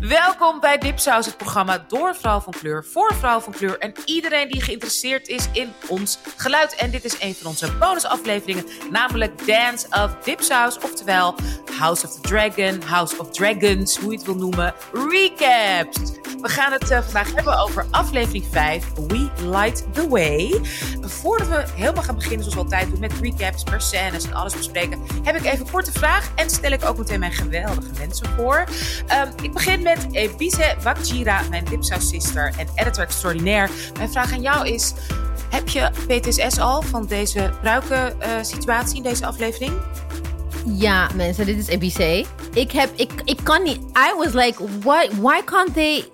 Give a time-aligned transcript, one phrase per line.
[0.00, 4.48] Welkom bij Dipsaus, het programma door vrouw van kleur, voor vrouw van kleur en iedereen
[4.48, 6.74] die geïnteresseerd is in ons geluid.
[6.74, 11.34] En dit is een van onze bonusafleveringen, namelijk Dance of Dipsaus, oftewel
[11.78, 16.18] House of the Dragon, House of Dragons, hoe je het wil noemen, recaps.
[16.40, 20.60] We gaan het uh, vandaag hebben over aflevering 5, We Light the Way.
[21.00, 25.00] Voordat we helemaal gaan beginnen, zoals altijd doen, met recaps per scènes en alles bespreken,
[25.22, 28.64] heb ik even een korte vraag en stel ik ook meteen mijn geweldige mensen voor.
[29.24, 33.70] Um, ik begin met Ebise Wakjira, mijn Dipsaus sister en editor extraordinair.
[33.96, 34.92] Mijn vraag aan jou is,
[35.50, 39.72] heb je PTSS al van deze pruiken uh, situatie in deze aflevering?
[40.66, 42.26] Ja, mensen, dit is ABC.
[42.54, 43.76] Ik heb, ik, ik kan niet.
[43.76, 46.04] I was like, why, why can't they.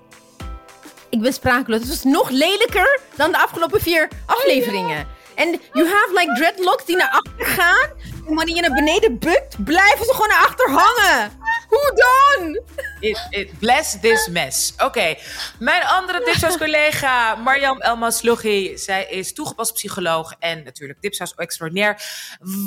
[1.09, 1.79] Ik ben sprakeloos.
[1.79, 5.07] Het was nog lelijker dan de afgelopen vier afleveringen.
[5.35, 7.89] En you have like dreadlocks die naar achter gaan.
[8.27, 11.31] En wanneer je naar beneden bukt, blijven ze gewoon naar achter hangen.
[11.67, 12.61] Hoe dan?
[12.99, 14.73] It, it, bless this mess.
[14.73, 14.83] Oké.
[14.83, 15.19] Okay.
[15.59, 18.77] Mijn andere Dipsaus collega, Mariam Elmaslougi.
[18.77, 22.01] Zij is toegepast psycholoog en natuurlijk Dipsaus extraordinair.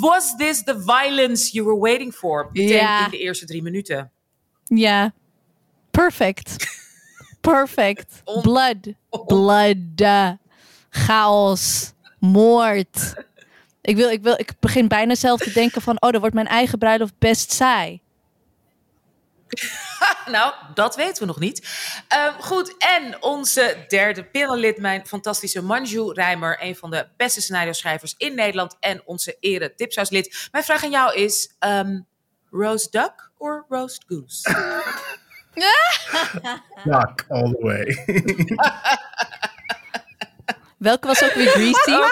[0.01, 2.49] Was this the violence you were waiting for?
[2.53, 4.11] Meteen in de eerste drie minuten.
[4.65, 5.13] Ja.
[5.91, 6.57] Perfect.
[7.41, 8.23] Perfect.
[8.43, 8.77] Blood.
[9.27, 9.77] Blood.
[10.91, 11.93] Chaos.
[12.19, 13.15] Moord.
[13.83, 16.03] Ik, wil, ik, wil, ik begin bijna zelf te denken van...
[16.03, 18.01] oh, dan wordt mijn eigen bruiloft best saai.
[20.27, 21.69] nou, dat weten we nog niet.
[22.27, 28.15] Um, goed, en onze derde panellid, mijn fantastische Manju Rijmer, een van de beste scenario-schrijvers
[28.17, 30.49] in Nederland en onze ere tipshuislid.
[30.53, 32.07] Mijn vraag aan jou is: um,
[32.51, 34.43] roast duck or roast goose?
[36.85, 37.85] duck all the way.
[40.81, 41.75] Welke was ook weer greasy?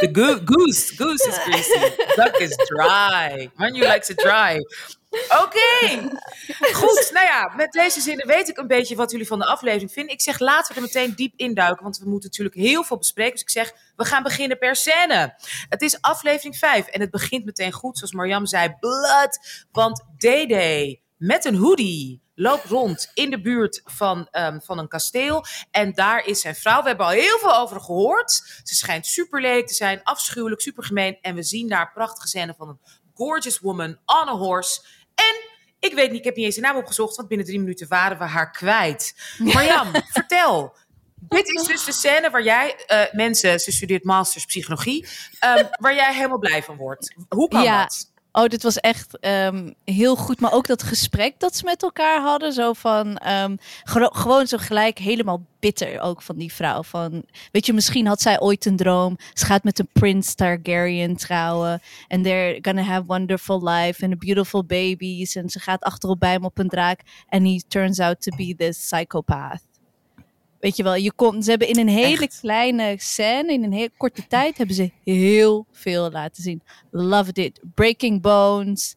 [0.00, 0.94] The go goose.
[0.96, 1.78] Goose is greasy.
[2.14, 3.50] Duck is dry.
[3.56, 4.66] Manju likes it dry.
[5.10, 6.10] Oké, okay.
[6.72, 7.10] goed.
[7.12, 10.14] Nou ja, met deze zinnen weet ik een beetje wat jullie van de aflevering vinden.
[10.14, 13.32] Ik zeg laten we er meteen diep induiken, want we moeten natuurlijk heel veel bespreken.
[13.32, 15.34] Dus ik zeg, we gaan beginnen per scène.
[15.68, 18.74] Het is aflevering 5 en het begint meteen goed, zoals Marjam zei.
[18.80, 24.88] Blood, want Dede met een hoodie loopt rond in de buurt van, um, van een
[24.88, 25.44] kasteel.
[25.70, 26.82] En daar is zijn vrouw.
[26.82, 28.30] We hebben al heel veel over gehoord.
[28.64, 31.18] Ze schijnt super lelijk te zijn, afschuwelijk, super gemeen.
[31.20, 32.80] En we zien daar prachtige scène van een
[33.14, 34.80] gorgeous woman on a horse.
[35.14, 35.40] En
[35.78, 38.18] ik weet niet, ik heb niet eens de naam opgezocht, want binnen drie minuten waren
[38.18, 39.14] we haar kwijt.
[39.38, 40.76] Marjam, vertel.
[41.28, 45.06] Dit is dus de scène waar jij, uh, mensen, ze studeert masters psychologie,
[45.58, 47.14] um, waar jij helemaal blij van wordt.
[47.28, 47.82] Hoe kan ja.
[47.82, 48.12] dat?
[48.38, 50.40] Oh, dit was echt um, heel goed.
[50.40, 52.52] Maar ook dat gesprek dat ze met elkaar hadden.
[52.52, 56.82] Zo van, um, gewoon zo gelijk helemaal bitter ook van die vrouw.
[56.82, 59.16] Van, weet je, misschien had zij ooit een droom.
[59.32, 61.80] Ze gaat met een Prince Targaryen trouwen.
[62.08, 65.36] En they're gonna have wonderful life and beautiful babies.
[65.36, 67.00] En ze gaat achterop bij hem op een draak.
[67.28, 69.77] En he turns out to be this psychopath.
[70.60, 72.40] Weet je wel, je kon, ze hebben in een hele Echt?
[72.40, 76.62] kleine scène, in een hele korte tijd, hebben ze heel veel laten zien.
[76.90, 77.60] Loved it.
[77.74, 78.96] Breaking Bones.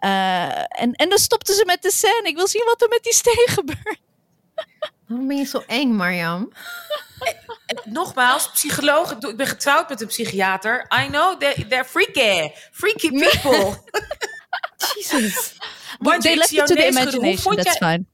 [0.00, 2.22] Uh, en, en dan stopten ze met de scène.
[2.24, 4.00] Ik wil zien wat er met die steen gebeurt.
[5.06, 6.52] Waarom ben je zo eng, Marjam?
[7.84, 9.12] Nogmaals, psycholoog.
[9.12, 10.86] Ik ben getrouwd met een psychiater.
[11.04, 12.50] I know, they're, they're freaky.
[12.72, 13.74] Freaky people.
[14.94, 15.56] Jesus.
[15.98, 18.06] Want they left it to the imagination, that's fine.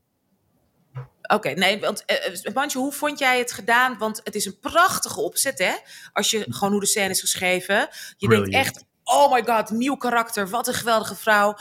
[1.25, 2.05] Oké, okay, nee, want
[2.45, 3.99] uh, Mantje, hoe vond jij het gedaan?
[3.99, 5.73] Want het is een prachtige opzet, hè?
[6.13, 7.89] Als je gewoon hoe de scène is geschreven.
[8.17, 8.53] Je Brilliant.
[8.53, 11.49] denkt echt, oh my god, nieuw karakter, wat een geweldige vrouw.
[11.49, 11.57] Oh,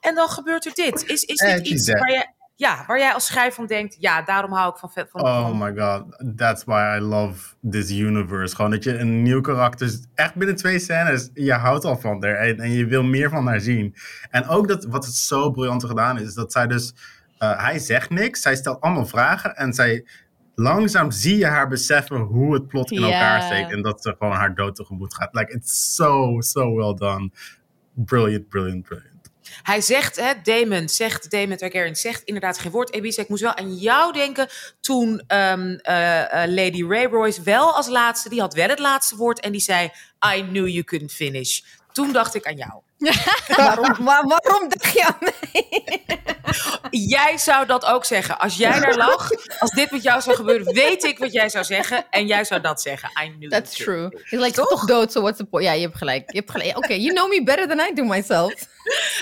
[0.00, 1.04] en dan gebeurt er dit.
[1.06, 4.52] Is, is dit iets waar jij, ja, waar jij als schrijver van denkt, ja, daarom
[4.52, 4.90] hou ik van...
[4.90, 5.58] van oh van...
[5.58, 6.04] my god,
[6.36, 8.54] that's why I love this universe.
[8.54, 12.34] Gewoon dat je een nieuw karakter, echt binnen twee scènes, je houdt al van haar
[12.34, 13.94] en, en je wil meer van haar zien.
[14.30, 16.92] En ook dat, wat het zo briljant gedaan is, dat zij dus
[17.38, 20.04] uh, hij zegt niks, zij stelt allemaal vragen en zij
[20.54, 23.12] langzaam zie je haar beseffen hoe het plot in yeah.
[23.12, 25.34] elkaar steekt en dat ze gewoon haar dood tegemoet gaat.
[25.34, 27.30] Like, it's so, so well done.
[27.94, 29.14] Brilliant, brilliant, brilliant.
[29.62, 32.92] Hij zegt, hè, Damon zegt, Damon Targaryen zegt inderdaad geen woord.
[32.92, 34.48] Ebisa, ik moest wel aan jou denken
[34.80, 39.16] toen um, uh, uh, Lady Ray Royce wel als laatste, die had wel het laatste
[39.16, 39.90] woord en die zei,
[40.36, 41.60] I knew you couldn't finish.
[41.92, 42.82] Toen dacht ik aan jou.
[43.56, 46.04] Waarom, waar, waarom dacht je aan mij?
[46.90, 48.38] jij zou dat ook zeggen.
[48.38, 51.64] Als jij daar lag, als dit met jou zou gebeuren, weet ik wat jij zou
[51.64, 52.10] zeggen.
[52.10, 53.10] En jij zou dat zeggen.
[53.24, 54.22] I knew That's true.
[54.30, 54.68] Je lijkt toch?
[54.68, 55.64] toch dood, so what's the point?
[55.64, 56.32] Ja, je hebt gelijk.
[56.32, 56.76] Je hebt gelijk.
[56.76, 58.54] Oké, okay, you know me better than I do myself.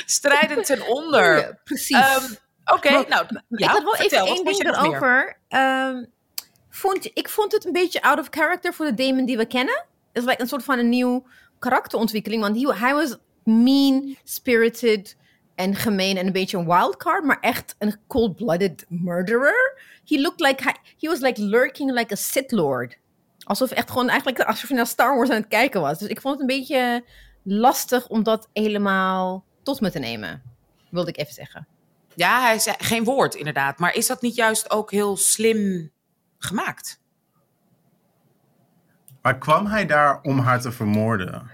[0.06, 1.38] Strijdend ten onder.
[1.38, 1.96] Ja, precies.
[1.96, 5.36] Um, Oké, okay, nou, ja, ik had wel vertel, even één ding erover.
[5.48, 6.12] Um,
[6.70, 9.84] vond, ik vond het een beetje out of character voor de Damon die we kennen.
[10.12, 11.26] Het is like een soort van een nieuw
[11.58, 12.42] karakterontwikkeling.
[12.42, 15.16] Want hij was mean-spirited
[15.54, 19.80] en gemeen en een beetje een wildcard, maar echt een cold-blooded murderer.
[20.04, 22.98] He looked like he, he was like lurking like a Sith Lord.
[23.44, 25.98] Alsof echt gewoon eigenlijk alsof je naar Star Wars aan het kijken was.
[25.98, 27.04] Dus ik vond het een beetje
[27.42, 30.42] lastig om dat helemaal tot me te nemen.
[30.90, 31.66] Wilde ik even zeggen.
[32.14, 33.78] Ja, hij zei geen woord inderdaad.
[33.78, 35.90] Maar is dat niet juist ook heel slim
[36.38, 37.00] gemaakt?
[39.22, 41.50] Maar kwam hij daar om haar te vermoorden?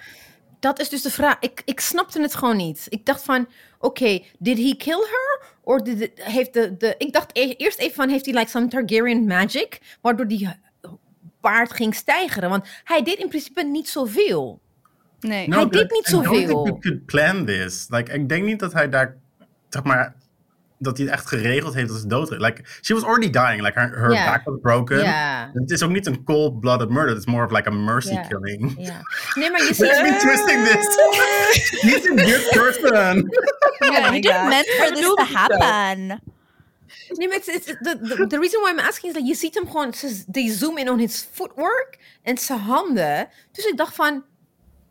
[0.60, 1.36] Dat is dus de vraag.
[1.40, 2.86] Ik, ik snapte het gewoon niet.
[2.88, 3.48] Ik dacht van,
[3.78, 5.42] oké, did he kill her?
[5.62, 6.94] Of did it- heeft de, de...
[6.98, 9.80] Ik dacht e- eerst even van, heeft hij like some Targaryen magic?
[10.00, 10.48] Waardoor die
[11.40, 12.50] paard ging stijgeren.
[12.50, 14.60] Want hij deed in principe niet zoveel.
[15.20, 15.48] Nee.
[15.54, 16.66] Hij deed niet I don't think zoveel.
[16.66, 17.86] you could plan this.
[17.88, 19.16] Like, ik denk niet dat hij daar,
[19.68, 20.14] zeg maar,
[20.82, 22.30] dat hij het echt geregeld heeft dat ze dood.
[22.30, 23.62] Like, she was already dying.
[23.62, 25.04] Like, her, her back was broken.
[25.52, 27.16] Het is ook niet een cold-blooded murder.
[27.16, 28.74] It's more of like a mercy killing.
[28.78, 29.00] ja.
[29.34, 30.02] Nee, maar je Let's ziet...
[30.02, 30.86] be twisting this.
[31.90, 33.30] He's a good person.
[33.78, 36.20] Yeah, my didn't meant for this to happen.
[37.08, 37.40] Nee, maar
[38.28, 40.90] the reason why I'm asking is dat je ziet hem gewoon, ze, they zoom in
[40.90, 43.28] on his footwork en zijn handen.
[43.52, 44.24] Dus ik dacht van,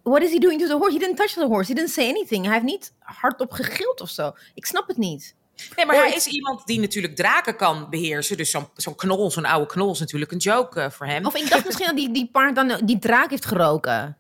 [0.04, 0.94] what is he doing to the horse?
[0.94, 2.44] He didn't touch the horse, he didn't say anything.
[2.44, 4.32] Hij heeft niet hardop gegild of zo.
[4.54, 5.36] Ik snap het niet.
[5.76, 8.38] Nee, maar hij is iemand die natuurlijk draken kan beheersen.
[8.38, 11.26] Dus zo'n zo'n knol, zo'n oude knol is natuurlijk een joke eh, voor hem.
[11.26, 14.18] Of ik dacht misschien dat die, die paard dan die draak heeft geroken.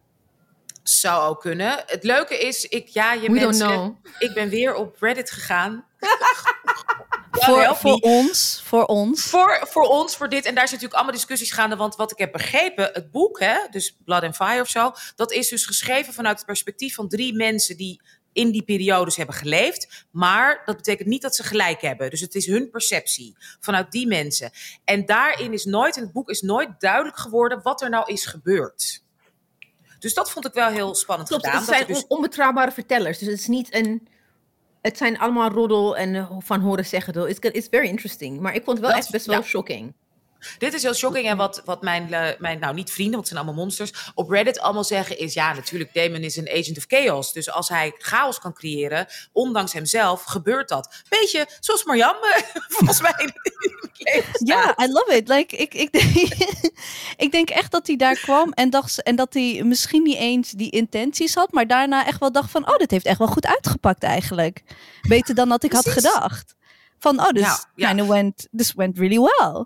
[0.83, 1.83] Zou ook kunnen.
[1.85, 3.95] Het leuke is, ik, ja, je We don't mensen, know.
[4.19, 5.85] ik ben weer op Reddit gegaan.
[7.31, 9.23] Voor, ons, voor ons.
[9.23, 10.45] Voor, voor ons, voor dit.
[10.45, 11.75] En daar zijn natuurlijk allemaal discussies gaande.
[11.75, 14.91] Want wat ik heb begrepen, het boek, hè, dus Blood and Fire of zo.
[15.15, 18.01] Dat is dus geschreven vanuit het perspectief van drie mensen die
[18.33, 20.05] in die periodes hebben geleefd.
[20.11, 22.09] Maar dat betekent niet dat ze gelijk hebben.
[22.09, 24.51] Dus het is hun perceptie vanuit die mensen.
[24.83, 28.25] En daarin is nooit, in het boek is nooit duidelijk geworden wat er nou is
[28.25, 29.03] gebeurd.
[29.99, 31.59] Dus dat vond ik wel heel spannend Klopt, gedaan.
[31.61, 33.17] het zijn dus- on- onbetrouwbare vertellers.
[33.17, 34.07] Dus het is niet een...
[34.81, 37.29] Het zijn allemaal roddel en eh, van horen zeggen.
[37.29, 38.39] It's, it's very interesting.
[38.39, 39.41] Maar ik vond het wel Dat- echt best wel ja.
[39.45, 39.93] shocking.
[40.57, 41.27] Dit is heel shocking.
[41.27, 44.29] En wat, wat mijn, eh, mijn, nou niet vrienden, want het zijn allemaal monsters, op
[44.29, 47.33] Reddit allemaal zeggen is, ja natuurlijk, Damon is een agent of chaos.
[47.33, 51.03] Dus als hij chaos kan creëren, ondanks hemzelf, gebeurt dat.
[51.09, 52.43] Beetje zoals Marianne,
[52.77, 53.33] volgens mij.
[54.43, 55.27] Ja, I love it.
[55.27, 56.31] Like, ik, ik, denk,
[57.25, 60.51] ik denk echt dat hij daar kwam en, dacht, en dat hij misschien niet eens
[60.51, 63.45] die intenties had, maar daarna echt wel dacht van, oh, dit heeft echt wel goed
[63.45, 64.63] uitgepakt eigenlijk.
[65.01, 66.55] Beter dan dat ik had gedacht.
[66.99, 67.27] Van, oh,
[67.75, 67.93] ja.
[68.01, 69.65] of went, this went really well.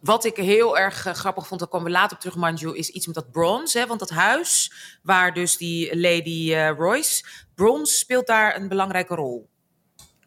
[0.00, 2.88] Wat ik heel erg eh, grappig vond, daar komen we later op terug, Manju, is
[2.88, 3.78] iets met dat bronze.
[3.78, 3.86] Hè?
[3.86, 7.24] Want dat huis, waar dus die Lady eh, Royce,
[7.54, 9.48] bronze speelt daar een belangrijke rol.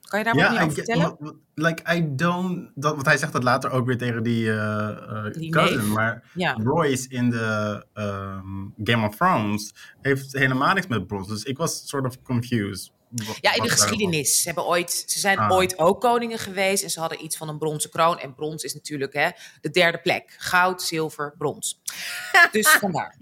[0.01, 1.15] Kan je daar wat meer over vertellen?
[1.19, 2.69] what- like, I don't...
[2.75, 5.77] Dat, want hij zegt dat later ook weer tegen die, eh, Die cousin.
[5.77, 5.87] neef.
[5.87, 6.57] Maar Ja.
[6.63, 8.45] Royce in de ehm,
[8.83, 11.27] Game of Thrones heeft helemaal niks met brons.
[11.27, 12.91] Dus ik was sort of confused.
[13.15, 14.37] Wat- Ja, in de geschiedenis.
[14.37, 15.51] Ze, hebben ooit, ze zijn Ah.
[15.51, 18.19] ooit ook koningen geweest en ze hadden iets van een bronzen kroon.
[18.19, 19.29] En brons is natuurlijk hè,
[19.61, 20.35] de derde plek.
[20.37, 21.81] Goud, zilver, brons.
[22.51, 23.15] Dus vandaar.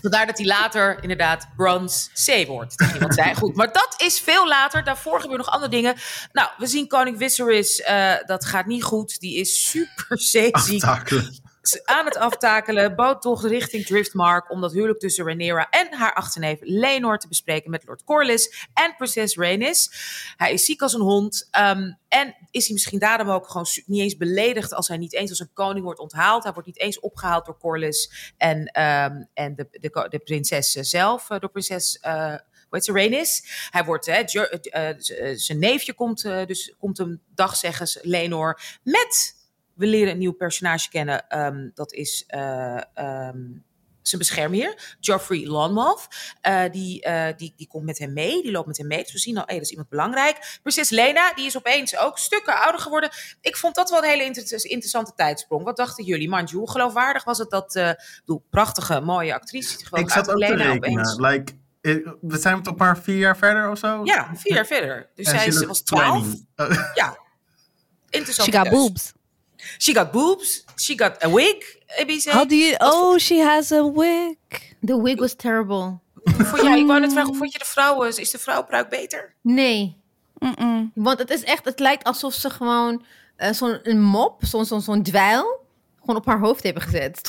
[0.00, 2.82] Vandaar dat hij later inderdaad Bronze C wordt.
[2.94, 3.34] iemand zei.
[3.34, 4.84] Goed, maar dat is veel later.
[4.84, 5.94] Daarvoor gebeuren nog andere dingen.
[6.32, 7.80] Nou, we zien koning Viserys.
[7.80, 9.20] eh, dat gaat niet goed.
[9.20, 10.82] Die is super zeeziek.
[11.84, 12.96] Aan het aftakelen.
[12.96, 14.50] Boottocht richting Driftmark.
[14.50, 18.94] Om dat huwelijk tussen Rhaenyra en haar achterneef Lenor te bespreken met Lord Corlys en
[18.96, 19.90] prinses Rhaenys.
[20.36, 21.48] Hij is ziek als een hond.
[21.50, 25.30] ehm, en is hij misschien daarom ook gewoon niet eens beledigd als hij niet eens
[25.30, 26.42] als een koning wordt onthaald.
[26.42, 31.30] Hij wordt niet eens opgehaald door Corlys en, ehm, en de, de, de prinses zelf,
[31.30, 31.98] eh, door prinses...
[31.98, 32.34] eh,
[32.68, 33.42] hoe heet Rhaenys.
[33.70, 38.00] Hij wordt, hè, eh, eh, eh, zijn neefje komt, eh, dus komt hem dag zeggen,
[38.02, 39.34] Lenor, met
[39.74, 41.28] we leren een nieuw personage kennen.
[41.28, 43.38] ehm, dat is eh, ehm,
[44.02, 46.06] zijn beschermheer, Geoffrey Lonmouth.
[46.40, 49.02] Eh, die, eh, die, die komt met hem mee, die loopt met hem mee.
[49.02, 50.58] Dus we zien al, hé, dat is iemand belangrijk.
[50.62, 53.10] Prinses Lena, die is opeens ook stukken ouder geworden.
[53.40, 55.64] Ik vond dat wel een hele inter- interessante tijdsprong.
[55.64, 56.56] Wat dachten jullie, Manju?
[56.58, 60.72] Hoe geloofwaardig was het dat, eh bedoel, prachtige, mooie actrice, Ik zat ook te Lena
[60.72, 61.20] rekenen.
[61.20, 61.52] Like,
[62.20, 64.00] we zijn toch maar vier jaar verder of zo?
[64.04, 65.10] Ja, vier jaar verder.
[65.14, 66.26] Dus En zij is, was twaalf.
[66.54, 66.78] 20.
[66.78, 67.18] Uh, Ja,
[68.10, 68.48] interessant.
[68.52, 69.12] She got boobs.
[69.78, 70.64] She got boobs.
[70.76, 71.80] She got a wig.
[72.00, 72.30] ABC.
[72.30, 74.36] Had die, oh, she has a wig.
[74.84, 76.00] The wig was terrible.
[76.24, 78.16] Vond jij, ik wou net vragen, vond je de vrouwen?
[78.16, 79.34] Is de vrouwenpruik beter?
[79.40, 79.96] Nee.
[80.38, 80.90] Mm-mm.
[80.94, 83.04] Want het is echt, het lijkt alsof ze gewoon
[83.36, 85.60] eh, zo'n een mop, zo'n zo'n zo'n dweil,
[86.00, 87.20] gewoon op haar hoofd hebben gezet.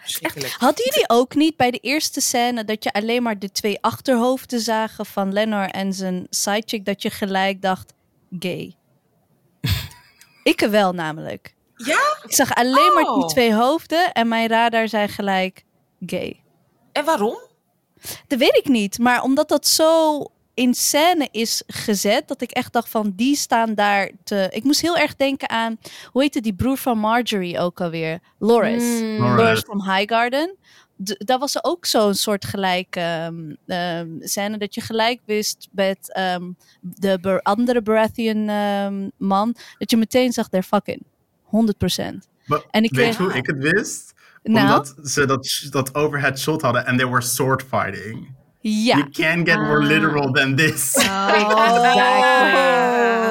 [0.00, 0.54] Verschrikkelijk.
[0.58, 4.60] Hadden jullie ook niet bij de eerste scène dat je alleen maar de twee achterhoofden
[4.60, 7.92] zagen van Lenor en zijn sidechick, dat je gelijk dacht,
[8.38, 8.76] gay?
[10.44, 11.54] Ik wel namelijk.
[11.76, 11.98] Ja?
[12.22, 13.26] Ik zag alleen maar die Oh.
[13.28, 15.64] twee hoofden en mijn radar zei gelijk,
[16.06, 16.42] gay.
[16.92, 17.38] En waarom?
[18.26, 18.98] Dat weet ik niet.
[18.98, 20.18] Maar omdat dat zo
[20.54, 24.48] in scène is gezet, dat ik echt dacht van die staan daar te.
[24.50, 25.78] Ik moest heel erg denken aan
[26.10, 28.18] hoe heette die broer van Marjorie ook alweer?
[28.38, 28.82] Loris.
[28.82, 29.18] Mm.
[29.18, 29.36] Loris.
[29.36, 30.56] Loris from Highgarden.
[31.04, 35.68] D- daar was er ook zo'n soort gelijk ehm, ehm, scène dat je gelijk wist
[35.72, 41.02] met ehm, de andere Baratheon ehm, man, dat je meteen zag, they're fucking.
[41.44, 42.28] 100%.
[42.46, 44.12] Maar En ik weet kreeg- hoe ik het wist?
[44.42, 48.34] Nou, Omdat ze dat, dat overhead shot hadden en they were sword fighting.
[48.60, 48.96] ja.
[48.96, 49.86] You can't get more Ah.
[49.86, 50.94] literal than this.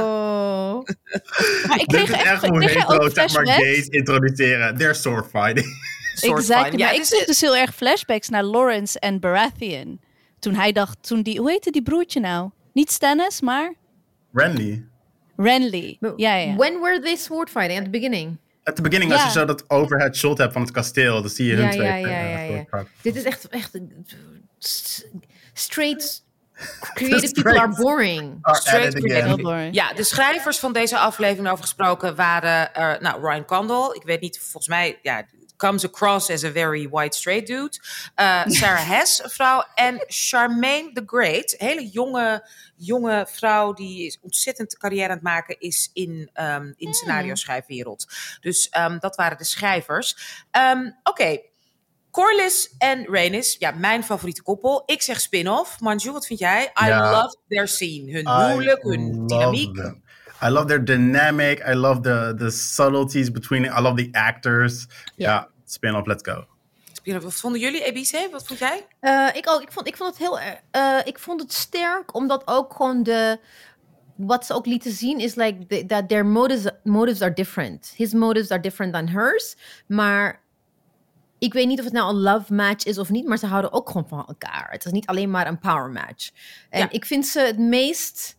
[0.03, 0.81] Oh.
[1.67, 4.77] Maar ik Dit kreeg is echt, echt ik hoe hetero, zeg maar, gays introduceren.
[4.77, 5.65] They're sword fighting.
[6.13, 6.69] Soort Exact.
[6.69, 6.77] van.
[6.77, 10.01] Ja, maar ik is- kreeg dus heel erg flashbacks naar Lawrence en Baratheon.
[10.39, 12.49] Toen hij dacht, toen die, hoe heette die broertje nou?
[12.73, 13.73] Niet Stannis, maar
[14.33, 14.85] Renly.
[15.37, 15.97] Renly.
[16.15, 16.55] Ja, ja.
[16.55, 17.77] When were they sword fighting?
[17.77, 18.37] At the beginning?
[18.63, 21.45] At the beginning, als je zo dat overhead shot hebt van het kasteel, dan zie
[21.45, 21.87] je hun Ja, twee.
[21.87, 22.47] ja, ja, ja, ja.
[22.47, 22.91] sword fighten.
[23.01, 23.71] Dit is echt, echt
[25.53, 26.23] straight.
[26.93, 28.37] Creative people are boring.
[28.41, 29.69] Are Straight creative.
[29.71, 33.95] Ja, de schrijvers van deze aflevering over gesproken waren eh, nou, Ryan Condal.
[33.95, 35.25] Ik weet niet, volgens mij, ja,
[35.57, 37.79] comes across as a very white straight dude.
[38.15, 39.63] Eh, Sarah Hess, een vrouw.
[39.75, 45.59] En Charmaine the Great, hele jonge, jonge vrouw die is ontzettend carrière aan het maken
[45.59, 48.05] is in, ehm in scenario schrijfwereld.
[48.41, 50.15] Dus ehm, dat waren de schrijvers.
[50.51, 51.37] Ehm, Oké.
[52.11, 54.83] Corlys en Rhaenys, ja, mijn favoriete koppel.
[54.85, 55.79] Ik zeg spin-off.
[55.79, 56.71] Manju, wat vind jij?
[56.83, 57.11] I Ja.
[57.11, 58.11] love their scene.
[58.11, 59.75] Hun huwelijk, hun dynamiek.
[59.75, 60.02] them.
[60.43, 61.67] I love their dynamic.
[61.67, 63.71] I love the, the subtleties between it.
[63.71, 64.87] I love the actors.
[65.15, 66.45] Ja, spin-off, let's go.
[66.93, 67.23] Spin-off.
[67.23, 68.31] Wat vonden jullie, ABC?
[68.31, 68.87] Wat vond jij?
[68.99, 69.61] Eh, ik ook.
[69.61, 70.39] Ik vond, ik vond het heel.
[70.39, 73.39] erg- eh, ik vond het sterk, omdat ook gewoon de.
[74.15, 77.93] Wat ze ook lieten zien is like the- that their motives, motives are different.
[77.95, 79.55] His motives are different than hers.
[79.87, 80.41] Maar
[81.39, 83.71] ik weet niet of het nou een love match is of niet, maar ze houden
[83.73, 84.67] ook gewoon van elkaar.
[84.71, 86.29] Het is niet alleen maar een power match.
[86.69, 86.87] En Ja.
[86.89, 88.37] ik vind ze het meest.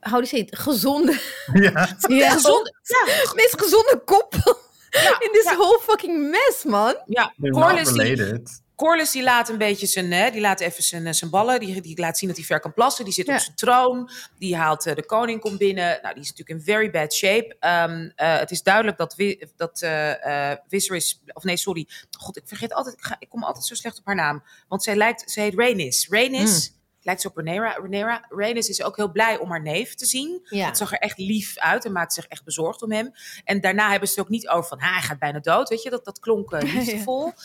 [0.00, 0.58] How do you say it?
[0.58, 1.12] Gezonde.
[1.52, 1.96] ja.
[2.08, 2.30] Ja.
[2.30, 2.72] Gezond.
[2.82, 4.58] Ja, Het meest gezonde koppel.
[5.26, 5.56] In this ja.
[5.56, 6.96] whole fucking mess, man.
[7.06, 7.32] ja.
[7.50, 8.42] Corlys, die.
[8.76, 11.80] Corlys die laat een beetje zijn, hè, die laat even zijn, eh, zijn ballen, die,
[11.80, 13.04] die laat zien dat hij ver kan plassen.
[13.04, 13.34] Die zit Ja.
[13.34, 15.98] op zijn troon, die haalt eh, de koning komt binnen.
[16.02, 17.56] Nou, die is natuurlijk in very bad shape.
[17.60, 21.88] Ehm, eh, het is duidelijk dat, Wi- dat eh eh, Viserys, of nee, sorry,
[22.18, 24.82] god, ik vergeet altijd, ik, ga, ik kom altijd zo slecht op haar naam, want
[24.82, 26.06] zij lijkt, ze heet Rhaenys.
[26.10, 26.72] Rhaenys.
[27.06, 27.36] Lijkt ze op.
[27.36, 28.24] Rhaenyra.
[28.28, 30.46] Rhaenys is ook heel blij om haar neef te zien.
[30.48, 30.66] Ja.
[30.66, 33.12] Het zag er echt lief uit en maakte zich echt bezorgd om hem.
[33.44, 35.68] En daarna hebben ze het ook niet over van, ha, hij gaat bijna dood.
[35.68, 37.32] Weet je, dat, dat klonk eh, liefdevol.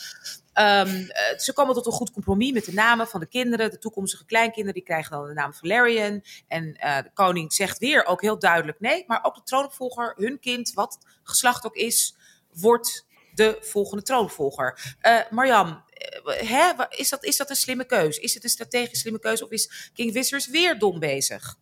[0.52, 3.70] Ehm, eh, ze komen tot een goed compromis met de namen van de kinderen.
[3.70, 6.22] De toekomstige kleinkinderen die krijgen dan de naam Valerian.
[6.48, 9.04] En eh, de koning zegt weer ook heel duidelijk nee.
[9.06, 12.16] Maar ook de troonopvolger, hun kind, wat geslacht ook is,
[12.52, 14.96] wordt de volgende troonopvolger.
[15.30, 15.84] Marjam,
[16.24, 18.18] eh, hè, is, dat, is dat een slimme keus?
[18.18, 21.58] Is het een strategisch slimme keus of is King Viserys weer dom bezig?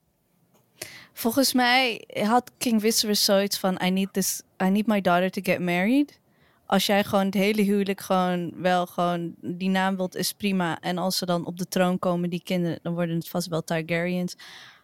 [1.12, 5.40] Volgens mij had King Viserys zoiets van: I need this, I need my daughter to
[5.42, 6.18] get married.
[6.66, 10.80] Als jij gewoon het hele huwelijk gewoon wel gewoon die naam wilt, is prima.
[10.80, 13.64] En als ze dan op de troon komen, die kinderen, dan worden het vast wel
[13.64, 14.36] Targaryens.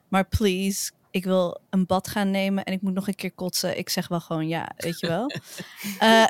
[0.09, 3.78] Maar please, ik wil een bad gaan nemen en ik moet nog een keer kotsen.
[3.78, 5.30] Ik zeg wel gewoon ja, weet je wel.
[5.99, 6.25] Eh,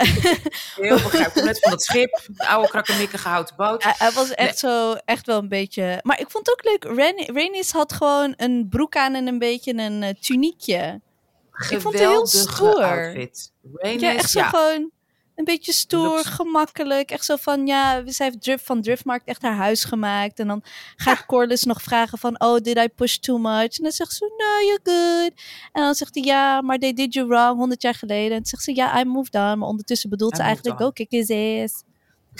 [0.75, 1.47] Heel begrijpelijk.
[1.47, 3.83] Net van dat schip, de oude krakkemikkige houten boot.
[3.83, 6.00] hij, hij was echt zo, echt wel een beetje.
[6.02, 6.97] Maar ik vond het ook leuk.
[6.97, 11.00] Ren, Rhaenys had gewoon een broek aan en een beetje een eh, tuniekje.
[11.69, 12.83] Ik vond het heel Geweldige stoer.
[12.83, 13.52] outfit.
[13.81, 14.49] Ja, echt zo ja.
[14.49, 14.90] gewoon
[15.37, 17.11] een beetje stoer, Looks- gemakkelijk.
[17.11, 20.38] Echt zo van, ja, zij heeft Drift van Driftmarkt echt haar huis gemaakt.
[20.38, 20.62] En dan
[20.97, 23.78] gaat Corlys nog vragen van, oh, did I push too much?
[23.78, 25.43] En dan zegt ze, no, you're good.
[25.73, 28.31] En dan zegt hij, ja, maar they did you wrong, 100 jaar geleden.
[28.31, 29.59] En dan zegt ze, ja, I moved on.
[29.59, 30.85] Maar ondertussen bedoelt I ze eigenlijk, on.
[30.87, 31.83] go kick his ass.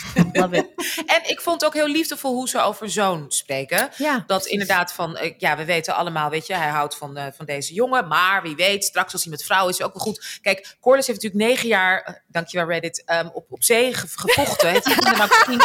[0.33, 0.67] Love it.
[1.05, 3.89] En ik vond het ook heel liefdevol hoe ze over zoon spreken.
[3.97, 4.51] Ja, Dat precies.
[4.51, 7.73] inderdaad van, eh, ja, we weten allemaal, weet je, hij houdt van, eh, van deze
[7.73, 8.07] jongen.
[8.07, 10.39] Maar wie weet, straks als hij met vrouw is, is ook wel goed.
[10.41, 14.81] Kijk, Corlys heeft natuurlijk negen jaar, eh, dankjewel Reddit, ehm, op, op zee ge- gevochten.
[14.81, 15.61] kinderen maar gezien.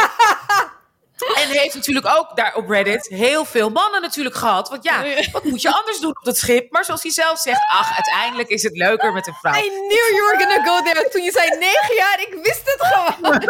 [1.34, 4.68] En heeft natuurlijk ook daar op Reddit heel veel mannen natuurlijk gehad.
[4.68, 6.70] Want ja, wat moet je anders doen op dat schip?
[6.72, 9.52] Maar zoals hij zelf zegt, ach, uiteindelijk is het leuker met een vrouw.
[9.54, 11.08] I knew you were gonna go there.
[11.08, 13.40] Toen je zei negen jaar, ik wist het gewoon.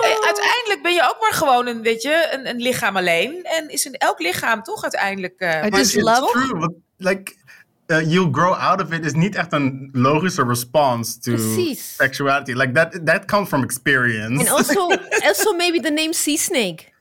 [0.00, 3.44] Eh, uiteindelijk ben je ook maar gewoon een, weet je, een, een lichaam alleen.
[3.44, 5.34] En is een, elk lichaam toch uiteindelijk...
[5.38, 7.36] eh, I Maar just it's love- true, want, like,
[7.90, 11.94] uh, you'll grow out of it is niet echt een logische response to Precies.
[11.96, 12.52] sexuality.
[12.52, 14.40] Like that, that comes from experience.
[14.40, 14.90] And also,
[15.26, 16.92] also maybe the name Sea Snake.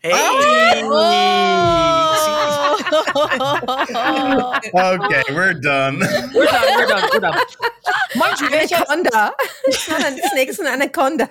[0.00, 0.82] Hey!
[4.74, 5.98] okay, we're done.
[6.34, 7.38] We're done, we're done, we're done.
[8.16, 9.32] Mind you, Anaconda.
[9.64, 11.30] It's not a snake, it's an anaconda.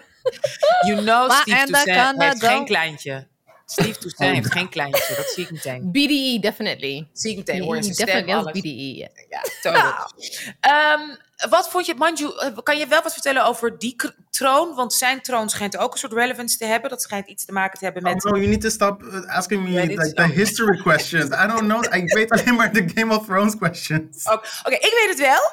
[0.86, 3.28] you know Maar Steve Toussaint anaconda heeft geen kleintje.
[3.72, 5.90] Steve Toussaint heeft geen kleintje, dat zie ik meteen.
[5.92, 7.08] BDE, definitely.
[7.14, 8.52] zie ik meteen, hoor je zijn definitely alles.
[8.52, 8.96] BDE.
[8.96, 9.08] ja.
[9.30, 10.12] Ja, total.
[10.60, 11.16] Ehm,
[11.50, 13.96] wat vond je, Manju, eh, kan je wel wat vertellen over die
[14.30, 14.76] troon?
[14.76, 16.90] Want zijn troon schijnt ook een soort relevance te hebben.
[16.90, 18.26] Dat schijnt iets te maken te hebben met...
[18.26, 21.26] Oh, no, you need to stop uh, asking me like, the history questions.
[21.26, 21.84] I don't know.
[21.94, 24.24] Ik weet alleen maar de Game of Thrones questions.
[24.24, 25.52] Oh, Oké, ik weet het wel.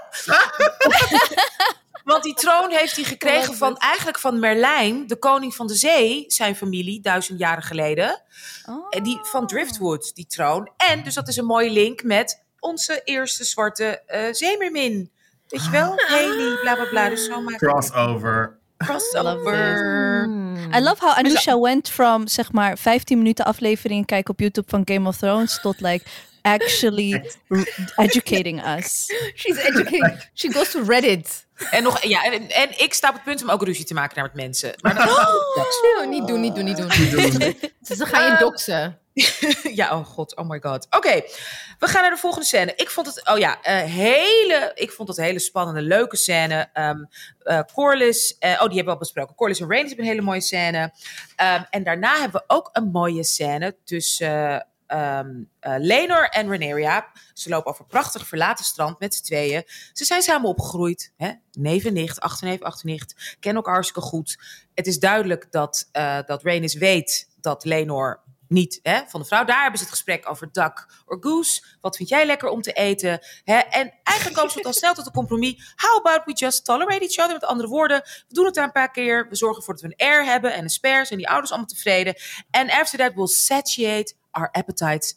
[2.09, 6.25] Want die troon heeft hij gekregen van eigenlijk van Merlijn, de koning van de zee,
[6.27, 8.23] zijn familie, duizend jaren geleden.
[8.69, 8.87] Oh.
[8.91, 10.71] En die van Driftwood, die troon.
[10.77, 15.11] En dus dat is een mooie link met onze eerste zwarte eh zeemermin.
[15.49, 15.95] Weet je wel?
[15.97, 17.09] Haley, bla bla bla.
[17.09, 18.59] Dus zo Crossover.
[18.77, 20.23] crossover.
[20.25, 20.73] Hmm.
[20.75, 24.83] I love how Anusha went from zeg maar 15 minuten aflevering kijken op YouTube van
[24.85, 26.05] Game of Thrones tot like
[26.43, 27.23] actually
[27.97, 29.13] educating us.
[29.35, 30.29] She's educating.
[30.35, 31.47] She goes to Reddit.
[31.71, 34.17] En, nog, ja, en, en ik sta op het punt om ook ruzie te maken
[34.17, 34.75] naar met mensen.
[34.81, 35.07] Maar dat,
[35.97, 36.89] No, niet doen, niet doen, niet doen.
[37.89, 38.99] Dus dan ga je Ehm, doxen.
[39.81, 40.87] ja, oh god, oh my god.
[40.91, 41.23] Oké,
[41.79, 42.73] we gaan naar de volgende scène.
[42.77, 46.71] Ik vond het, oh ja, eh, hele, ik vond het een hele spannende, leuke scène.
[46.73, 47.05] Ehm
[47.39, 49.35] eh, Corlys, eh, oh die hebben we al besproken.
[49.35, 50.93] Corlys en Rhaenys hebben een hele mooie scène.
[51.37, 57.11] Ehm, en daarna hebben we ook een mooie scène tussen ehm eh, Lenor en Rhaenyra.
[57.33, 59.63] Ze lopen over een prachtig verlaten strand met z'n tweeën.
[59.93, 61.13] Ze zijn samen opgegroeid.
[61.17, 61.33] Hè?
[61.53, 63.37] Neef en nicht, achterneef, achternicht.
[63.41, 64.39] Kennen elkaar hartstikke goed.
[64.75, 69.45] Het is duidelijk dat, eh dat Rhaenys weet dat Lenor niet hè, van de vrouw.
[69.45, 71.63] Daar hebben ze het gesprek over duck or goose.
[71.81, 73.27] Wat vind jij lekker om te eten?
[73.45, 73.59] Hè?
[73.59, 75.75] En eigenlijk komen ze dan snel tot een compromis.
[75.77, 77.33] How about we just tolerate each other?
[77.33, 79.29] Met andere woorden, we doen het daar een paar keer.
[79.29, 81.69] We zorgen ervoor dat we een heir hebben en een spares en die ouders allemaal
[81.69, 82.15] tevreden.
[82.51, 85.15] En after that we'll satiate our appetites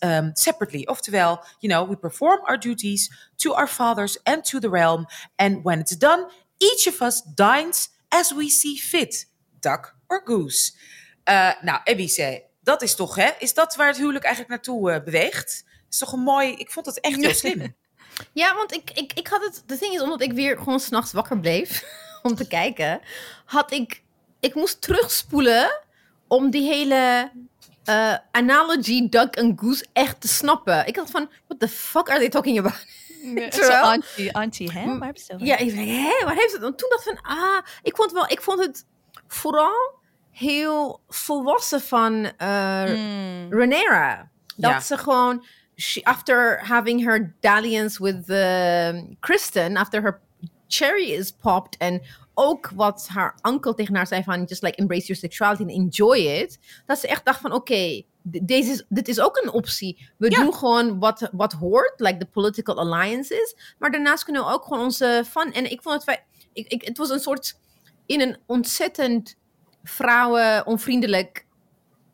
[0.00, 0.86] um, separately.
[0.86, 5.06] Oftewel, you know, we perform our duties to our fathers and to the realm.
[5.36, 9.26] And when it's done, each of us dines as we see fit.
[9.60, 10.72] Duck or goose.
[11.24, 13.30] Eh, nou, Ebice, dat is toch, hè?
[13.38, 15.64] Is dat waar het huwelijk eigenlijk naartoe eh, beweegt?
[15.90, 16.52] is toch een mooi...
[16.52, 17.74] Ik vond het echt heel slim.
[18.32, 19.62] Ja, want ik, ik, ik had het.
[19.66, 21.84] De ding is, omdat ik weer gewoon s'nachts wakker bleef
[22.22, 23.00] om te kijken,
[23.44, 24.02] had ik.
[24.40, 25.80] Ik moest terugspoelen
[26.28, 27.30] om die hele
[27.84, 30.86] eh, analogy duck and goose echt te snappen.
[30.86, 32.86] Ik had van, what the fuck are they talking about?
[33.24, 34.98] Zo Terwijl- auntie, auntie, hè?
[34.98, 35.14] Waar?
[35.36, 36.62] Ja, ik dacht, hè, waar heeft het?
[36.62, 38.84] En toen dacht ik van, ah, ik vond wel, ik vond het
[39.26, 40.02] vooral
[40.34, 43.46] heel volwassen van eh Mm.
[43.50, 44.30] Rhaenyra.
[44.56, 45.44] Dat ze gewoon,
[45.76, 50.20] she, after having her dalliance with uh, Kristen, after her
[50.68, 52.02] cherry is popped, en
[52.34, 56.16] ook wat haar uncle tegen haar zei van, just like embrace your sexuality and enjoy
[56.18, 60.10] it, dat ze echt dacht van, oké, deze is, dit is ook een optie.
[60.16, 60.42] We Ja.
[60.42, 64.82] doen gewoon wat, wat hoort, like the political alliances, maar daarnaast kunnen we ook gewoon
[64.82, 67.58] onze fun, en ik vond het, ik, ik, het was een soort,
[68.06, 69.36] in een ontzettend
[69.84, 71.46] vrouwen-onvriendelijk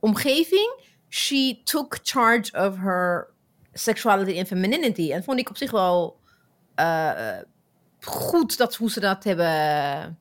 [0.01, 3.29] omgeving, she took charge of her
[3.73, 5.13] sexuality and femininity.
[5.13, 6.19] En vond ik op zich wel
[6.75, 7.39] eh,
[8.01, 10.19] goed dat hoe ze dat hebben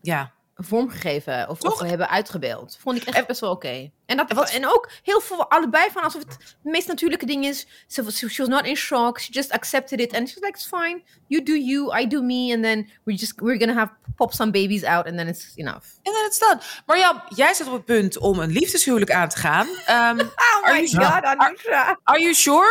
[0.00, 0.32] Ja.
[0.58, 2.76] Vormgegeven of, of hebben uitgebeeld.
[2.80, 3.90] Vond ik echt En- best wel oké.
[4.06, 7.26] En, dat, En wat- en ook heel veel allebei van alsof het het meest natuurlijke
[7.26, 7.66] ding is.
[7.90, 9.20] She was, she was not in shock.
[9.20, 11.02] She just accepted it and she's like, it's fine.
[11.26, 14.50] You do you, I do me, and then we just we're gonna have pop some
[14.50, 15.84] babies out and then it's enough.
[16.02, 16.60] En dan het staan.
[16.86, 19.66] Marjam, jij zit op het punt om een liefdeshuwelijk aan te gaan.
[19.86, 20.18] Ehm,
[20.64, 21.98] Oh my God, Anusha.
[22.02, 22.68] are you sure?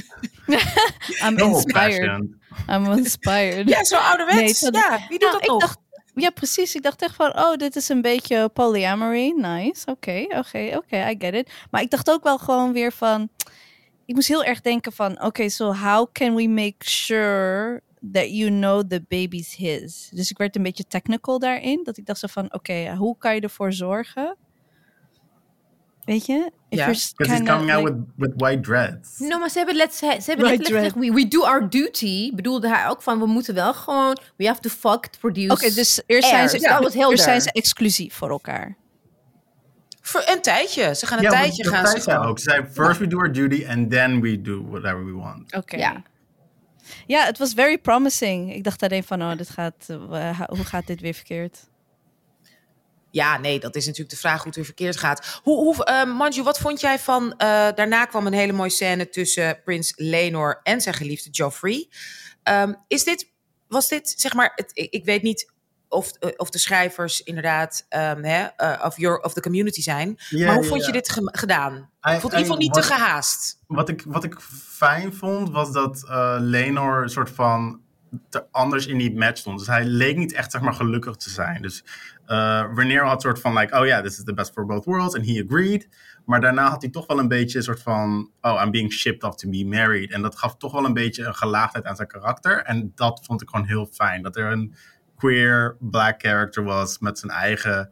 [1.24, 2.28] I'm inspired.
[2.68, 3.68] I'm inspired.
[3.68, 4.60] Ja, zo ouderwets.
[4.60, 5.60] Nee, dat- ja, wie doet Nou, dat ik nog?
[5.60, 5.78] dacht-
[6.14, 6.74] Ja, precies.
[6.74, 9.32] Ik dacht echt van, oh, dit is een beetje polyamory.
[9.36, 9.86] Nice.
[9.86, 11.52] Oké, oké, oké, I get it.
[11.70, 13.28] Maar ik dacht ook wel gewoon weer van...
[14.06, 18.50] Ik moest heel erg denken van, oké, so how can we make sure that you
[18.50, 20.08] know the baby's his?
[20.12, 21.80] Dus ik werd een beetje technical daarin.
[21.84, 24.36] Dat ik dacht zo van, oké, hoe kan je ervoor zorgen?
[26.04, 26.50] Weet je?
[26.68, 26.92] If Ja.
[26.92, 29.18] s- Because he's coming out like- with, with white dreads.
[29.18, 32.34] No, maar ze hebben, let, ze, ze hebben letterlijk gezegd, we, we do our duty.
[32.34, 35.52] Bedoelde hij ook van, we moeten wel gewoon, we have to fuck to produce.
[35.52, 36.58] Oké, dus eerst zijn, ze.
[36.58, 38.76] Dat was eerst zijn ze exclusief voor elkaar.
[40.00, 40.94] Voor een tijdje.
[40.94, 42.28] Ze gaan een Ja, tijdje dat gaan zei ze zij gewoon.
[42.28, 42.38] ook.
[42.38, 45.54] Ze zei, first we do our duty and then we do whatever we want.
[45.54, 45.76] Oké.
[45.76, 46.02] Ja.
[47.06, 48.54] Ja, het was very promising.
[48.54, 51.70] Ik dacht alleen van, oh, dit gaat, eh, hoe gaat dit weer verkeerd?
[53.12, 55.40] Ja, nee, dat is natuurlijk de vraag hoe het weer verkeerd gaat.
[55.42, 57.32] Hoe, hoe, eh, Manju, wat vond jij van...
[57.32, 61.88] eh, daarna kwam een hele mooie scène tussen prins Lenor en zijn geliefde Joffrey.
[62.42, 63.30] Ehm, is dit,
[63.68, 64.52] was dit, zeg maar...
[64.54, 65.52] Het, ik, weet niet
[65.88, 70.18] of, eh, of de schrijvers inderdaad ehm, hè, eh, of, your, of the community zijn.
[70.30, 71.74] Maar hoe vond je dit ge- gedaan?
[71.74, 73.58] I- Ik vond in ieder geval niet te gehaast.
[73.66, 74.36] Wat ik, wat ik
[74.68, 77.80] fijn vond, was dat eh Lenor een soort van
[78.28, 79.58] te anders in die match stond.
[79.58, 81.62] Dus hij leek niet echt zeg maar, gelukkig te zijn.
[81.62, 81.84] Dus
[82.32, 85.14] uh, had soort van like, oh yeah, this is the best for both worlds.
[85.14, 85.88] And he agreed.
[86.24, 89.22] Maar daarna had hij toch wel een beetje een soort van, oh, I'm being shipped
[89.24, 90.10] off to be married.
[90.10, 92.62] En dat gaf toch wel een beetje een gelaagdheid aan zijn karakter.
[92.62, 94.22] En dat vond ik gewoon heel fijn.
[94.22, 94.74] Dat er een
[95.16, 97.90] queer black character was met zijn eigen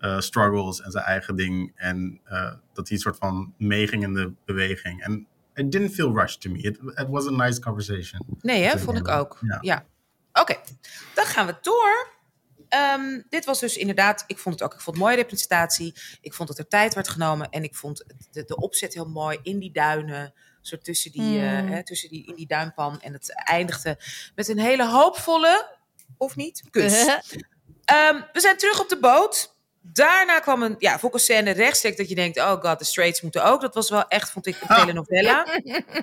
[0.00, 1.72] uh, struggles en zijn eigen ding.
[1.74, 5.02] En uh, dat hij een soort van meeging in de beweging.
[5.02, 6.58] En it didn't feel rushed to me.
[6.58, 8.26] It, it was a nice conversation.
[8.40, 8.78] Nee, hè?
[8.78, 9.38] vond ik ook.
[9.40, 9.58] Ja.
[9.60, 9.84] ja.
[10.32, 10.58] Oké, okay.
[11.14, 12.11] dan gaan we door.
[12.74, 15.94] Um, dit was dus inderdaad, ik vond het ook, ik vond het mooie representatie.
[16.20, 19.38] Ik vond dat er tijd werd genomen en ik vond de, de opzet heel mooi
[19.42, 20.34] in die duinen.
[20.60, 21.36] Zo tussen die, mm.
[21.36, 23.00] uh, hè, tussen die, in die duinpan.
[23.00, 23.98] En het eindigde
[24.34, 25.76] met een hele hoopvolle,
[26.16, 27.00] of niet, kus.
[27.02, 29.51] um, we zijn terug op de boot.
[29.84, 32.38] Daarna kwam een ja, scène rechtstreeks dat je denkt...
[32.38, 33.60] oh god, de straights moeten ook.
[33.60, 35.46] Dat was wel echt, vond ik, een telenovela.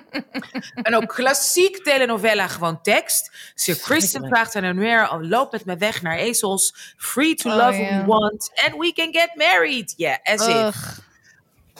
[0.82, 3.30] en ook klassiek telenovela, gewoon tekst.
[3.54, 5.04] Sir Kristen vraagt aan Rhaenyra...
[5.04, 6.94] al loop met me weg naar ezels.
[6.96, 8.00] Free to love oh, yeah.
[8.00, 8.50] we want.
[8.54, 9.94] And we can get married.
[9.96, 10.66] Yeah, as Ugh.
[10.66, 11.08] if.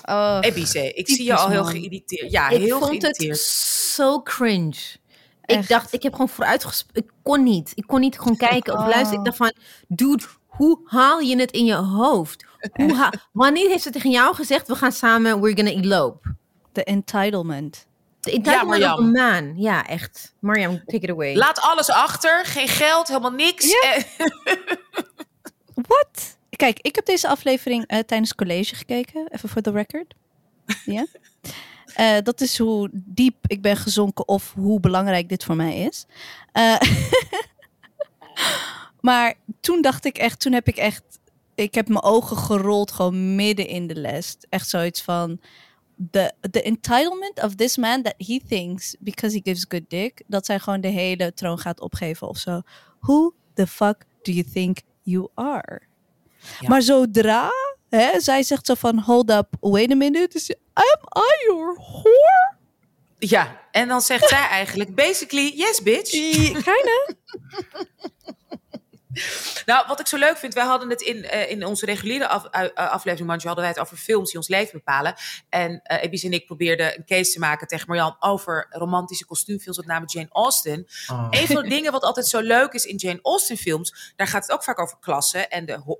[0.05, 2.31] Oh, Ebice, ik zie je al heel geïrriteerd.
[2.31, 3.37] Ja, ik heel vond geïrriteerd.
[3.37, 3.47] het
[3.95, 4.99] zo cringe.
[5.43, 5.63] Echt?
[5.63, 7.03] Ik dacht, ik heb gewoon vooruitgesproken.
[7.03, 7.73] Ik kon niet.
[7.75, 9.19] Ik kon niet gewoon kijken of luisteren.
[9.19, 9.53] Ik dacht van,
[9.89, 10.25] dude,
[10.61, 12.45] hoe haal je het in je hoofd?
[12.73, 16.35] Hoe Wanneer heeft ze tegen jou gezegd, we gaan samen, we're gonna elope?
[16.73, 17.87] De entitlement.
[18.21, 19.53] De entitlement ja, of a man.
[19.57, 20.35] Ja, echt.
[20.39, 21.35] Mariam, take it away.
[21.37, 22.45] Laat alles achter.
[22.45, 23.67] Geen geld, helemaal niks.
[23.67, 24.03] Ja.
[25.89, 26.39] Wat?
[26.51, 29.29] Kijk, ik heb deze aflevering uh, tijdens college gekeken.
[29.29, 30.15] Even voor the record.
[30.85, 31.07] Ja.
[31.99, 36.07] Uh, dat is hoe diep ik ben gezonken of hoe belangrijk dit voor mij is.
[36.53, 36.77] Uh,
[39.01, 41.03] Maar toen dacht ik echt, toen heb ik echt,
[41.55, 44.37] ik heb mijn ogen gerold gewoon midden in de les.
[44.49, 45.41] Echt zoiets van,
[46.11, 50.47] the, the entitlement of this man that he thinks, because he gives good dick, dat
[50.47, 52.61] zij gewoon de hele troon gaat opgeven of zo.
[53.01, 55.81] Who the fuck do you think you are?
[56.61, 56.69] Ja.
[56.69, 57.51] Maar zodra
[57.89, 62.55] hè, zij zegt zo van, hold up, wait a minute, am I your whore?
[63.19, 66.11] Ja, en dan zegt zij eigenlijk, basically, yes bitch.
[66.71, 67.15] Kinda.
[69.67, 72.45] Nou, wat ik zo leuk vind, wij hadden het in, uh, in onze reguliere af,
[72.45, 75.15] uh, aflevering, Manju, hadden wij het over films die ons leven bepalen.
[75.49, 79.77] En uh, Ebis en ik probeerden een case te maken tegen Marjan over romantische kostuumfilms,
[79.77, 80.87] met name Jane Austen.
[81.11, 81.27] Oh.
[81.31, 84.43] Een van de dingen wat altijd zo leuk is in Jane Austen films, daar gaat
[84.43, 85.99] het ook vaak over klassen en de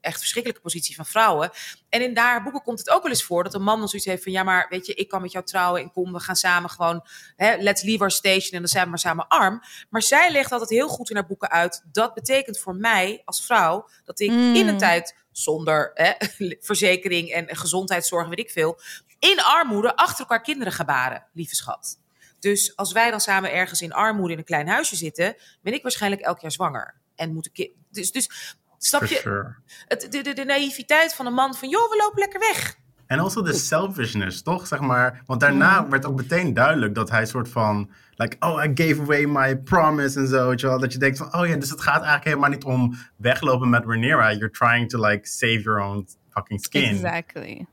[0.00, 1.50] echt verschrikkelijke positie van vrouwen.
[1.88, 4.08] En in daar boeken komt het ook wel eens voor dat een man dan zoiets
[4.08, 6.36] heeft van ja, maar weet je, ik kan met jou trouwen en kom, we gaan
[6.36, 9.62] samen gewoon, hè, let's leave our station en dan zijn we maar samen arm.
[9.90, 13.46] Maar zij legt altijd heel goed in haar boeken uit, dat betekent voor mij als
[13.46, 14.54] vrouw dat ik mm.
[14.54, 16.12] in een tijd zonder hè,
[16.60, 18.80] verzekering en gezondheidszorg, weet ik veel,
[19.18, 21.98] in armoede achter elkaar kinderen ga baren, lieve schat.
[22.44, 25.82] Dus als wij dan samen ergens in armoede in een klein huisje zitten, ben ik
[25.82, 26.94] waarschijnlijk elk jaar zwanger.
[27.14, 27.70] En moet ik.
[27.90, 29.14] Dus, dus Snap je?
[29.14, 29.54] Sure.
[29.88, 32.76] Het, de, de, de, naïviteit van een man van, joh, we lopen lekker weg.
[33.06, 34.66] En also de selfishness, toch?
[34.66, 35.90] Zeg maar, want daarna mm.
[35.90, 40.18] werd ook meteen duidelijk dat hij soort van, like, oh, I gave away my promise
[40.18, 40.78] en zo, wel.
[40.78, 43.84] Dat je denkt van, oh ja, dus het gaat eigenlijk helemaal niet om weglopen met
[43.84, 44.32] Rhaenyra.
[44.32, 46.84] You're trying to, like, save your own fucking skin.
[46.84, 47.66] Exactly.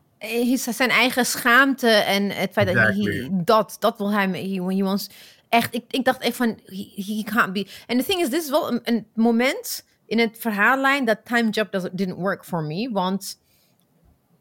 [0.56, 3.06] Zijn eigen schaamte en het feit exactly.
[3.06, 5.10] dat hij, dat, dat wil hij, he, he wants,
[5.50, 7.68] echt, ik, ik dacht echt van, he, he can't be.
[7.88, 11.50] En the thing is, dit is wel een, een moment in het verhaallijn dat time
[11.50, 12.90] job doesn't, didn't work for me.
[12.92, 13.40] Want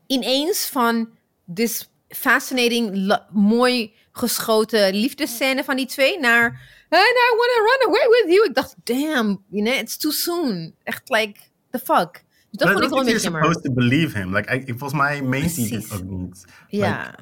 [0.07, 1.09] ineens van
[1.55, 8.09] this fascinating, mooi geschoten liefdescène van die twee naar and I want to run away
[8.09, 8.49] with you.
[8.49, 10.75] Ik dacht, damn, you know, it's too soon.
[10.83, 12.13] Echt like, the fuck.
[12.51, 13.43] Dus dat vond ik wel een beetje jammer.
[13.43, 14.35] supposed to believe him.
[14.35, 16.45] Like, I, volgens mij meent hij dit ook niet.
[16.69, 17.15] Ja.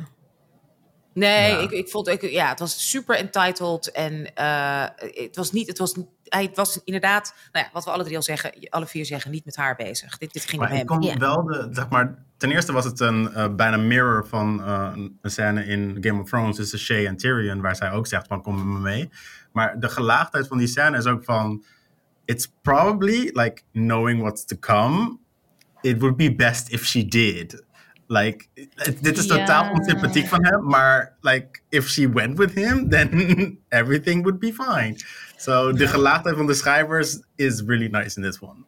[1.12, 1.58] Nee, ja.
[1.58, 5.78] ik, ik vond ik, ja, het was super entitled en uh, het was niet, het
[5.78, 5.94] was,
[6.28, 9.44] hij was inderdaad, nou ja, wat we alle drie al zeggen, alle vier zeggen, niet
[9.44, 10.18] met haar bezig.
[10.18, 10.86] Dit, dit ging maar om hem.
[10.86, 11.16] Kon ja.
[11.16, 15.30] wel de, zeg maar, ten eerste was het een uh, bijna mirror van uh, een
[15.30, 18.56] scène in Game of Thrones tussen Shay en Tyrion, waar zij ook zegt van kom
[18.56, 19.10] met me mee.
[19.52, 21.64] Maar de gelaagdheid van die scène is ook van,
[22.24, 25.18] it's probably like knowing what's to come.
[25.80, 27.66] It would be best if she did.
[28.08, 28.46] Like,
[29.00, 29.72] dit is totaal yeah.
[29.72, 34.96] onsympathiek van hem, maar like, if she went with him, then everything would be fine.
[35.38, 38.64] So, de gelaagdheid van de schrijvers is really nice in this one.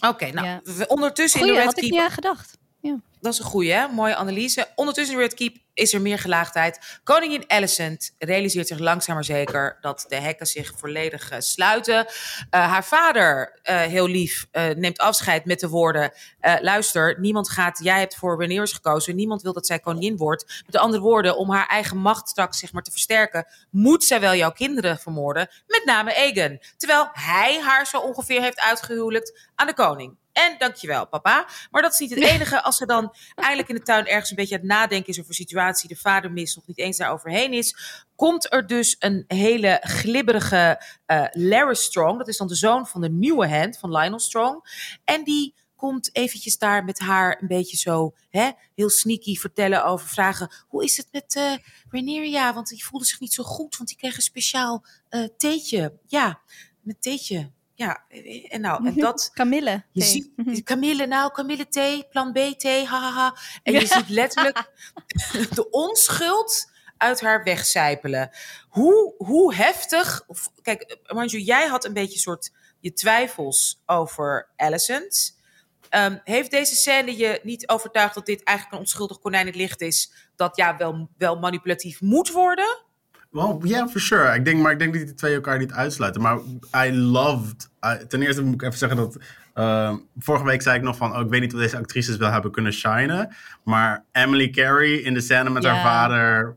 [0.00, 0.90] Oké, okay, nou, yeah.
[0.90, 1.84] ondertussen Goeie, in de Red had Keep...
[1.84, 2.58] ik niet aan gedacht.
[2.80, 3.00] Ja.
[3.20, 3.88] dat is een goeie, hè?
[3.88, 4.68] Mooie analyse.
[4.74, 7.00] Ondertussen weer het keep is er meer gelaagdheid.
[7.04, 12.06] Koningin Alicent realiseert zich langzaam maar zeker dat de hekken zich volledig eh, sluiten.
[12.06, 16.12] Eh, haar vader, eh, heel lief, neemt afscheid met de woorden:
[16.60, 17.80] luister, niemand gaat.
[17.82, 19.16] Jij hebt voor Rhaenyra's gekozen.
[19.16, 20.62] Niemand wil dat zij koningin wordt.
[20.66, 24.34] Met andere woorden, om haar eigen macht straks zeg maar te versterken, moet zij wel
[24.34, 25.48] jouw kinderen vermoorden.
[25.66, 26.60] Met name Aegon.
[26.76, 30.16] Terwijl hij haar zo ongeveer heeft uitgehuwelijkt aan de koning.
[30.32, 31.46] En dankjewel, papa.
[31.70, 32.62] Maar dat is niet het enige.
[32.62, 35.28] Als ze dan eindelijk in de tuin ergens een beetje aan het nadenken is over
[35.28, 35.36] een
[35.70, 37.76] de vader mist, nog niet eens daar overheen is,
[38.16, 42.18] komt er dus een hele glibberige eh Larry Strong.
[42.18, 44.64] Dat is dan de zoon van de nieuwe hand van Lionel Strong.
[45.04, 50.08] En die komt eventjes daar met haar een beetje zo hè, heel sneaky vertellen over
[50.08, 50.50] vragen.
[50.68, 51.52] Hoe is het met eh
[51.90, 52.54] Rhaenyra?
[52.54, 55.98] Want die voelde zich niet zo goed, want die kreeg een speciaal eh theetje.
[56.06, 56.40] Ja,
[56.80, 57.50] met theetje.
[57.82, 58.04] Ja,
[58.48, 59.30] en nou, en dat...
[59.34, 59.84] Camille.
[59.92, 63.36] Je ziet Camille, nou, Camille thee, plan B thee, hahaha.
[63.62, 64.70] En je ziet letterlijk
[65.54, 68.30] de onschuld uit haar wegcijpelen.
[68.68, 70.26] Hoe, hoe heftig.
[70.62, 75.40] Kijk, Manju, jij had een beetje soort je twijfels over Alicent.
[75.88, 79.60] Ehm, heeft deze scène je niet overtuigd dat dit eigenlijk een onschuldig konijn in het
[79.60, 80.12] licht is?
[80.36, 82.84] Dat ja, wel, wel manipulatief moet worden?
[83.32, 84.34] Well, yeah, for sure.
[84.34, 86.22] Ik denk, maar ik denk dat die twee elkaar niet uitsluiten.
[86.22, 86.38] Maar
[86.86, 87.70] I loved...
[87.86, 89.18] I- ten eerste moet ik even zeggen dat...
[89.54, 91.16] ehm, vorige week zei ik nog van...
[91.16, 93.34] Oh, ik weet niet of deze actrices wel hebben kunnen shinen.
[93.64, 96.56] Maar Emily Carey in de scène met haar vader...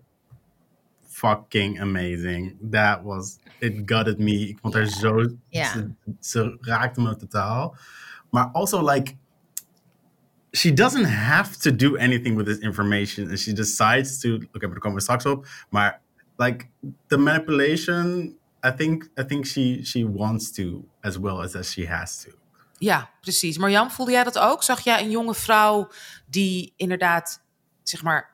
[1.08, 2.58] Fucking amazing.
[2.72, 3.38] That was...
[3.60, 4.48] It gutted me.
[4.48, 5.30] Ik vond haar zo...
[5.50, 7.78] Ze, ze raakte me totaal.
[8.32, 9.16] Maar also like...
[10.52, 13.30] She doesn't have to do anything with this information.
[13.30, 14.34] And she decides to...
[14.36, 15.48] Oké, maar daar komen we straks op.
[15.70, 16.04] Maar
[16.38, 16.66] like
[17.08, 21.88] the manipulation i think i think she she wants to as well as as she
[21.88, 22.30] has to
[22.78, 23.58] Ja, precies.
[23.58, 24.64] Marjam, voelde jij dat ook?
[24.64, 25.88] Zag jij een jonge vrouw
[26.30, 27.42] die inderdaad,
[27.84, 28.30] zeg maar,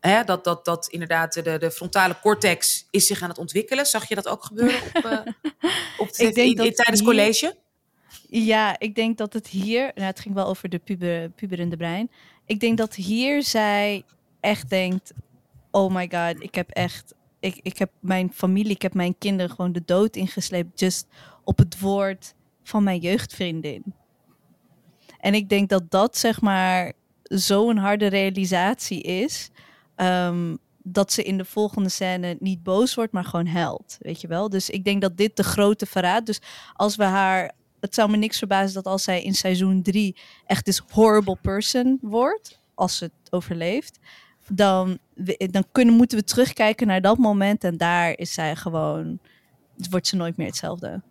[0.00, 3.86] hè, dat, dat, dat inderdaad de, de frontale cortex is zich aan het ontwikkelen?
[3.86, 5.18] Zag je dat ook gebeuren op, eh,
[6.02, 7.56] op de, Ik denk in- in- dat tijdens hier- college?
[8.28, 12.10] Ja, ik denk dat het hier, nou, het ging wel over de puber, puberende brein.
[12.46, 14.04] Ik denk dat hier zij
[14.40, 15.12] echt denkt:
[15.70, 19.50] Oh my god, ik heb echt, ik, ik heb mijn familie, ik heb mijn kinderen
[19.50, 21.06] gewoon de dood ingesleept, just
[21.44, 23.84] op het woord van mijn jeugdvriendin.
[25.18, 29.50] En ik denk dat dat zeg maar zo'n harde realisatie is.
[29.94, 33.96] ehm, dat ze in de volgende scène niet boos wordt, maar gewoon huilt.
[34.00, 34.48] Weet je wel?
[34.48, 36.26] Dus ik denk dat dit de grote verraad.
[36.26, 36.40] Dus
[36.72, 37.52] als we haar.
[37.80, 41.98] Het zou me niks verbazen dat als zij in seizoen 3 echt this horrible person
[42.02, 43.98] wordt, als ze het overleeft,
[44.48, 49.18] dan, we- dan kunnen, moeten we terugkijken naar dat moment en daar is zij gewoon,
[49.90, 51.02] wordt ze nooit meer hetzelfde.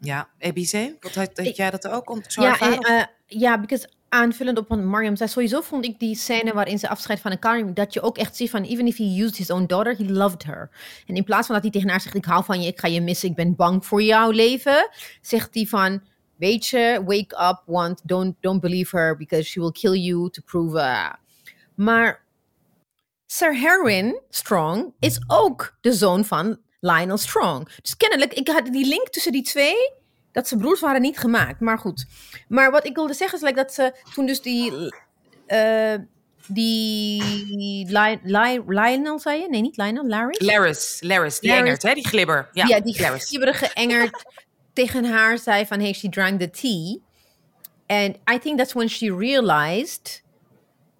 [0.00, 3.88] Ja, EBC, wat had, had Ik- jij dat ook om zo Ja, eh, ja, because
[4.08, 7.74] aanvullend op wat Mariam zei, sowieso vond ik die scène waarin ze afscheid van elkaar,
[7.74, 10.44] dat je ook echt ziet van, even if he used his own daughter, he loved
[10.44, 10.70] her.
[11.06, 12.88] En in plaats van dat hij tegen haar zegt, ik hou van je, ik ga
[12.88, 14.88] je missen, ik ben bang voor jouw leven,
[15.20, 16.02] zegt hij van,
[16.36, 20.42] weet je, wake up, want don't, don't believe her, because she will kill you to
[20.44, 20.78] prove...
[20.78, 21.12] uh."
[21.74, 22.24] Maar
[23.32, 27.68] Sir Harwin Strong is ook de zoon van Lionel Strong.
[27.82, 29.92] Dus kennelijk, ik had die link tussen die twee,
[30.32, 31.60] dat ze broers waren niet gemaakt.
[31.60, 32.06] Maar goed.
[32.48, 34.94] Maar wat ik wilde zeggen is like, dat ze toen dus die...
[35.46, 35.94] eh,
[36.46, 37.22] die
[37.86, 39.48] Li- Li- Lionel, zei je?
[39.48, 40.36] Nee, niet Lionel, Larry?
[40.46, 41.64] Laris, Laris, die Laris.
[41.64, 41.94] engert, hè?
[41.94, 42.48] Die glibber.
[42.52, 43.28] Ja, Ja, die Laris.
[43.28, 44.24] glibberige engert
[44.72, 45.80] tegen haar zei van...
[45.80, 46.98] Hey, she drank the tea.
[47.86, 50.22] And I think that's when she realized...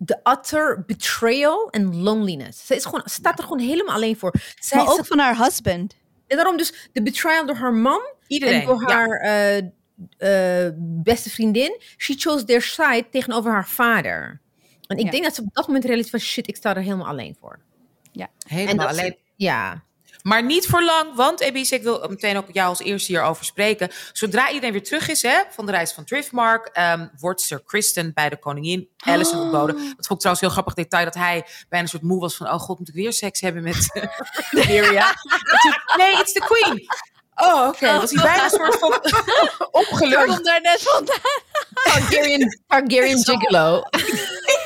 [0.05, 2.67] The utter betrayal and loneliness.
[2.67, 4.33] Ze is gewoon, staat er gewoon helemaal alleen voor.
[4.59, 5.95] Zij Maar ook van haar husband.
[6.27, 8.61] en daarom dus de betrayal door haar man Iedereen.
[8.61, 8.95] en door ja.
[8.97, 9.57] haar eh,
[10.67, 11.81] eh, beste vriendin.
[11.97, 14.41] She chose their side tegenover haar vader.
[14.87, 15.11] En ik Ja.
[15.11, 17.59] denk dat ze op dat moment realiseert van shit, ik sta er helemaal alleen voor.
[18.47, 19.17] Helemaal dat ze- alleen.
[19.37, 19.85] Ja.
[20.23, 23.91] Maar niet voor lang, want EBC, ik wil meteen ook jou als eerste hierover spreken.
[24.13, 28.13] Zodra iedereen weer terug is hè, van de reis van Driftmark, ehm, wordt Sir Kristen
[28.15, 29.43] bij de koningin Alicent Oh.
[29.43, 29.75] ontboden.
[29.77, 32.37] Dat vond ik trouwens een heel grappig detail, dat hij bijna een soort moe was
[32.37, 33.89] van, oh god, moet ik weer seks hebben met
[34.51, 35.15] Lyria?
[35.97, 36.87] nee, it's the queen.
[37.35, 37.97] Oh, oké.
[37.97, 38.93] Was hij bijna een soort van
[39.81, 40.45] opgelucht.
[40.45, 41.19] daar net vandaan.
[41.83, 43.83] Targaryen, Targaryen Gigolo.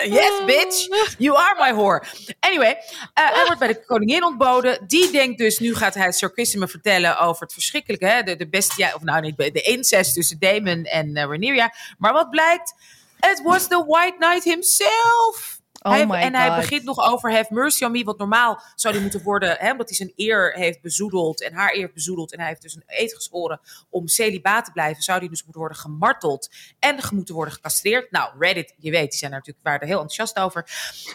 [0.18, 0.88] Yes, bitch.
[1.18, 2.02] You are my whore.
[2.40, 2.70] Anyway,
[3.14, 4.86] eh, hij wordt bij de koningin ontboden.
[4.86, 8.36] Die denkt dus, nu gaat hij Sir Kristen me vertellen over het verschrikkelijke, hè, de,
[8.36, 11.68] de beste, of nou niet, de incest tussen Damon en uh.
[11.98, 12.74] Maar wat blijkt?
[13.20, 15.59] Het was the White Knight himself.
[15.82, 18.94] Oh hij, my en hij begint nog over have mercy on me, wat normaal zou
[18.94, 22.32] hij moeten worden, hè, omdat hij zijn eer heeft bezoedeld en haar eer heeft bezoedeld.
[22.32, 25.60] En hij heeft dus een eed geschoren om celibaat te blijven, zou hij dus moeten
[25.60, 28.10] worden gemarteld en moeten worden gecastreerd.
[28.10, 30.64] Nou, Reddit, je weet, die zijn er natuurlijk waren er heel enthousiast over.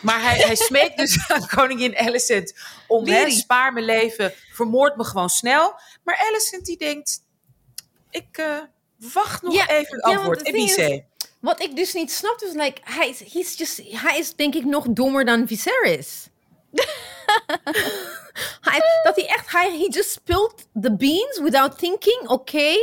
[0.02, 2.54] Maar hij, hij smeekt dus aan koningin Alicent
[2.88, 5.80] om, hè, spaar mijn leven, vermoord me gewoon snel.
[6.04, 7.24] Maar Alicent die denkt,
[8.10, 8.58] ik eh,
[9.14, 10.46] wacht nog Ja, even het ja, antwoord.
[10.46, 11.06] Ebice.
[11.46, 14.66] Wat ik dus niet snapte, was like, hij is, he's just, hij is denk ik
[14.66, 16.28] nog dommer dan Viserys.
[18.62, 22.28] hij, dat hij echt, hij he just spilled the beans without thinking.
[22.28, 22.74] Oké,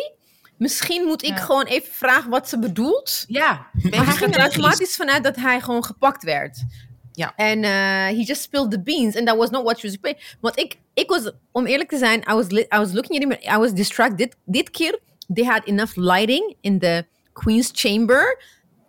[0.57, 1.37] misschien moet ik Ja.
[1.37, 3.25] gewoon even vragen wat ze bedoelt.
[3.29, 6.65] Ja, Maar hij ging er automatisch vanuit dat hij gewoon gepakt werd.
[7.13, 7.33] Ja.
[7.37, 7.71] En eh,
[8.19, 9.17] he just spilled the beans.
[9.17, 10.37] And that was not what she was playing.
[10.41, 13.55] Want ik, ik was, om eerlijk te zijn, I was, I was looking at him.
[13.55, 14.19] I was distracted.
[14.19, 14.99] Dit, dit keer,
[15.35, 18.43] they had enough lighting in the Queen's Chamber.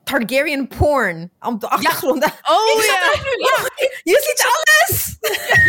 [0.03, 2.23] Targaryen porn op de achtergrond.
[2.43, 3.21] Oh Ik ja.
[3.23, 3.65] nu- oh,
[4.13, 5.17] je ziet alles!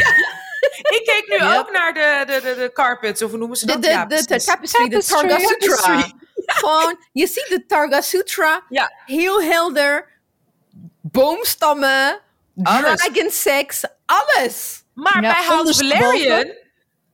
[0.98, 1.58] Ik keek nu Yep.
[1.58, 3.82] ook naar de, de, de, de carpets, of hoe noemen ze De, dat?
[3.82, 5.04] de, ja, de, de tapestry, de.
[5.04, 6.08] Targa Sutra.
[6.34, 8.62] Gewoon, je ziet de Targa Sutra.
[8.68, 8.92] Ja.
[9.06, 10.08] Heel helder.
[11.00, 12.20] Boomstammen.
[12.62, 13.00] Alles.
[13.00, 13.82] Dragon sex.
[14.06, 14.82] Alles.
[14.94, 15.74] Maar Ja, bij House.
[15.86, 16.54] Valerian...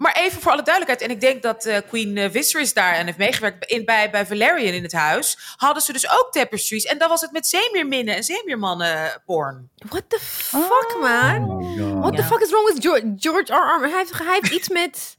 [0.00, 1.10] Maar even voor alle duidelijkheid.
[1.10, 4.26] En ik denk dat eh, Queen eh, Viserys daar en heeft meegewerkt in, bij, bij
[4.26, 5.38] Valerian in het huis.
[5.56, 6.84] Hadden ze dus ook tapestries.
[6.84, 9.70] En dan was het met zeemeerminnen en zeemeermannen porn.
[9.88, 11.50] What the fuck, man?
[11.50, 11.98] Oh my god.
[11.98, 13.56] What the fuck is wrong with George, George R.
[13.56, 13.80] R.
[13.80, 13.88] Martin?
[13.90, 15.16] Hij heeft, hij heeft iets met...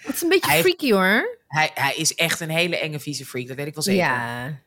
[0.00, 1.38] Het is een beetje Hij heeft- freaky, hoor.
[1.48, 3.46] Hij, hij is echt een hele enge vieze freak.
[3.46, 4.02] Dat weet ik wel zeker.
[4.04, 4.58] Ja.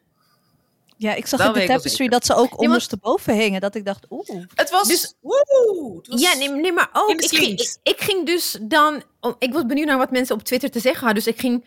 [1.03, 3.61] Ja, ik zag Dat in de tapestry dat ze ook ondersteboven hingen.
[3.61, 4.43] Dat ik dacht, oeh.
[4.53, 4.87] Het was...
[4.87, 7.21] Dus- woe, het was Ja, nee, nee, maar ook...
[7.21, 9.03] Ik ging, ik, ik ging dus dan...
[9.19, 11.23] oh, ik was benieuwd naar wat mensen op Twitter te zeggen hadden.
[11.23, 11.65] Dus ik ging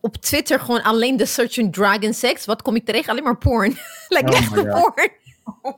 [0.00, 2.44] op Twitter gewoon alleen de search in dragon sex.
[2.44, 3.08] Wat kom ik terecht?
[3.08, 3.78] Alleen maar porn.
[4.08, 5.10] like, Oh echt porn.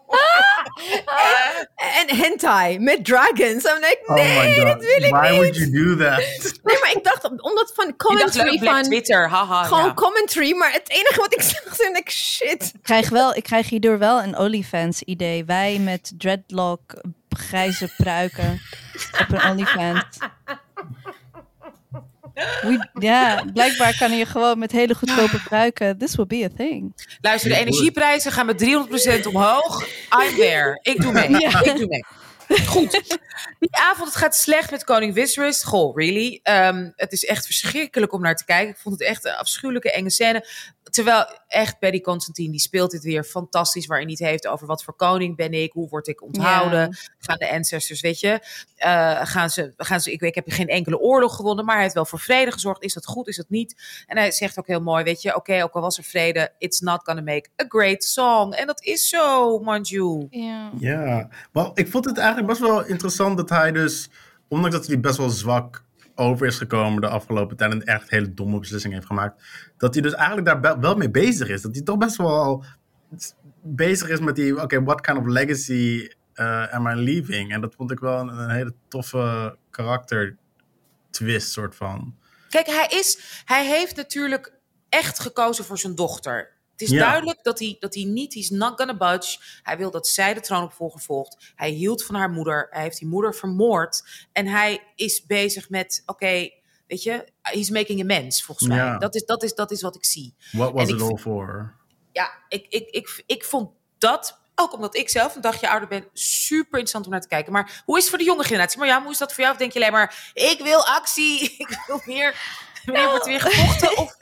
[1.57, 3.65] en, en hentai met dragons.
[3.65, 4.67] I'm like, Oh nee, my god.
[4.67, 5.39] dat wil ik Why niet.
[5.39, 6.19] would you do that?
[6.63, 8.83] Nee, maar ik dacht, omdat van dacht commentary Black van...
[8.83, 9.63] Twitter, haha.
[9.65, 9.95] Gewoon ja.
[9.95, 12.73] commentary, maar het enige wat ik zag, is like, shit.
[12.75, 15.45] Ik krijg, wel, ik krijg hierdoor wel een OnlyFans idee.
[15.45, 18.61] Wij met dreadlock, grijze pruiken
[19.21, 20.05] op een OnlyFans.
[22.62, 25.99] We- Ja, blijkbaar kan je gewoon met hele goedkope pruiken.
[25.99, 27.07] This will be a thing.
[27.20, 29.87] Luister, de energieprijzen gaan met 300% omhoog.
[30.22, 30.79] I'm there.
[30.83, 31.31] Ik doe mee.
[31.40, 31.62] Ja.
[31.64, 32.05] Ik doe mee.
[32.66, 32.90] Goed.
[33.59, 35.62] Die avond, het gaat slecht met koning Viserys.
[35.62, 36.40] Goh, really?
[36.42, 38.68] Ehm, het is echt verschrikkelijk om naar te kijken.
[38.68, 40.46] Ik vond het echt een afschuwelijke, enge scène.
[40.97, 43.87] Terwijl echt Betty Constantine, die speelt dit weer fantastisch.
[43.87, 45.73] Waarin hij het heeft over wat voor koning ben ik.
[45.73, 46.97] Hoe word ik onthouden.
[47.19, 48.41] Gaan de ancestors, weet je.
[48.77, 51.65] eh, gaan ze, gaan ze, ik, ik heb geen enkele oorlog gewonnen.
[51.65, 52.83] Maar hij heeft wel voor vrede gezorgd.
[52.83, 53.29] Is dat goed?
[53.29, 53.83] Is dat niet?
[54.07, 55.35] En hij zegt ook heel mooi, weet je.
[55.37, 56.53] Oké, ook al was er vrede.
[56.59, 58.53] It's not gonna make a great song.
[58.53, 60.27] En dat is zo, Manju.
[60.31, 60.71] Ja.
[60.79, 64.09] Ja, wel, ik vond het eigenlijk best wel interessant dat hij dus,
[64.49, 65.85] ondanks dat hij best wel zwak
[66.17, 69.43] over is gekomen de afgelopen tijd en echt hele domme beslissingen heeft gemaakt,
[69.77, 71.63] dat hij dus eigenlijk daar wel mee bezig is.
[71.63, 72.65] Dat hij toch best wel
[73.63, 77.53] bezig is met die, oké, what kind of legacy uh, am I leaving?
[77.53, 80.37] En dat vond ik wel een, een hele toffe karakter
[81.11, 82.17] twist soort van.
[82.49, 84.53] Kijk, hij, is, hij heeft natuurlijk
[84.89, 86.56] echt gekozen voor zijn dochter.
[86.77, 86.99] Het is Ja.
[87.09, 89.39] duidelijk dat hij, dat hij niet, he's not gonna budge.
[89.62, 91.53] Hij wil dat zij de troonopvolger volgt.
[91.55, 92.67] Hij hield van haar moeder.
[92.71, 94.03] Hij heeft die moeder vermoord.
[94.33, 96.51] En hij is bezig met, oké,
[96.87, 98.77] weet je, he's making amends, volgens mij.
[98.77, 98.99] Ja.
[98.99, 100.35] Dat, is, dat, is, dat is wat ik zie.
[100.53, 101.75] What was it all for?
[102.12, 106.05] Ja, ik, ik, ik, ik vond dat, ook omdat ik zelf een dagje ouder ben,
[106.12, 107.53] super interessant om naar te kijken.
[107.53, 108.79] Maar hoe is het voor de jonge generatie?
[108.79, 109.53] Maar ja, hoe is dat voor jou?
[109.53, 112.35] Of denk je alleen maar, ik wil actie, ik wil meer,
[112.85, 113.97] wanneer wordt er weer gevochten?
[113.97, 114.17] Of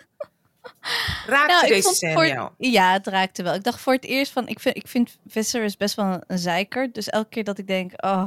[1.26, 2.50] raakte Nou, deze scène voor- jou?
[2.58, 3.54] Ja, het raakte wel.
[3.54, 6.92] Ik dacht voor het eerst van, ik vind, ik vind Viserys best wel een, zeiker.
[6.92, 8.24] Dus elke keer dat ik denk, oh,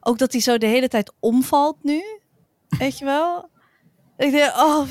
[0.00, 2.02] ook dat hij zo de hele tijd omvalt nu,
[2.68, 3.50] weet je wel?
[4.16, 4.88] Ik denk, oh,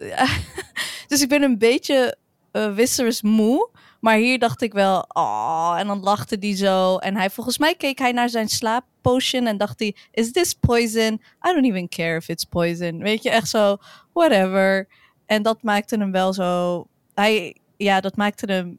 [0.00, 0.26] ja.
[1.08, 2.16] dus ik ben een beetje
[2.52, 3.70] uh, Viserys moe.
[4.00, 6.96] Maar hier dacht ik wel, oh, en dan lachte hij zo.
[6.96, 11.12] En hij, volgens mij keek hij naar zijn slaappotion en dacht hij, is this poison?
[11.48, 12.98] I don't even care if it's poison.
[12.98, 13.76] Weet je, echt zo,
[14.12, 14.88] whatever.
[15.32, 16.86] En dat maakte hem wel zo.
[17.14, 18.78] Hij, ja, dat maakte hem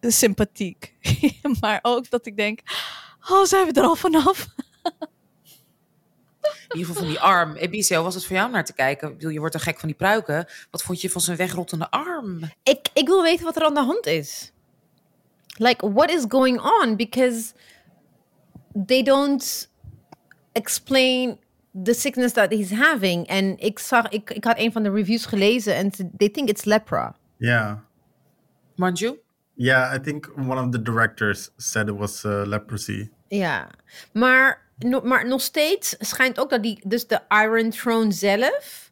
[0.00, 0.94] sympathiek.
[1.60, 2.60] maar ook dat ik denk:
[3.28, 4.46] oh, zijn we er al vanaf?
[6.68, 7.54] In ieder geval van die arm.
[7.54, 9.08] Ebice, hoe was het voor jou om naar te kijken?
[9.08, 10.46] Ik bedoel, je wordt er gek van die pruiken.
[10.70, 12.40] Wat vond je van zijn wegrottende arm?
[12.62, 14.52] Ik, ik wil weten wat er aan de hand is.
[15.56, 16.96] Like, what is going on?
[16.96, 17.52] Because
[18.86, 19.70] they don't
[20.52, 21.38] explain
[21.84, 23.26] the sickness that he's having.
[23.26, 26.48] En ik zag, ik, ik had een van de reviews gelezen en ze- they think
[26.48, 27.16] it's lepra.
[27.36, 27.84] Ja.
[28.74, 29.18] Manju?
[29.54, 33.10] Yeah, I think one of the directors said it was uh, leprosy.
[33.28, 33.68] Ja,
[34.12, 38.90] maar, no- maar nog steeds schijnt ook dat die, dus de Iron Throne zelf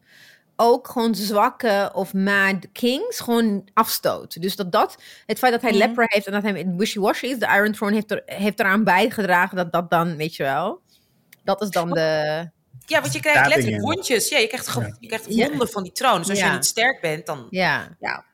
[0.56, 4.40] ook gewoon zwakke of mad kings gewoon afstoot.
[4.42, 5.80] Dus dat dat, het feit dat hij Mhm.
[5.80, 9.56] leper heeft en dat hij wishy-washy is, de Iron Throne heeft, er, heeft eraan bijgedragen
[9.56, 10.80] dat dat dan, weet je wel,
[11.44, 12.50] dat is dan de...
[12.86, 14.28] Ja, want je krijgt letterlijk wondjes.
[14.28, 14.96] Ja, je krijgt, Ja.
[15.00, 15.48] je krijgt Ja.
[15.48, 16.18] wonden van die troon.
[16.18, 16.46] Dus als Ja.
[16.46, 17.46] je niet sterk bent, dan...
[17.50, 18.24] Ja, Ja,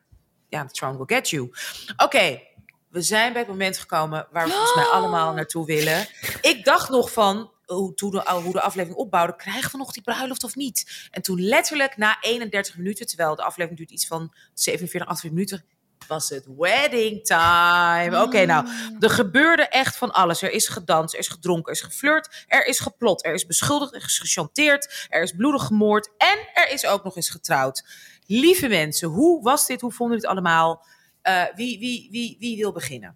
[0.49, 1.49] ja the throne will get you.
[1.97, 2.41] Oké,
[2.89, 6.07] we zijn bij het moment gekomen waar we volgens mij allemaal naartoe willen.
[6.41, 10.03] Ik dacht nog van, hoe, toen de, hoe de aflevering opbouwde, krijgen we nog die
[10.03, 11.07] bruiloft of niet?
[11.11, 15.65] En toen letterlijk na 31 minuten, terwijl de aflevering duurt iets van 47, 48 minuten,
[16.07, 18.21] was het wedding time.
[18.23, 18.67] Oké, nou,
[18.99, 20.41] er gebeurde echt van alles.
[20.41, 23.93] Er is gedanst, er is gedronken, er is geflirt, er is geplot, er is beschuldigd,
[23.93, 27.85] er is gechanteerd, er is bloedig gemoord en er is ook nog eens getrouwd.
[28.25, 29.81] Lieve mensen, hoe was dit?
[29.81, 30.85] Hoe vonden jullie het allemaal?
[31.21, 33.15] Eh, wie, wie, wie, wie wil beginnen?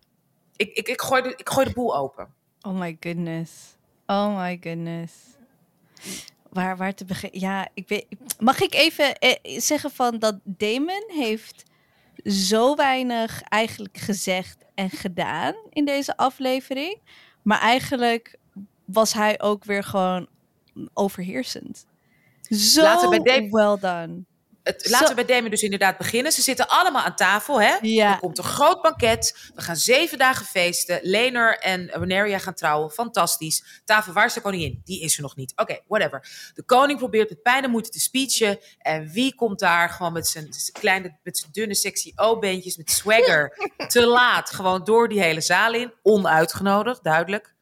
[0.56, 2.34] Ik, ik, ik, gooi de, ik gooi de boel open.
[2.62, 3.52] Oh my goodness.
[4.06, 5.14] Oh my goodness.
[6.50, 7.40] Waar, waar te beginnen?
[7.40, 8.06] Ja, ik weet.
[8.40, 11.64] Mag ik even eh, zeggen van dat Damon heeft
[12.26, 17.02] zo weinig eigenlijk gezegd en gedaan in deze aflevering.
[17.42, 18.38] Maar eigenlijk
[18.86, 20.28] was hij ook weer gewoon
[20.94, 21.86] overheersend.
[22.42, 24.24] Zo Laten we bij well done.
[24.66, 26.32] Het, Zo- laten we bij Damon dus inderdaad beginnen.
[26.32, 27.76] Ze zitten allemaal aan tafel, hè?
[27.82, 28.12] Ja.
[28.14, 29.50] Er komt een groot banket.
[29.56, 31.00] We gaan zeven dagen feesten.
[31.02, 32.92] Lener en Renaria gaan trouwen.
[32.92, 33.82] Fantastisch.
[33.86, 34.82] Tafel, waar is de koningin?
[34.84, 35.54] Die is er nog niet.
[35.56, 36.52] Oké, whatever.
[36.54, 38.60] De koning probeert met pijn en moeite te speechen.
[38.78, 43.58] En wie komt daar gewoon met zijn kleine, met zijn dunne, sexy O-beentjes, met swagger,
[43.88, 45.94] te laat, gewoon door die hele zaal in.
[46.02, 47.54] Onuitgenodigd, duidelijk.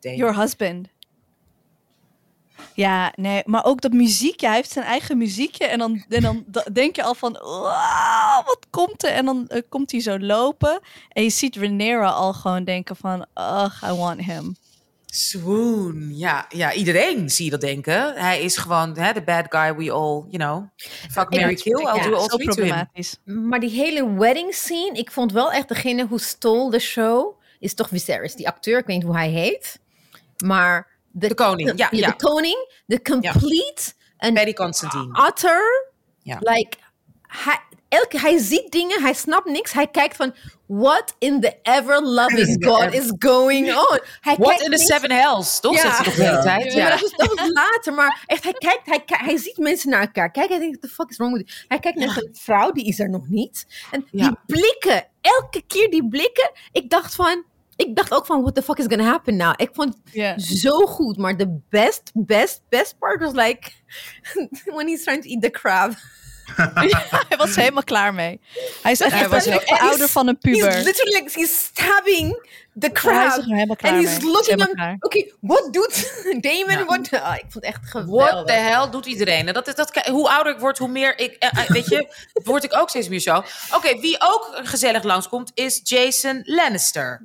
[0.00, 0.88] Your husband.
[2.74, 4.46] Ja, nee, maar ook dat muziekje.
[4.46, 5.64] Hij heeft zijn eigen muziekje.
[5.66, 9.10] En dan, en dan da- denk je al van, "Wow, wat komt er?
[9.10, 10.80] En dan eh, komt hij zo lopen.
[11.08, 14.56] En je ziet Rhaenyra al gewoon denken van, ugh, I want him.
[15.06, 16.08] Swoon.
[16.16, 18.14] Ja, ja, iedereen zie je dat denken.
[18.14, 20.64] Hij is gewoon hè, de bad guy we all, you know.
[21.10, 21.78] Fuck, Mary, Ik- kill.
[21.80, 22.54] I'll ja, do all Zo three to him.
[22.54, 23.16] problematisch.
[23.24, 27.74] maar die hele wedding scene, ik vond wel echt degene who stole the show, is
[27.74, 29.78] toch Viserys, die acteur, ik weet niet hoe hij heet,
[30.44, 32.06] maar De koning, ja, ja.
[32.06, 35.26] de koning, de complete en Paddy Constantine.
[35.26, 35.92] utter,
[36.22, 36.36] Ja.
[36.40, 36.76] like,
[37.22, 40.34] hij, elke, hij ziet dingen, hij snapt niks, hij kijkt van,
[40.66, 44.00] what in the ever loving God is going on?
[44.20, 45.74] Hij What kijkt in the niks- seven hells, toch?
[45.74, 46.02] Ja.
[46.04, 46.72] Nog de hele tijd.
[46.72, 47.92] Ja, dat is, dat is later.
[47.94, 50.50] Maar echt, hij kijkt, hij, hij ziet mensen naar elkaar kijken.
[50.56, 51.64] Hij denkt, what the fuck is wrong with you?
[51.68, 53.66] Hij kijkt naar zijn vrouw, die is er nog niet.
[53.90, 54.28] En Ja.
[54.28, 56.50] die blikken, elke keer die blikken.
[56.72, 57.44] Ik dacht van,
[57.86, 59.52] ik dacht ook van, what the fuck is gonna happen now?
[59.56, 61.16] Ik vond het zo goed.
[61.16, 63.70] Maar de best, best, best part was like,
[64.74, 65.92] when he's trying to eat the crab.
[67.28, 68.40] hij was helemaal klaar mee.
[68.82, 70.72] Hij is echt Hij was heel- ouder van een puber.
[70.72, 72.30] He's literally, like, he's stabbing
[72.78, 73.38] the Hij is crab.
[73.38, 74.06] er helemaal klaar En mee.
[74.06, 74.96] he's Hij is looking at.
[75.00, 76.12] Oké, what doet
[76.44, 76.78] Damon?
[76.78, 76.84] Ja.
[76.84, 78.32] What, Ah, ik vond het echt geweldig.
[78.32, 79.46] What the hell doet iedereen?
[79.48, 81.34] En dat, is- dat, hoe ouder ik word, hoe meer ik...
[81.34, 82.14] eh, eh, weet je,
[82.44, 83.36] word ik ook steeds meer zo.
[83.74, 87.22] Oké, wie ook gezellig langskomt, is Jason Lannister.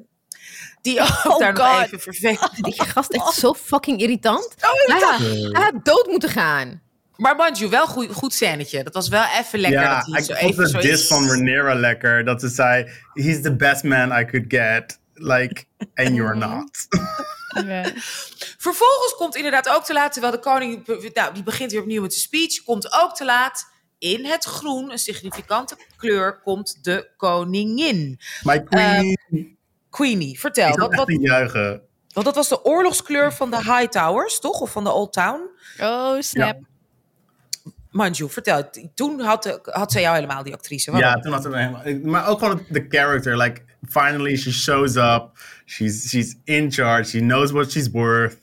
[0.84, 1.86] Die ook Oh daar nog God.
[1.86, 2.50] even vervelend...
[2.66, 4.56] Die gast is echt zo fucking irritant.
[4.62, 6.82] Oh, had, hij had dood moeten gaan.
[7.16, 8.84] Maar Manju, wel goed, goed scènetje.
[8.84, 9.82] Dat was wel even lekker.
[9.82, 12.26] ja, dat hij ik zo vond even de zoiets- dis van Rhaenyra lekker.
[12.26, 15.00] Dat ze zei, he's the best man I could get.
[15.14, 15.64] Like,
[15.94, 16.88] and you're not.
[17.66, 17.92] Ja.
[18.58, 22.14] Vervolgens komt inderdaad ook te laat, terwijl de koning, nou, die begint weer opnieuw met
[22.14, 23.72] zijn speech, komt ook te laat.
[24.00, 28.20] In het groen, een significante kleur, komt de koningin.
[28.44, 29.18] My queen.
[29.94, 30.70] Queenie, vertel.
[30.70, 31.82] ik Wat, wat, juichen.
[32.14, 34.60] want dat was de oorlogskleur van de High Towers, toch?
[34.60, 35.42] Of van de Old Town?
[35.82, 36.58] Oh, snap.
[37.92, 38.70] Manju, vertel.
[38.94, 40.98] Toen had, de, had zij jou helemaal, die actrice.
[40.98, 42.12] Ja, toen had ze helemaal...
[42.12, 43.38] Maar ook gewoon de character.
[43.38, 45.30] Like, finally she shows up.
[45.66, 47.10] She's, she's in charge.
[47.10, 48.38] She knows what she's worth.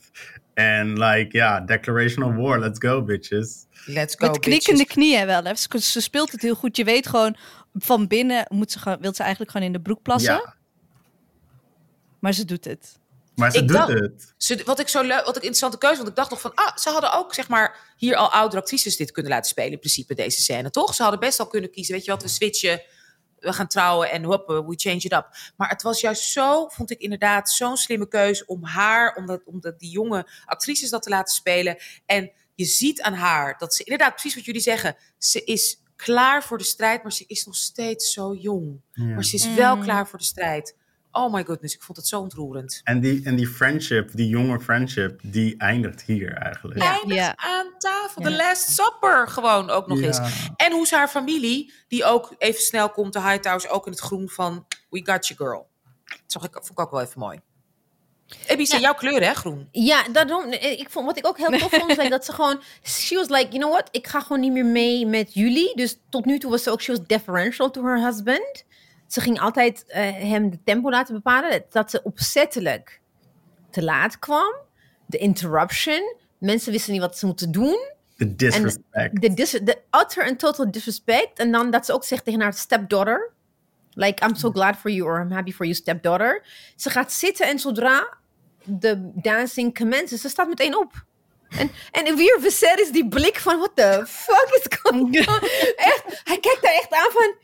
[0.55, 2.59] And like, ja, declaration of war.
[2.59, 3.65] Let's go, bitches.
[3.85, 5.43] Let's go, Met knikkende knieën wel.
[5.43, 5.55] Hè.
[5.79, 6.77] Ze, speelt het heel goed.
[6.77, 7.37] Je weet gewoon,
[7.73, 10.33] van binnen moet ze wil ze eigenlijk gewoon in de broek plassen.
[10.33, 10.59] Ja,
[12.21, 12.99] Maar ze doet het.
[13.35, 14.33] maar ze Ik doet dacht- het.
[14.37, 16.77] Ze, wat ik zo leuk, wat ik interessante keuze vond, ik dacht nog van, ah,
[16.77, 20.15] ze hadden ook zeg maar hier al oudere actrices dit kunnen laten spelen in principe
[20.15, 20.95] deze scène, toch?
[20.95, 22.81] Ze hadden best al kunnen kiezen, weet je wat, we switchen,
[23.39, 25.27] we gaan trouwen en hop, we change it up.
[25.57, 29.41] Maar het was juist zo, vond ik inderdaad zo'n slimme keuze om haar, om, dat,
[29.45, 31.77] om dat, die jonge actrices dat te laten spelen.
[32.05, 36.43] En je ziet aan haar dat ze inderdaad precies wat jullie zeggen, ze is klaar
[36.43, 38.81] voor de strijd, maar ze is nog steeds zo jong.
[38.91, 39.03] Ja.
[39.03, 39.83] Maar ze is wel Mm.
[39.83, 40.75] klaar voor de strijd.
[41.11, 42.81] Oh my goodness, ik vond het zo ontroerend.
[42.83, 46.79] En die, en die friendship, die jonge friendship, die eindigt hier eigenlijk.
[46.83, 46.91] Ja.
[46.91, 47.33] eindigt Ja.
[47.37, 48.21] aan tafel.
[48.21, 48.29] Ja.
[48.29, 50.05] De Last Supper gewoon ook nog Ja.
[50.05, 50.19] eens.
[50.55, 54.01] En hoe ze haar familie, die ook even snel komt, de Hightowers ook in het
[54.01, 55.69] groen van we got you girl.
[56.05, 57.39] Dat zag ik, vond ik ook wel even mooi.
[58.47, 59.67] Ebice, jouw kleur hè, groen.
[59.71, 60.51] Ja, daarom.
[60.51, 62.61] Ik vond, wat ik ook heel tof vond, is like, dat ze gewoon...
[62.83, 63.87] She was like, you know what?
[63.91, 65.75] Ik ga gewoon niet meer mee met jullie.
[65.75, 66.81] Dus tot nu toe was ze ook...
[66.81, 68.63] She was deferential to her husband.
[69.11, 71.63] Ze ging altijd eh, hem de tempo laten bepalen.
[71.69, 73.01] Dat ze opzettelijk
[73.69, 74.53] te laat kwam.
[75.05, 76.15] De interruption.
[76.37, 77.77] Mensen wisten niet wat ze moeten doen.
[78.17, 79.21] The disrespect.
[79.21, 81.39] De, dis de utter and total disrespect.
[81.39, 83.31] En dan dat ze ook zegt tegen haar stepdaughter.
[83.93, 86.45] Like, I'm so glad for you or I'm happy for you, stepdaughter.
[86.75, 88.17] Ze gaat zitten en zodra
[88.65, 91.05] de dancing commences, ze staat meteen op.
[91.57, 95.39] En, en weer Viserys die blik van, what the fuck is going on?
[95.75, 97.35] Echt, hij kijkt daar echt aan van,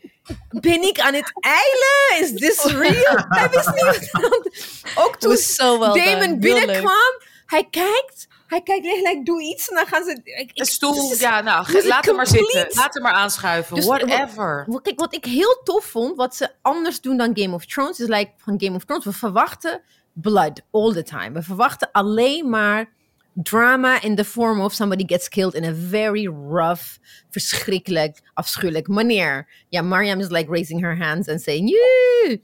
[0.60, 2.32] ben ik aan het eilen?
[2.34, 3.24] Is this real?
[3.28, 6.38] Hij wist niet wat Ook toen so well Damon done.
[6.38, 9.68] Binnenkwam, hij kijkt, hij kijkt echt, like, doe iets.
[9.68, 10.10] En dan gaan ze...
[10.24, 12.66] ik- ik- Een stoel, dus- ja, nou, dus laat hem maar zitten.
[12.70, 13.74] Laat hem maar aanschuiven.
[13.76, 14.64] Dus Whatever.
[14.66, 18.00] Wat, kijk, wat ik heel tof vond, wat ze anders doen dan Game of Thrones,
[18.00, 19.80] is like van Game of Thrones, we verwachten
[20.12, 21.30] blood all the time.
[21.32, 22.96] We verwachten alleen maar
[23.42, 26.98] drama in the form of somebody gets killed in a very rough,
[27.30, 29.48] verschrikkelijk, afschuwelijk manier.
[29.68, 32.38] Ja, Mariam is like raising her hands and saying, yeah!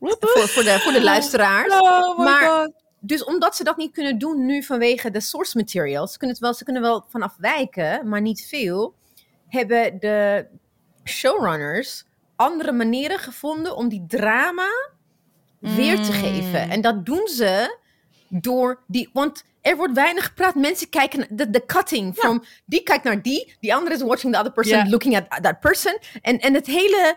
[0.00, 1.72] voor, voor, de, voor de luisteraars.
[1.72, 2.72] Oh my maar- god.
[3.00, 6.44] Dus omdat ze dat niet kunnen doen nu vanwege de source materials, ze kunnen, het
[6.44, 8.94] wel, ze kunnen wel vanaf wijken, maar niet veel,
[9.48, 10.46] hebben de
[11.04, 12.04] showrunners
[12.36, 14.68] andere manieren gevonden om die drama
[15.58, 16.70] weer te geven.
[16.70, 17.78] En dat doen ze
[18.28, 20.54] door die, want er wordt weinig gepraat.
[20.54, 24.38] Mensen kijken, de, de cutting from, die kijkt naar die, die andere is watching the
[24.38, 25.98] other person, looking at that person.
[26.22, 27.16] En, en het hele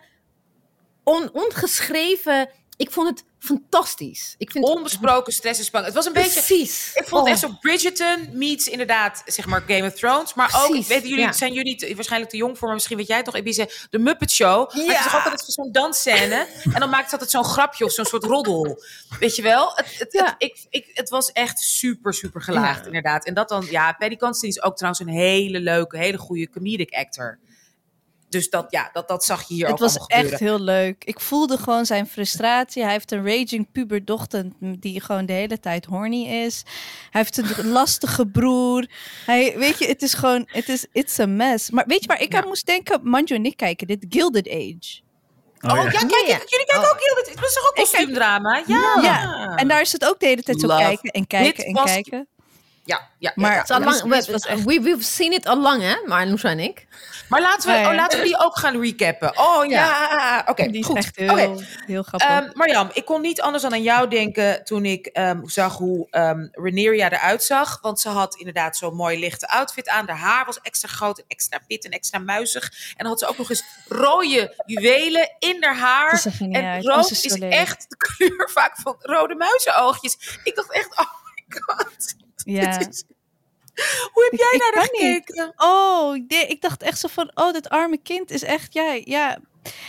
[1.04, 4.36] on, ongeschreven, ik vond het fantastisch.
[4.38, 5.94] Ik vind Onbesproken stress en spanning.
[5.94, 6.64] Het was een beetje...
[6.94, 7.50] Ik vond het echt Oh.
[7.50, 10.34] zo Bridgerton meets inderdaad, zeg maar, Game of Thrones.
[10.34, 11.32] Maar ook, weten jullie, ja.
[11.32, 14.00] zijn jullie te- waarschijnlijk te jong voor, maar misschien weet jij het nog, Ebice, de
[14.00, 14.72] Muppet Show.
[14.76, 14.82] Ja.
[14.84, 14.92] Ja.
[14.92, 16.48] je zag ook altijd zo'n dansscène.
[16.74, 18.84] en dan maakt ze altijd zo'n grapje of zo'n soort roddel.
[19.20, 19.72] Weet je wel?
[19.76, 20.26] Het, het, Ja.
[20.26, 22.86] het, ik, ik, het was echt super, super gelaagd, Ja.
[22.86, 23.26] inderdaad.
[23.26, 26.94] En dat dan, ja, Paddy Considine is ook trouwens een hele leuke, hele goede comedic
[26.94, 27.40] actor.
[28.30, 30.32] Dus dat, ja, dat, dat zag je hier Het ook was allemaal gebeuren.
[30.32, 31.04] echt heel leuk.
[31.04, 32.84] Ik voelde gewoon zijn frustratie.
[32.84, 36.64] Hij heeft een raging puberdochter die gewoon de hele tijd horny is.
[37.12, 38.88] Hij heeft een lastige broer.
[39.26, 41.70] Hij, weet je, het is gewoon, het is, it's a mess.
[41.70, 42.42] Maar weet je waar ik Ja.
[42.42, 43.00] aan moest denken?
[43.04, 45.02] Manjo en ik kijken dit Gilded Age.
[45.62, 46.38] Oh, ja, kijk, Ja, ja.
[46.48, 46.90] jullie kijken Oh.
[46.90, 47.30] ook heel dit.
[47.30, 48.64] Het was toch ook kostuumdrama?
[48.68, 49.00] Ja.
[49.02, 50.82] Ja, En daar is het ook de hele tijd zo Love.
[50.82, 52.28] kijken en kijken Dit en was- kijken.
[52.88, 53.80] Ja, ja, Maar- ja, ja.
[53.80, 55.96] lang, we, was echt- we, we've seen it al lang, hè?
[56.06, 56.88] Maar Loes en ik.
[57.30, 59.38] Maar laten we, oh, laten we die ook gaan recappen.
[59.40, 60.96] Oh ja, oké, Die is goed.
[60.98, 61.66] echt heel, Oké.
[61.86, 62.30] heel grappig.
[62.30, 66.08] Ehm, Marjam, ik kon niet anders dan aan jou denken toen ik ehm, zag hoe
[66.10, 67.80] ehm Rhaenyra eruit zag.
[67.82, 70.08] Want ze had inderdaad zo'n mooi lichte outfit aan.
[70.10, 72.64] Haar haar was extra groot en extra wit en extra muizig.
[72.64, 76.22] En dan had ze ook nog eens rode juwelen in haar haar.
[76.40, 76.86] Niet en uit.
[76.86, 80.40] rood Oh, is echt de kleur vaak van rode muizenoogjes.
[80.44, 81.06] Ik dacht echt, oh
[81.50, 82.16] god.
[82.58, 82.80] ja.
[82.80, 83.04] Is-
[84.14, 85.54] Hoe heb jij ik naar gekeken?
[85.56, 89.40] Oh, nee, ik dacht echt zo van, oh, dit arme kind is echt, ja, ja.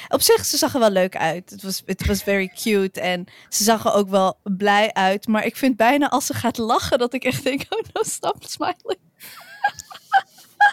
[0.08, 1.50] Op zich, ze zag er wel leuk uit.
[1.50, 5.26] Het was, het was very cute en ze zag er ook wel blij uit.
[5.26, 8.36] Maar ik vind bijna als ze gaat lachen dat ik echt denk, oh no, stop
[8.40, 8.98] smiling.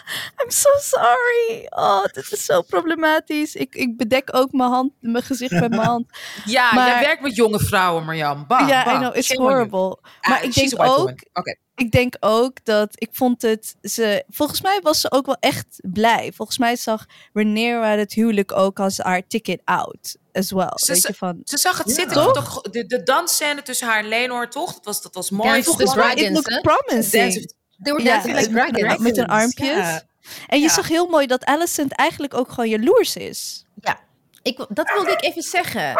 [0.42, 1.66] I'm so sorry.
[1.68, 3.54] Oh, dit is zo problematisch.
[3.54, 6.06] Ik, ik bedek ook mijn hand, mijn gezicht met mijn hand.
[6.44, 8.44] Ja, Maar- jij werkt met jonge vrouwen, Marjam.
[8.46, 9.98] Bam, ja, I know, it's Shame horrible.
[10.20, 11.10] Ah, maar ik denk ook.
[11.32, 11.56] Oké.
[11.74, 15.66] ik denk ook dat ik vond het ze volgens mij was ze ook wel echt
[15.82, 16.32] blij.
[16.34, 20.70] Volgens mij zag Rhaenyra het huwelijk ook als haar ticket out as well.
[20.74, 21.94] Ze- Weet ze- je van Ze zag het Ja.
[21.94, 22.14] zitten.
[22.22, 22.32] Toch?
[22.32, 22.60] Toch?
[22.62, 24.74] De, de dansscène tussen haar en Lenor, toch?
[24.74, 25.50] Dat was, dat was mooi.
[25.50, 26.16] Dance of the Spannend.
[26.18, 27.52] Dragons, it looked promising.
[27.82, 29.02] They were Ja, dancing like met- dragons.
[29.02, 30.04] met hun armpjes.
[30.46, 30.68] En je Ja.
[30.72, 33.64] zag heel mooi dat Alicent eigenlijk ook gewoon jaloers is.
[33.80, 33.98] Ja,
[34.42, 35.92] ik, dat wilde ik even zeggen.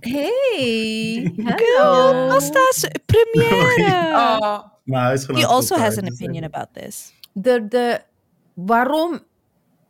[0.00, 1.32] Hey,
[1.78, 2.28] hallo.
[2.28, 4.10] Pasta's première.
[4.86, 7.12] Oh, He also has an dus, opinion eh, about this.
[7.32, 8.00] De, de,
[8.54, 9.20] waarom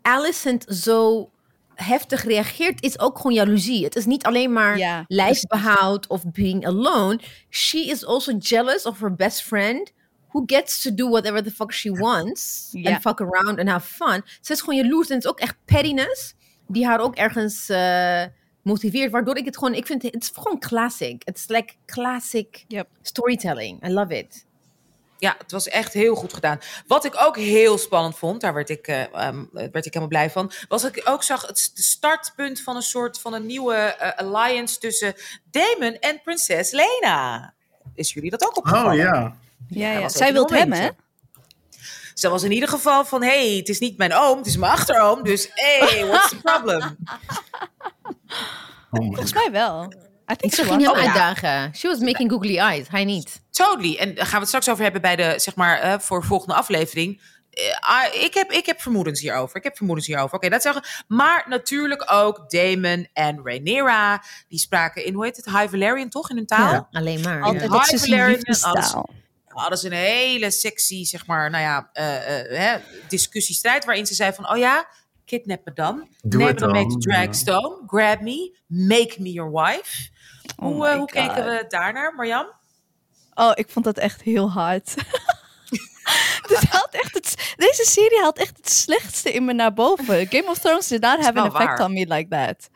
[0.03, 1.31] Alicent zo
[1.75, 3.85] heftig reageert, is ook gewoon jaloezie.
[3.85, 7.21] Het is niet alleen maar lijfbehoud of being alone.
[7.51, 9.93] She is also jealous of her best friend.
[10.33, 12.69] Who gets to do whatever the fuck she wants.
[12.73, 12.91] Ja.
[12.93, 14.23] And fuck around and have fun.
[14.41, 15.09] Ze is gewoon jaloers.
[15.09, 16.35] En het is ook echt pettiness.
[16.69, 18.23] Die haar ook ergens eh,
[18.63, 19.11] motiveert.
[19.13, 19.75] Waardoor ik het gewoon...
[19.75, 21.23] Ik vind het, is gewoon classic.
[21.25, 22.89] Het is like classic Yep.
[23.03, 23.87] storytelling.
[23.87, 24.45] I love it.
[25.19, 26.59] ja, het was echt heel goed gedaan.
[26.87, 30.31] Wat ik ook heel spannend vond, daar werd ik, eh, ehm, werd ik helemaal blij
[30.31, 34.27] van, was dat ik ook zag het startpunt van een soort van een nieuwe eh,
[34.27, 35.15] alliance tussen
[35.51, 37.55] Damon en prinses Lena.
[37.95, 38.91] Is jullie dat ook opgevallen?
[38.91, 39.37] Oh ja.
[39.69, 40.09] Ja, ja.
[40.09, 40.89] Zij wil hem, hè?
[42.15, 44.73] Ze was in ieder geval van, hey, het is niet mijn oom, het is mijn
[44.73, 45.23] achteroom.
[45.23, 46.97] Dus, hey, what's the problem?
[48.91, 49.93] Oh Volgens mij wel.
[50.33, 51.03] I think Ze she ging hem ja.
[51.03, 51.75] uitdagen.
[51.75, 52.89] She was making googly eyes.
[52.89, 53.43] Hij niet.
[53.51, 53.97] Totally.
[53.97, 56.27] En daar gaan we het straks over hebben bij de, zeg maar, eh, voor de
[56.27, 57.21] volgende aflevering.
[57.51, 59.57] Eh, ik, heb, ik heb vermoedens hierover.
[59.57, 60.37] Ik heb vermoedens hierover.
[60.37, 60.83] Oké, dat zeggen.
[61.09, 64.23] Maar natuurlijk ook Damon en Rhaenyra.
[64.49, 66.73] Die spraken in, hoe heet het, High Valerian toch, in hun taal?
[66.73, 67.43] Ja, alleen maar.
[67.43, 67.79] Altijd ja.
[67.79, 69.09] High Valerian, liefdestaal.
[69.61, 72.79] Hadden ze een hele sexy, zeg maar, nou ja, eh, eh, hè,
[73.09, 73.85] discussiestrijd.
[73.85, 74.89] Waarin ze zei van, oh ja,
[75.25, 76.09] kidnap me dan.
[76.23, 76.99] Doe Neem dan mee to ja.
[76.99, 77.83] Dragstone.
[77.87, 78.59] Grab me.
[78.67, 80.11] Make me your wife.
[80.57, 82.53] Oh hoe eh, hoe keken we daarnaar, Marjam?
[83.35, 84.95] Oh, ik vond dat echt heel hard.
[86.49, 90.27] Dit haalt echt het, deze serie haalt echt het slechtste in me naar boven.
[90.27, 91.85] Game of Thrones did not have an effect waar.
[91.85, 92.71] on me like that.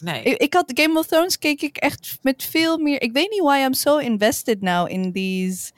[0.00, 0.22] Nee.
[0.22, 3.02] Ik, ik had Game of Thrones keek ik echt met veel meer.
[3.02, 5.72] Ik weet niet why I'm so invested now in these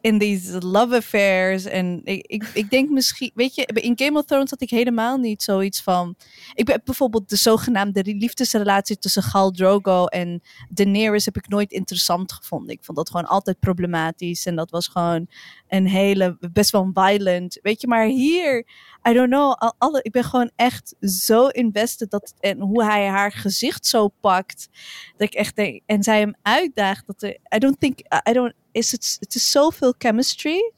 [0.00, 4.24] in these love affairs en ik, ik, ik denk misschien, weet je, in Game of
[4.24, 6.14] Thrones had ik helemaal niet zoiets van.
[6.54, 12.32] Ik ben bijvoorbeeld de zogenaamde liefdesrelatie tussen Gal Drogo en Daenerys heb ik nooit interessant
[12.32, 12.74] gevonden.
[12.74, 15.26] Ik vond dat gewoon altijd problematisch en dat was gewoon
[15.68, 17.86] een hele best wel violent, weet je.
[17.86, 18.66] Maar hier,
[19.08, 23.06] I don't know, al- alle, ik ben gewoon echt zo invested dat en hoe hij
[23.06, 24.68] haar gezicht zo pakt,
[25.16, 27.98] dat ik echt denk en zij hem uitdaagt dat er, I don't think,
[28.28, 30.72] I don't, is het, het is zoveel chemistry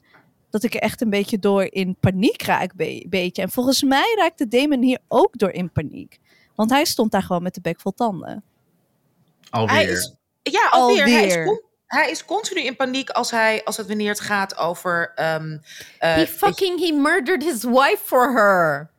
[0.49, 3.41] dat ik er echt een beetje door in paniek raak, be- beetje.
[3.41, 6.19] En volgens mij raakte Damon hier ook door in paniek,
[6.55, 8.43] want hij stond daar gewoon met de bek vol tanden.
[9.49, 9.75] Alweer.
[9.75, 11.03] Hij is, ja, alweer.
[11.03, 15.11] Hij, is hij is continu in paniek als, hij, als het wanneer het gaat over...
[15.15, 15.57] ehm,
[15.99, 18.91] eh, He fucking, he murdered his wife for her.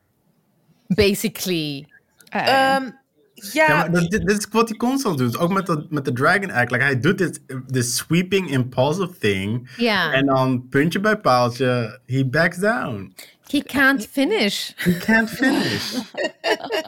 [0.87, 1.87] Basically.
[2.29, 2.89] Eh, ehm,
[3.35, 5.37] ja, Ja, maar dat, dit, dit is wat hij constant doet.
[5.37, 6.71] Ook met de, met de Dragon Act.
[6.71, 9.69] Like, hij doet dit, de sweeping impulsive thing.
[9.77, 10.11] Ja.
[10.11, 13.13] En dan puntje bij paaltje, he backs down.
[13.47, 14.71] He can't finish.
[14.75, 15.93] He can't finish.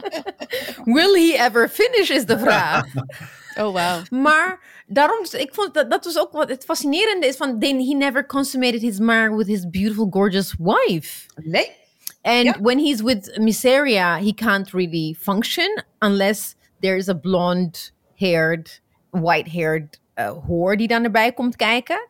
[0.95, 2.85] Will he ever finish is de vraag.
[3.59, 4.21] oh wow.
[4.21, 7.93] Maar daarom, ik vond dat dat was ook wat het fascinerende is van then he
[7.93, 11.25] never consummated his marriage with his beautiful, gorgeous wife.
[11.35, 11.85] nee.
[12.27, 12.57] And Ja.
[12.61, 20.31] when he's with Miseria, he can't really function unless there is a blonde-haired, white-haired uh,
[20.45, 22.07] whore die dan erbij komt kijken.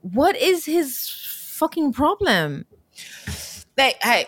[0.00, 1.08] What is his
[1.56, 2.64] fucking problem?
[3.74, 4.26] Nee, hij,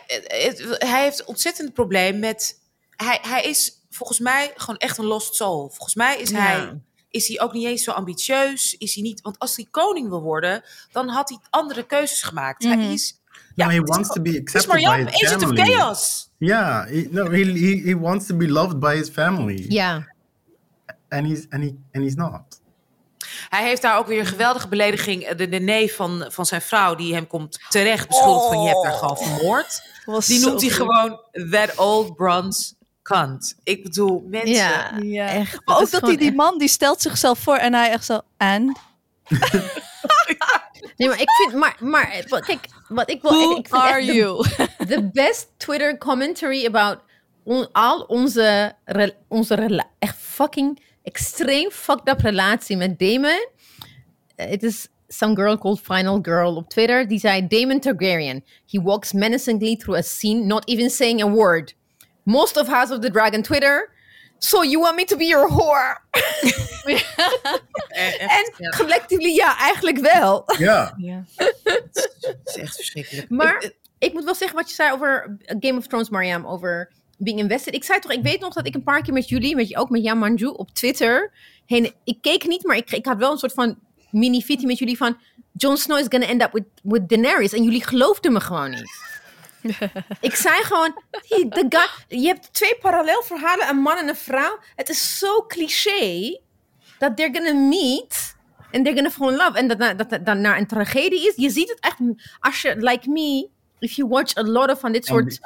[0.78, 2.61] hij heeft een ontzettend probleem met...
[2.97, 5.68] Hij, hij is volgens mij gewoon echt een lost soul.
[5.68, 6.36] Volgens mij is Ja.
[6.38, 6.80] hij...
[7.11, 8.76] Is hij ook niet eens zo ambitieus?
[8.78, 9.20] Is hij niet...
[9.20, 10.62] Want als hij koning wil worden,
[10.93, 12.64] dan had hij andere keuzes gemaakt.
[12.64, 12.78] Mhm.
[12.78, 13.20] Hij is...
[13.55, 14.78] Ja, he het is- wants to be accepted by
[15.11, 15.72] his Agent of family.
[15.74, 16.30] Chaos.
[16.38, 19.64] Yeah, he, no, he, he, he wants to be loved by his family.
[19.68, 20.07] Ja.
[21.09, 22.40] And, he's, and, he, and he's not.
[23.48, 25.28] Hij heeft daar ook weer een geweldige belediging.
[25.28, 28.62] De, de neef van, van zijn vrouw, die hem komt terecht beschuldigd van...
[28.62, 29.82] je hebt haar gewoon vermoord.
[30.05, 32.72] Was Die noemt hij gewoon that old bronze
[33.03, 33.57] cunt.
[33.62, 34.53] Ik bedoel, mensen...
[34.55, 35.26] Ja, Ja.
[35.28, 35.61] echt.
[35.64, 38.20] Maar ook dat hij die echt- man die stelt zichzelf voor en hij echt zo
[38.36, 38.76] en
[40.97, 44.12] Nee, maar ik vind, maar, maar kijk, wat ik wil, who ik vind are de-
[44.14, 44.45] you?
[44.88, 46.99] the best Twitter commentary about
[47.45, 53.49] on, al onze, re- onze rela- echt fucking extreem fucked up relatie met Damon.
[54.36, 57.09] Het is some girl called Final Girl op Twitter.
[57.09, 58.45] Die zei Damon Targaryen.
[58.70, 61.74] He walks menacingly through a scene, not even saying a word.
[62.22, 63.90] Most of House of the Dragon Twitter.
[64.45, 65.99] So you want me to be your whore?
[67.88, 70.43] Eh, En ja, collectively, ja, eigenlijk wel.
[70.59, 70.95] Ja.
[70.97, 71.24] Ja.
[71.34, 73.28] het is echt verschrikkelijk.
[73.30, 76.93] Maar Ik- ik moet wel zeggen wat je zei over Game of Thrones, Mariam, over
[77.18, 77.74] being invested.
[77.74, 79.76] Ik zei toch, ik weet nog dat ik een paar keer met jullie, met je
[79.76, 81.32] ook met Jan Manju op Twitter,
[81.66, 83.78] heen, ik keek niet, maar ik, ik had wel een soort van
[84.11, 85.16] mini-fitty met jullie van
[85.53, 87.53] Jon Snow is gonna end up with, with Daenerys.
[87.53, 88.90] En jullie geloofden me gewoon niet.
[90.20, 94.16] ik zei gewoon, die- de guy, je hebt twee parallel verhalen, een man en een
[94.16, 94.58] vrouw.
[94.76, 96.40] Het is zo cliché
[96.98, 98.34] dat they're gonna meet
[98.72, 99.58] and they're gonna fall in love.
[99.58, 101.32] En dat dat dat dan naar een tragedie is.
[101.36, 101.96] Je ziet het echt,
[102.40, 103.48] als je, like me,
[103.78, 105.40] if you watch a lot of van dit soort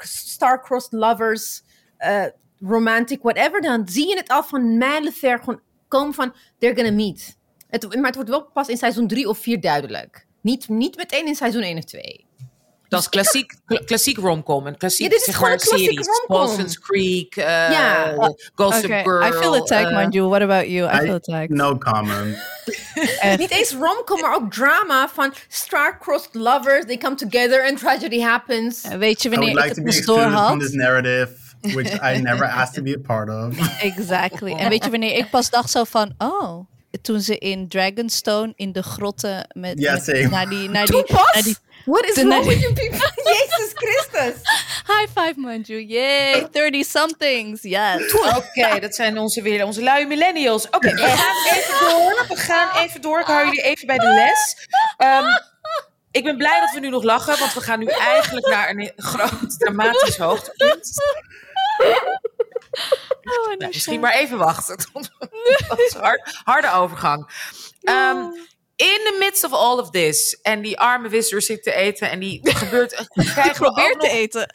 [0.00, 1.62] the star-crossed lovers,
[1.96, 2.24] eh,
[2.60, 7.36] romantic, whatever, dan zie je het al van mijlenver gewoon komen van, they're gonna meet.
[7.68, 10.26] Het, maar het wordt wel pas in seizoen drie of vier duidelijk.
[10.40, 12.26] Niet, niet meteen in seizoen 1 of 2.
[12.88, 14.66] Dat is klassiek, kla- klassiek romcom.
[14.66, 16.06] Een klassiek, Ja, dit is zeg gewoon maar, een klassiek series.
[16.06, 16.46] romcom.
[16.46, 18.14] Dawson's Creek, eh Ja.
[18.54, 19.22] Gossip Oké, Girl.
[19.28, 20.28] I feel attacked, eh, mind you.
[20.28, 20.88] What about you?
[20.94, 21.48] I, feel I, attacked.
[21.50, 22.36] no comment.
[23.38, 26.84] Niet eens romcom, maar ook drama van star-crossed lovers.
[26.86, 28.82] They come together and tragedy happens.
[28.82, 30.76] Eh, Weet je I wanneer ik het to be pas door excluded from this had?
[30.76, 31.28] narrative,
[31.60, 33.68] which I never asked to be a part of.
[33.96, 34.52] Exactly.
[34.52, 36.66] En weet je wanneer ik pas dacht zo van, oh,
[37.02, 41.32] toen ze in Dragonstone in de grotten met, Ja, met- naar die, naar die, pas?
[41.34, 43.12] naar die What is wrong with you people?
[43.34, 44.34] Jezus Christus.
[44.86, 45.80] High five, Manju.
[45.80, 47.62] Yay, 30-somethings.
[47.62, 48.12] Yes.
[48.12, 50.66] Oké, dat zijn onze, weer onze luie millennials.
[50.70, 52.24] Oké, we gaan even door.
[52.28, 53.20] We gaan even door.
[53.20, 54.66] Ik hou jullie even bij de les.
[54.96, 55.26] Ehm,
[56.10, 58.92] ik ben blij dat we nu nog lachen, want we gaan nu eigenlijk naar een
[58.96, 60.90] groot dramatisch hoogtepunt.
[63.22, 64.76] Oh, Nou, misschien maar even wachten.
[65.68, 67.30] Dat is hard, harde overgang.
[67.82, 68.18] Ehm,
[68.76, 70.38] in the midst of all of this.
[70.42, 72.10] En die arme wisser zit te eten.
[72.10, 73.08] En die gebeurt.
[73.14, 74.46] krijgen we ook Probeer te nog- eten.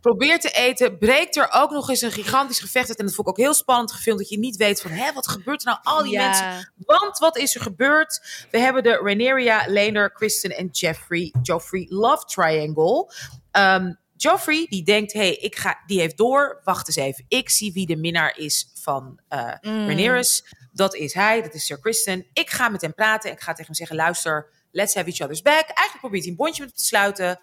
[0.00, 2.98] probeert te eten, breekt er ook nog eens een gigantisch gevecht uit.
[2.98, 5.28] En dat vond ik ook heel spannend gefilmd, dat je niet weet van, hè, wat
[5.28, 5.78] gebeurt er nou?
[5.82, 6.24] Al die Ja.
[6.26, 6.72] mensen.
[6.86, 8.20] Want wat is er gebeurd?
[8.50, 13.12] We hebben de Rhaenyra, Laenor, Kristen en Jeffrey, Joffrey Love Triangle.
[13.50, 13.92] Ehm,
[14.22, 16.60] Joffrey, die denkt, hey, ik ga, die heeft door.
[16.64, 19.86] Wacht eens even, ik zie wie de minnaar is van Mm.
[19.86, 20.44] Rhaenyra's.
[20.72, 22.26] Dat is hij, dat is Sir Kristen.
[22.32, 23.30] Ik ga met hem praten.
[23.30, 25.64] Ik ga tegen hem zeggen, luister, let's have each other's back.
[25.64, 27.40] Eigenlijk probeert hij een bondje met hem te sluiten.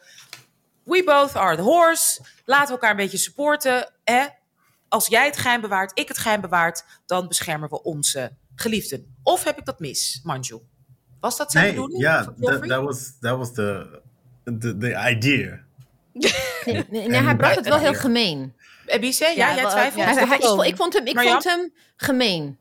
[0.83, 2.21] We both are the horse.
[2.45, 3.91] Laten we elkaar een beetje supporten.
[4.03, 4.25] Hè?
[4.87, 9.15] Als jij het geheim bewaart, ik het geheim bewaart, dan beschermen we onze geliefden.
[9.23, 10.59] Of heb ik dat mis, Manju?
[11.19, 12.01] Was dat zijn Nee, bedoeling?
[12.01, 14.01] ja, voor that, was, that was the,
[14.43, 15.65] the, the idea.
[16.17, 18.53] Nee, nee, nee, En hij bracht het wel heel gemeen.
[18.85, 20.03] Ebice, ja, Ja, jij twijfelt?
[20.03, 20.13] ja.
[20.13, 20.75] Hij- hij- ik, toon.
[20.75, 22.57] vond, hem, ik vond hem gemeen.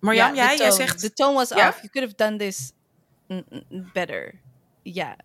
[0.00, 0.80] Marjam, Ja, jij, de jij tone.
[0.86, 1.00] zegt...
[1.00, 1.68] The tone was Ja?
[1.68, 1.76] off.
[1.76, 2.72] You could have done this
[3.92, 4.34] better.
[4.82, 5.16] Ja,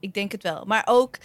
[0.00, 0.64] ik denk het wel.
[0.64, 1.16] Maar ook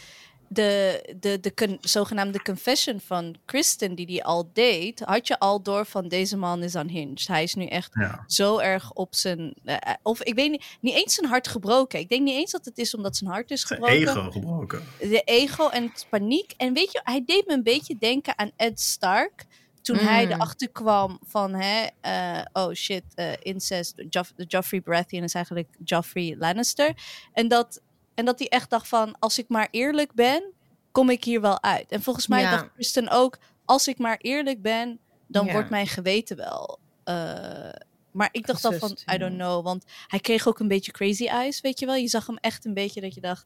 [0.54, 5.62] de, de, de con- zogenaamde confession van Kristen, die die al deed, had je al
[5.64, 7.28] door van deze man is unhinged.
[7.28, 8.24] Hij is nu echt Ja.
[8.28, 9.54] zo erg op zijn.
[9.66, 12.00] eh, of ik weet niet, niet eens zijn hart gebroken.
[12.00, 13.96] Ik denk niet eens dat het is omdat zijn hart is gebroken.
[13.96, 14.84] ego gebroken.
[15.00, 16.54] De ego en het paniek.
[16.58, 19.46] En weet je, hij deed me een beetje denken aan Ed Stark.
[19.82, 20.32] Toen hij Mm.
[20.32, 24.04] erachter kwam van, hè, eh, oh shit, eh, incest.
[24.10, 26.94] Joff Joffrey Baratheon is eigenlijk Joffrey Lannister.
[27.34, 27.82] En dat,
[28.22, 30.44] en dat hij echt dacht van, als ik maar eerlijk ben,
[30.92, 31.92] kom ik hier wel uit.
[31.92, 32.52] En volgens mij Ja.
[32.52, 35.52] dacht Kristen ook, als ik maar eerlijk ben, dan Ja.
[35.52, 36.80] wordt mijn geweten wel.
[37.04, 37.70] eh,
[38.12, 39.64] maar ik dacht dan van, I don't know.
[39.64, 41.96] Want hij kreeg ook een beetje crazy eyes, weet je wel.
[41.96, 43.46] Je zag hem echt een beetje dat je dacht,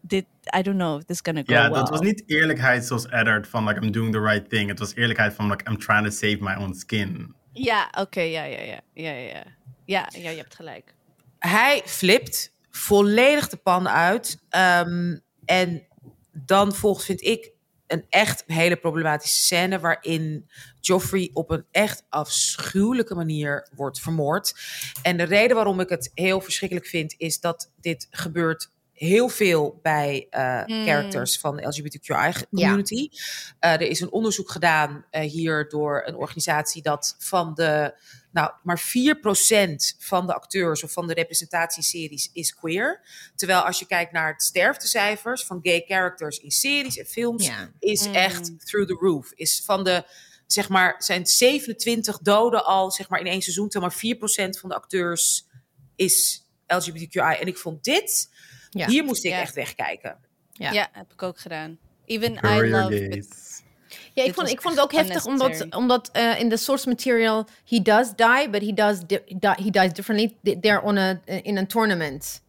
[0.00, 0.24] dit,
[0.56, 1.78] I don't know this is gonna go Ja, well.
[1.78, 4.68] dat was niet eerlijkheid zoals Eddard van like I'm doing the right thing.
[4.68, 7.34] Het was eerlijkheid van like I'm trying to save my own skin.
[7.52, 9.42] Ja, oké, ja, ja, ja, ja, ja, ja.
[9.84, 10.94] Ja, ja, je hebt gelijk.
[11.38, 14.42] Hij flipt volledig de pan uit.
[14.48, 15.86] Ehm, en
[16.32, 17.54] dan volgt, vind ik,
[17.86, 19.78] een echt hele problematische scène...
[19.78, 20.50] waarin
[20.80, 24.54] Joffrey op een echt afschuwelijke manier wordt vermoord.
[25.02, 27.14] En de reden waarom ik het heel verschrikkelijk vind...
[27.18, 30.84] is dat dit gebeurt heel veel bij eh Mm.
[30.86, 33.08] characters van de LGBTQI-community.
[33.58, 36.82] Eh, er is een onderzoek gedaan eh, hier door een organisatie...
[36.82, 37.94] dat van de
[38.32, 43.00] nou, maar 4% van de acteurs of van de representatieseries is queer.
[43.34, 47.70] Terwijl als je kijkt naar het sterftecijfers van gay characters in series en films, Ja.
[47.78, 48.14] is Mm.
[48.14, 49.32] echt through the roof.
[49.34, 50.04] Is van de,
[50.46, 53.68] zeg maar, zijn 27 doden al, zeg maar, in één seizoen.
[53.68, 55.46] Terwijl maar 4% van de acteurs
[55.96, 57.36] is LGBTQI.
[57.40, 58.28] En ik vond dit,
[58.70, 58.86] Ja.
[58.88, 59.40] hier moest ik Ja.
[59.40, 60.16] echt wegkijken.
[60.52, 60.70] Ja.
[60.72, 60.88] Ja.
[60.92, 61.78] heb ik ook gedaan.
[62.06, 63.24] Even I love.
[64.12, 67.46] Ja, ik vond, ik vond het ook heftig omdat, omdat eh, in de source material
[67.68, 70.56] he does die, but he does di- he dies differently.
[70.60, 72.42] They're on a in een tournament.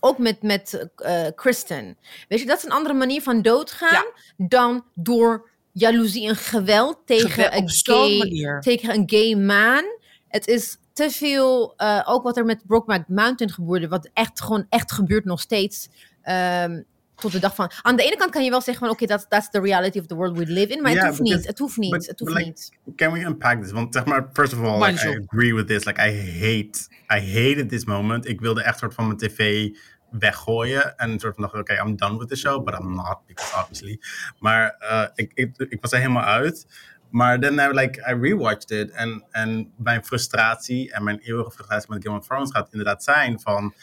[0.00, 1.96] Ook met met eh, Kristen.
[2.28, 4.04] Weet je, dat is een andere manier van doodgaan
[4.36, 8.60] dan door jaloezie en geweld tegen een zo'n gay manier.
[8.60, 9.84] tegen een gay man.
[10.28, 11.74] Het is te veel.
[11.76, 15.88] eh, ook wat er met Brokeback Mountain gebeurde, wat echt gewoon echt gebeurt nog steeds.
[16.22, 16.82] ehm,
[17.14, 17.70] tot de dag van.
[17.82, 20.06] Aan de ene kant kan je wel zeggen van oké, dat that's the reality of
[20.06, 21.46] the world we live in, maar Ja, het hoeft because- niet.
[21.46, 21.90] Het hoeft niet.
[21.90, 22.96] but- het hoeft but like, niet.
[22.96, 23.72] Can we unpack this?
[23.72, 25.84] Want zeg maar, first of all, like, I agree with this.
[25.84, 26.88] Like, I hate,
[27.20, 28.28] I hated this moment.
[28.28, 29.68] Ik wilde echt soort van mijn tv
[30.10, 30.96] weggooien.
[30.96, 32.64] En een soort van dacht, oké, I'm done with the show.
[32.64, 34.00] But I'm not, because obviously.
[34.38, 36.66] Maar eh, ik, ik, ik was er helemaal uit.
[37.14, 38.90] Maar then I, like, I rewatched it.
[38.90, 43.40] En, en mijn frustratie en mijn eeuwige frustratie met Game of Thrones gaat inderdaad zijn
[43.40, 43.74] van...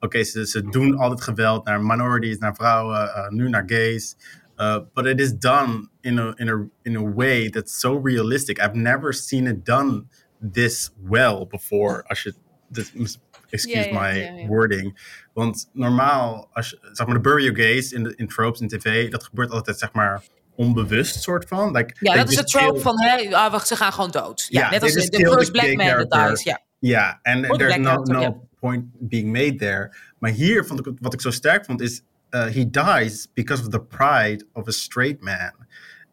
[0.00, 4.16] Oké, ze, ze doen altijd geweld naar minorities, naar vrouwen, eh, nu naar gays.
[4.56, 8.58] Uh, but it is done in a, in, a, in a way that's so realistic.
[8.58, 10.04] I've never seen it done
[10.52, 12.04] this well before.
[12.06, 12.34] Als je,
[12.72, 13.18] this,
[13.50, 14.98] excuse my wording.
[15.32, 18.68] Want normaal, als je, zeg maar, de bury your gays in, de, in tropes in
[18.68, 20.22] tv, dat gebeurt altijd, zeg maar,
[20.54, 21.72] onbewust soort van.
[21.72, 24.46] Like, Ja, dat is het trope kill- van, hè, ah, wacht, ze gaan gewoon dood.
[24.48, 26.42] Ja, net als they de first black man that dies.
[26.42, 26.60] Ja.
[26.78, 29.94] Ja, en there's no, no point being made there.
[30.18, 33.68] Maar hier vond ik wat ik zo sterk vond is, uh, he dies because of
[33.68, 35.52] the pride of a straight man.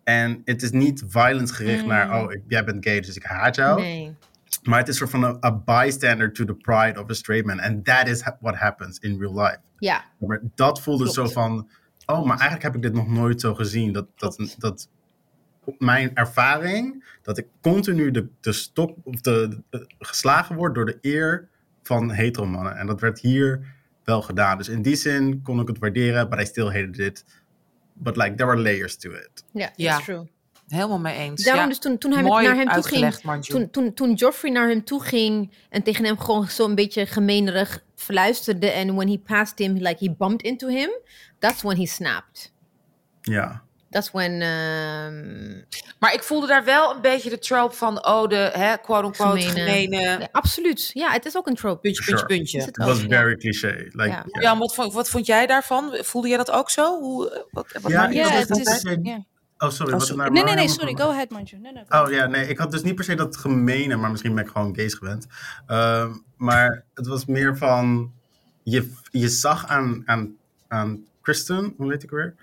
[0.04, 1.88] En het is niet violence gericht Mm.
[1.88, 3.82] naar, oh, ik- jij bent gay, dus ik haat jou.
[3.82, 4.16] Nee.
[4.64, 7.60] Maar het is soort van a, a bystander to the pride of a straight man.
[7.60, 9.60] And that is ha- what happens in real life.
[9.78, 10.04] Ja.
[10.20, 11.16] Maar dat voelde Klopt.
[11.16, 11.70] zo van,
[12.08, 13.92] oh, maar eigenlijk heb ik dit nog nooit zo gezien.
[13.92, 14.90] Dat, dat, dat
[15.64, 20.86] op mijn ervaring, dat ik continu de, de stok, of de, de- geslagen word door
[20.86, 21.48] de eer
[21.84, 22.78] van heteromannen.
[22.78, 24.58] En dat werd hier wel gedaan.
[24.58, 27.26] Dus in die zin kon ik het waarderen, but I still hated it.
[27.94, 29.44] But like, there were layers to it.
[29.52, 29.92] Ja, Ja.
[29.92, 30.28] that's true.
[30.68, 31.44] Helemaal mee eens.
[31.44, 31.70] Daarom ja.
[31.70, 35.04] dus toen, toen hij naar hem toe ging, toen, toen, toen Joffrey naar hem toe
[35.04, 39.98] ging en tegen hem gewoon zo'n beetje gemeenerig fluisterde en when he passed him, like
[40.06, 40.90] he bumped into him,
[41.40, 42.54] that's when he snapped.
[43.22, 43.66] Ja.
[43.90, 45.66] That's when, um,
[46.00, 49.60] Maar ik voelde daar wel een beetje de trope van, oh, de hè, quote-unquote Gemene.
[49.72, 50.90] gemene, ja, absoluut.
[50.94, 51.80] Ja, het is ook een trope.
[51.80, 52.38] puntje, puntje, Sure.
[52.38, 52.62] puntje.
[52.62, 53.68] Ook, was very cliché.
[53.92, 54.24] Like, Ja.
[54.32, 54.42] ja.
[54.42, 55.98] Ja, wat, vond- wat vond jij daarvan?
[56.02, 57.00] Voelde jij dat ook zo?
[57.00, 58.86] Hoe, wat, wat Ja, Ja, dat het is...
[59.02, 59.26] ja.
[59.58, 59.94] Oh, sorry.
[59.94, 60.18] Oh, sorry.
[60.18, 60.96] naar Nee, nee, nee, sorry.
[60.96, 61.58] Go ahead, Manju.
[61.58, 64.36] Nee, nee, Oh ja, nee, ik had dus niet per se dat gemene, maar misschien
[64.36, 65.28] ben ik gewoon gays gewend.
[65.66, 68.12] Ehm, maar het was meer van,
[68.64, 70.36] je, je zag aan, aan,
[70.68, 72.36] aan Kristen, hoe heet ik weer?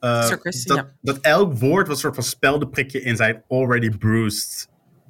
[0.00, 0.92] Eh, Sir Kristen, dat, ja.
[1.00, 4.68] dat elk woord was een soort van speldenprikje in zijn already bruised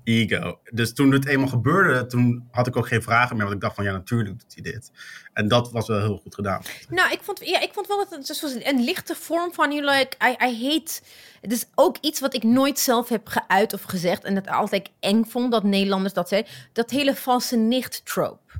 [0.08, 0.58] ego.
[0.64, 3.74] Dus toen het eenmaal gebeurde, toen had ik ook geen vragen meer, want ik dacht
[3.74, 4.90] van ja, natuurlijk doet hij dit.
[5.32, 6.62] En dat was wel heel goed gedaan.
[6.88, 9.72] Nou, ik vond, ja, ik vond wel dat het dus was een lichte vorm van,
[9.72, 11.00] you like, I, I hate...
[11.40, 14.90] Het is ook iets wat ik nooit zelf heb geuit of gezegd en dat altijd
[15.00, 16.52] eng vond dat Nederlanders dat zeiden.
[16.72, 18.52] Dat hele valse nicht trope.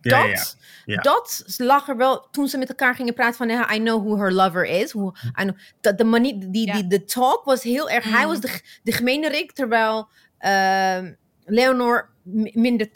[0.00, 0.44] Ja, dat, ja, ja.
[0.84, 1.02] Ja.
[1.02, 4.32] dat lag er wel toen ze met elkaar gingen praten van I know who her
[4.32, 4.92] lover is.
[4.92, 6.74] Who, I know, dat de manier, die, Ja.
[6.74, 8.04] die, de talk was heel erg.
[8.04, 10.08] Hij was de, de gemene Rick, terwijl
[11.44, 12.88] Leonor m- minder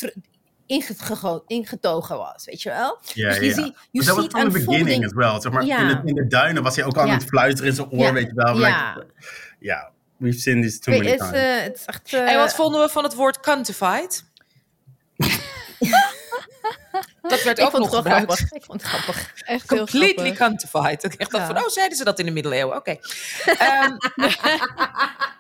[1.46, 2.98] ingetogen was, weet je wel?
[3.12, 3.54] Ja, dus je ja.
[3.54, 5.40] ziet, je dat was from the beginning as well.
[5.40, 5.78] Zeg maar, Ja.
[5.78, 7.12] in, het, in de duinen was hij ook al Ja.
[7.12, 8.12] aan het fluisteren in zijn oor, Ja.
[8.12, 8.58] weet je wel.
[8.58, 8.94] Ja.
[8.94, 9.06] Like,
[9.58, 11.32] ja, we've seen this too many times.
[11.32, 12.12] eh, het is echt...
[12.12, 14.24] eh, En wat vonden we van het woord quantified?
[17.22, 18.24] dat werd ik ook vond nog gebruikt.
[18.32, 18.52] grappig.
[18.52, 19.32] Ik vond het grappig.
[19.42, 21.04] Echt heel Completely quantified.
[21.04, 21.54] Ik echt dacht Ja.
[21.54, 22.76] van, oh, zeiden ze dat in de middeleeuwen?
[22.76, 22.96] Oké.
[23.44, 24.36] Ehm, we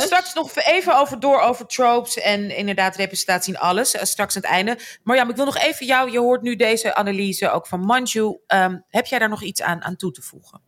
[0.00, 3.94] straks nog even over door, over tropes en inderdaad representatie en alles.
[3.94, 4.78] eh, straks aan het einde.
[5.02, 8.38] Marjam, ik wil nog even jou, je hoort nu deze analyse ook van Manju.
[8.46, 10.60] Ehm, heb jij daar nog iets aan, aan toe te voegen?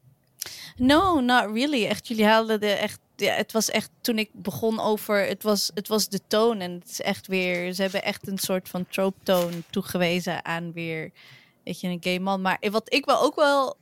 [0.77, 1.87] No, not really.
[1.87, 2.99] Echt, jullie haalden de echt.
[3.16, 5.27] Ja, het was echt toen ik begon over.
[5.27, 6.61] Het was, het was de toon.
[6.61, 7.72] En het is echt weer.
[7.72, 11.12] Ze hebben echt een soort van trope toon toegewezen aan weer.
[11.64, 12.41] Weet je, een gay man.
[12.43, 13.77] Maar wat ik wel ook wel.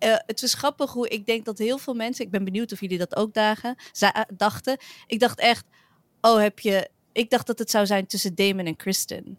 [0.00, 2.24] Eh, het is grappig hoe ik denk dat heel veel mensen.
[2.24, 4.76] Ik ben benieuwd of jullie dat ook dagen, za- dachten.
[5.06, 5.64] Ik dacht echt.
[6.20, 6.88] Oh, heb je.
[7.12, 9.38] Ik dacht dat het zou zijn tussen Damon en Kristen.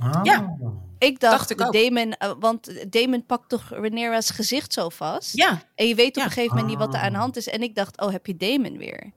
[0.00, 0.20] Ah.
[0.22, 0.56] ja.
[0.98, 1.58] Ik dacht, ik.
[1.58, 5.36] Damon, eh, want Damon pakt toch Rhaenyra's gezicht zo vast.
[5.36, 6.24] Ja, En je weet op Ja.
[6.24, 7.22] een gegeven moment niet wat er aan de Ah.
[7.22, 7.48] hand is.
[7.48, 9.12] En ik dacht, oh, heb je Damon weer?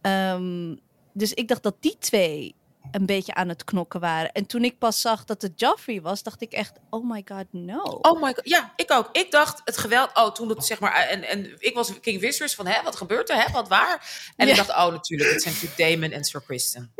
[0.00, 0.76] Ehm,
[1.12, 2.54] dus ik dacht dat die twee
[2.90, 4.32] een beetje aan het knokken waren.
[4.32, 7.44] En toen ik pas zag dat het Joffrey was, dacht ik echt, oh my god,
[7.50, 7.82] no.
[7.82, 9.08] Oh my god, ja, ik ook.
[9.12, 10.10] Ik dacht het geweld.
[10.14, 10.94] Oh, toen het zeg maar.
[10.94, 13.36] En, en ik was King Wissers van, hè, wat gebeurt er?
[13.36, 14.32] Hè, wat waar?
[14.36, 16.94] En ik dacht, oh, natuurlijk, het zijn natuurlijk Damon en Sir Kristen.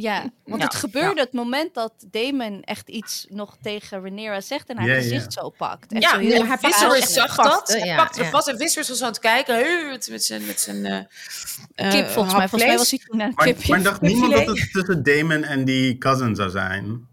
[0.00, 4.68] Ja, want Ja, het gebeurde het moment dat Damon echt iets nog tegen Rhaenyra zegt
[4.68, 5.00] en haar Ja, ja.
[5.00, 5.92] gezicht zo pakt.
[5.92, 6.56] Echt Ja, zo heel nee.
[6.60, 7.68] Wissers echt zag vast, dat.
[7.68, 8.30] Hij Ja, pakte ja.
[8.30, 9.56] vast en Wissers was aan het kijken.
[9.56, 10.46] Huh, met, met zijn.
[10.46, 10.96] Met zijn eh,
[11.74, 12.48] eh, Kip, volgens mij.
[12.48, 12.90] Volgens mij was vlees.
[12.90, 13.70] hij toen naar een Maar, kipje.
[13.70, 17.08] maar dacht niemand dat het tussen Damon en die cousin zou zijn?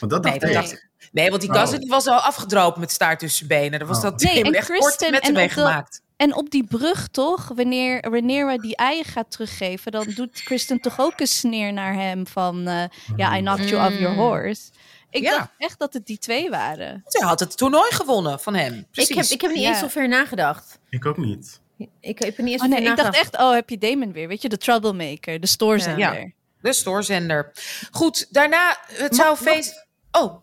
[0.00, 0.78] Want dat Nee, dacht ik.
[0.78, 0.90] ik.
[1.12, 1.56] Nee, want die Oh.
[1.56, 3.78] cousin die was al afgedropen met staart tussen benen.
[3.78, 4.02] Dat was Oh.
[4.02, 6.01] dat Nee, en echt kort met en hem meegemaakt.
[6.16, 11.00] En op die brug toch, wanneer Rhaenyra die eieren gaat teruggeven, dan doet Kristen toch
[11.00, 12.84] ook een sneer naar hem van, eh,
[13.16, 14.18] ja, I knocked you off your Mm.
[14.18, 14.70] horse.
[15.10, 15.30] Ik Ja.
[15.36, 17.02] dacht echt dat het die twee waren.
[17.06, 18.86] Zij had het toernooi gewonnen van hem.
[18.90, 19.10] Precies.
[19.10, 19.68] Ik heb, ik heb niet Ja.
[19.68, 20.78] eens zo ver nagedacht.
[20.90, 21.60] Ik ook niet.
[21.78, 23.70] Ik, ik heb er niet eens Oh zo nee, ver ik dacht echt, oh, heb
[23.70, 24.28] je Damon weer?
[24.28, 26.20] Weet je, de troublemaker, de stoorzender.
[26.20, 26.30] Ja.
[26.60, 27.52] De stoorzender.
[27.90, 29.86] Goed, daarna het zou feest.
[30.10, 30.42] Oh,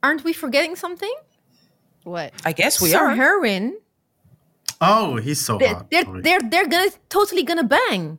[0.00, 1.18] Aren't we forgetting something?
[2.02, 2.30] What?
[2.48, 3.14] I guess we Sir are.
[3.14, 3.74] Herwin,
[4.78, 5.90] Oh, he's so they're, hot.
[5.90, 8.18] they're, they're, they're gonna, totally gonna bang.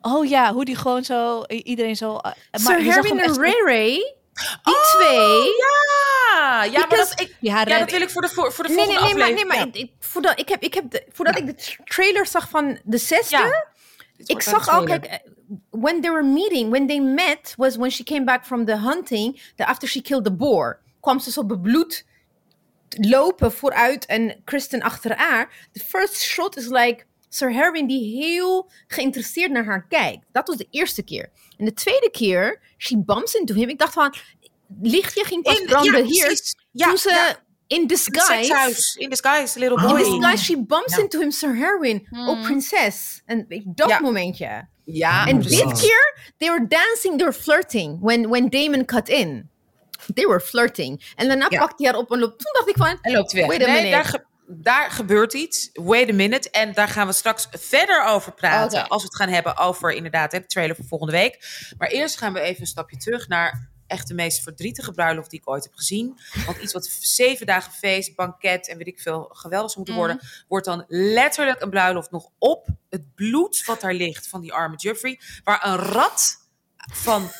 [0.00, 2.12] Oh ja, hoe die gewoon zo, iedereen zo...
[2.14, 4.16] uh, Sir zag hem Herwin echt en Ray, die
[4.62, 5.42] Oh, twee...
[5.56, 8.64] Ja, ja maar Because- dat, ik, ja, red- dat wil ik voor de, voor, voor
[8.66, 9.90] de Nee, nee, volgende nee, maar, nee, maar aflevering.
[9.90, 12.98] ik, voordat, ik heb, ik heb de, voordat ik de tra- trailer zag van de
[12.98, 13.46] zesde, Ja.
[13.46, 13.66] Ja.
[14.26, 15.16] Ik zag ook, kijk, eh,
[15.70, 19.40] when they were meeting, when they met, was when she came back from the hunting,
[19.56, 22.04] the after she killed the boar, kwam ze zo bebloed
[22.88, 25.68] lopen vooruit en Kristen achter haar.
[25.72, 30.24] The first shot is like Sir Herwin die heel geïnteresseerd naar haar kijkt.
[30.32, 31.30] Dat was de eerste keer.
[31.56, 33.68] En de tweede keer, she bumps into him.
[33.68, 34.14] Ik dacht van,
[34.82, 36.40] lichtje ging pas In- branden ja, hier.
[36.72, 37.36] Ja, toen ze ja.
[37.66, 38.98] in disguise...
[38.98, 40.00] In disguise, little boy.
[40.00, 41.02] In disguise, she bumps Ja.
[41.02, 42.06] into him, Sir Herwin.
[42.10, 43.22] Oh, prinses.
[43.26, 44.00] En dat Ja.
[44.00, 44.68] momentje.
[44.84, 49.50] Ja, En dit keer, they were dancing, they were flirting when, when Damon cut in.
[50.14, 51.12] They were flirting.
[51.16, 51.58] En daarna Ja.
[51.58, 52.38] pakte hij haar op en loopt.
[52.38, 53.46] Toen dacht ik van, Hij loopt weg.
[53.46, 53.90] Wait a nee, minute.
[53.90, 55.70] daar, ge- daar gebeurt iets.
[55.72, 56.50] Wait a minute.
[56.50, 58.88] En daar gaan we straks verder over praten.
[58.88, 61.66] Als we het gaan hebben over inderdaad hè, de trailer voor volgende week.
[61.78, 65.40] Maar eerst gaan we even een stapje terug naar echt de meest verdrietige bruiloft die
[65.40, 66.18] ik ooit heb gezien.
[66.46, 70.20] Want iets wat zeven dagen feest, banket en weet ik veel geweldig zou moeten worden,
[70.48, 74.76] wordt dan letterlijk een bruiloft nog op het bloed wat daar ligt van die arme
[74.76, 76.36] Jeffrey, waar een rat
[76.76, 77.30] van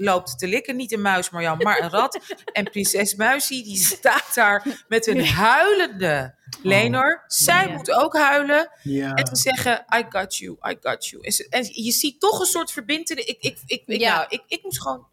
[0.00, 0.76] loopt te likken.
[0.76, 2.18] Niet een muis, Marjan, maar een rat.
[2.52, 7.24] En prinses Muisie, die staat daar met een huilende Lenor.
[7.26, 7.72] Zij Ja.
[7.74, 8.70] moet ook huilen.
[9.14, 11.22] En te zeggen, I got you, I got you.
[11.22, 13.24] En, ze- en je ziet toch een soort verbindenis.
[13.24, 14.14] Ik, ik, ik, ik, Ja.
[14.16, 15.06] nou, ik, ik moest gewoon...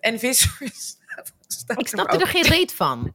[0.00, 2.20] En staat ik snapte ook.
[2.20, 3.14] er geen reet van.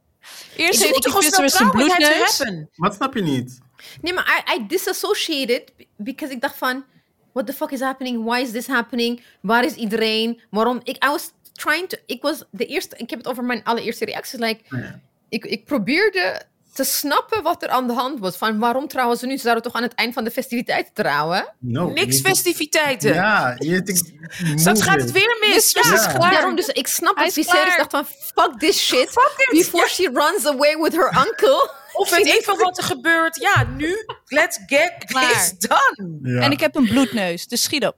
[0.56, 0.98] Eerst Ze heeft.
[0.98, 2.44] It had to bloedneus.
[2.76, 3.60] Wat snap je niet?
[4.02, 6.86] Nee, maar I, I disassociated because ik dacht van,
[7.34, 8.24] what the fuck is happening?
[8.24, 9.22] Why is this happening?
[9.42, 10.42] Waar is iedereen?
[10.50, 10.80] Waarom?
[10.84, 14.06] Ik I was trying to, ik was de eerste, ik heb het over mijn allereerste
[14.06, 14.40] reacties.
[14.40, 15.00] Like, Ja.
[15.30, 16.42] ik, ik probeerde
[16.74, 18.38] te snappen wat er aan de hand was.
[18.38, 19.36] Van waarom trouwen ze nu?
[19.36, 21.54] Ze zouden toch aan het eind van de festiviteiten trouwen?
[21.60, 21.90] No.
[21.90, 23.14] Niks festiviteiten.
[23.14, 23.98] Ja, je ik,
[24.60, 25.74] Straks gaat het weer mis.
[25.76, 25.94] Mis- Ja.
[25.94, 26.12] Ja.
[26.18, 26.32] klaar.
[26.32, 27.78] Daarom, dus ik snap dat Viserys klaar.
[27.78, 29.10] dacht van, fuck this shit.
[29.10, 29.50] Fuck it.
[29.52, 31.70] Before she runs away with her uncle.
[31.94, 33.36] Of weet ik veel wat er gebeurt.
[33.36, 35.28] Ja, nu, let's get Klaar.
[35.34, 36.20] this done.
[36.24, 36.42] Ja.
[36.42, 37.96] En ik heb een bloedneus, dus schiet op.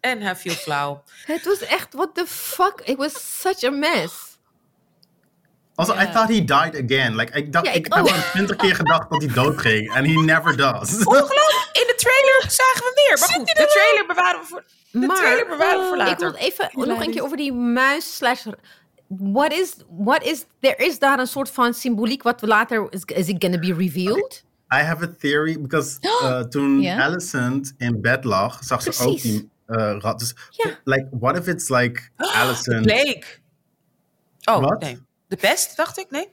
[0.00, 1.02] En hij viel flauw.
[1.26, 2.80] Het was echt, what the fuck?
[2.84, 4.30] It was such a mess.
[5.74, 7.16] Also, I thought he died again.
[7.16, 9.94] Like, ik dacht, Ja, ik, ik heb al twintig keer gedacht dat hij dood ging.
[9.94, 10.90] En he never does.
[11.04, 11.68] Ongelooflijk.
[11.72, 13.18] In de trailer zagen we meer.
[13.18, 16.30] Maar goed, de trailer bewaren we voor, de Maar, trailer bewaren we voor Ik later.
[16.32, 18.44] wil even nog een keer over die muis slash...
[19.18, 23.28] What is, what is, er is daar een soort van symboliek wat later, is, is
[23.28, 24.44] it gonna be revealed?
[24.74, 26.86] I have a theory, because uh, toen?
[26.86, 30.18] Alicent in bed lag, zag ze ook die uh, rat.
[30.18, 30.34] Dus,
[30.84, 32.02] like, what if it's like
[32.40, 32.82] Alicent...
[32.82, 33.24] Blake.
[34.44, 34.80] Oh, Wat?
[34.80, 34.98] nee.
[35.28, 36.28] De best, dacht ik, nee?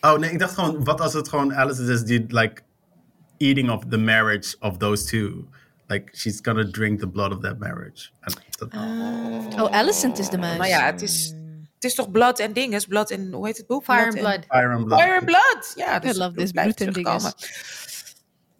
[0.00, 2.62] Oh nee, ik dacht gewoon, wat als het gewoon Alicent is die, like,
[3.36, 5.48] eating of the marriage of those two.
[5.86, 8.08] Like, she's gonna drink the blood of that marriage.
[8.58, 8.68] Dat-
[9.56, 10.58] Oh, Alicent is de muis.
[10.58, 11.34] Maar ja, het is,
[11.78, 12.86] het is toch blood en dinges.
[12.86, 13.84] Blood en, hoe heet het boek?
[13.84, 14.44] Fire and blood.
[14.48, 15.00] Fire and blood.
[15.00, 15.72] Fire and Blood.
[15.74, 17.34] Ja, dus I love this bloed en terugkomen.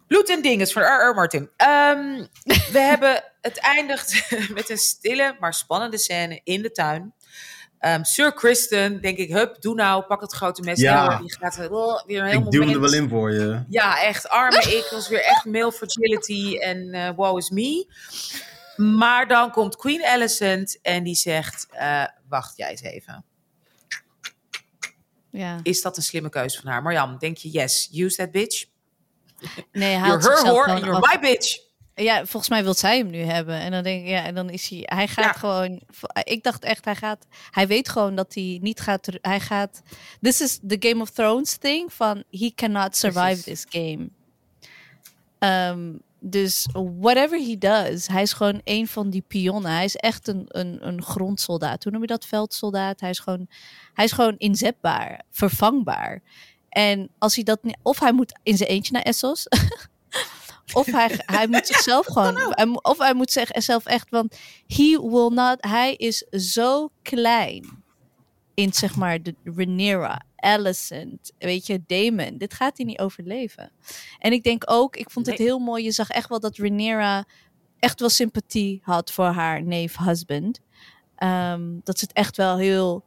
[0.07, 1.13] Bloed en dinges van R.R.
[1.15, 1.49] Martin.
[1.55, 2.25] Ehm,
[2.75, 7.13] we hebben het eindigt met een stille, maar spannende scène in de tuin.
[7.79, 10.79] Ehm, Sir Kristen, denk ik, hup, doe nou, pak het grote mes.
[10.79, 11.17] Ja.
[11.17, 13.63] Die gaat er oh, weer een heel Ik duw hem er wel in voor je.
[13.69, 14.29] Ja, echt.
[14.29, 17.87] Arme ik was weer echt male fragility en eh woe is me.
[18.79, 23.25] Maar dan komt Queen Alicent en die zegt, eh, wacht jij eens even.
[25.29, 25.59] Ja.
[25.63, 26.81] Is dat een slimme keuze van haar?
[26.81, 28.65] Marjam, denk je, yes, use that bitch?
[29.71, 31.13] Nee, hij You're haalt her whore and you're af.
[31.13, 31.67] my bitch.
[31.95, 33.55] Ja, volgens mij wil zij hem nu hebben.
[33.59, 35.31] En dan denk ik, ja, en dan is hij, hij gaat Ja.
[35.31, 35.81] gewoon.
[36.23, 39.81] Ik dacht echt, hij gaat, hij weet gewoon dat hij niet gaat, hij gaat.
[40.21, 43.43] This is the Game of Thrones thing van he cannot survive Precies.
[43.43, 44.09] this game.
[45.39, 46.67] Ehm, dus
[46.99, 49.71] whatever he does, hij is gewoon een van die pionnen.
[49.71, 51.83] Hij is echt een, een, een grondsoldaat.
[51.83, 52.25] Hoe noem je dat?
[52.25, 52.99] Veldsoldaat.
[52.99, 53.47] Hij is gewoon,
[53.93, 56.21] hij is gewoon inzetbaar, vervangbaar.
[56.69, 59.47] En als hij dat niet, of hij moet in zijn eentje naar Essos.
[60.73, 62.55] Of hij, hij moet zichzelf gewoon.
[62.81, 64.09] Of hij moet zichzelf echt.
[64.09, 65.57] Want he will not.
[65.59, 67.83] Hij is zo klein.
[68.53, 72.37] In zeg maar de Rhaenyra, Alicent, weet je, Damon.
[72.37, 73.71] Dit gaat hij niet overleven.
[74.19, 75.47] En ik denk ook, ik vond het Nee.
[75.47, 75.83] heel mooi.
[75.83, 77.25] Je zag echt wel dat Rhaenyra
[77.79, 80.59] echt wel sympathie had voor haar neef husband.
[81.15, 83.03] Ehm, dat ze het echt wel heel,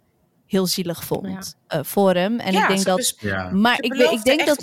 [0.47, 2.39] heel zielig vond eh, voor hem.
[2.39, 3.15] En Ja, ik denk ze dat.
[3.21, 3.51] Ja.
[3.51, 4.61] Maar ze ik, weet- ik denk dat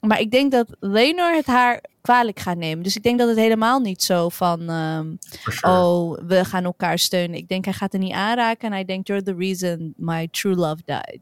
[0.00, 2.82] maar ik denk dat Lenor het haar kwalijk gaat nemen.
[2.84, 4.68] Dus ik denk dat het helemaal niet zo van...
[4.68, 5.14] ehm,
[5.50, 5.72] sure.
[5.78, 7.36] oh, we gaan elkaar steunen.
[7.36, 8.66] Ik denk hij gaat er niet aanraken.
[8.66, 11.20] En hij denkt, you're the reason my true love died.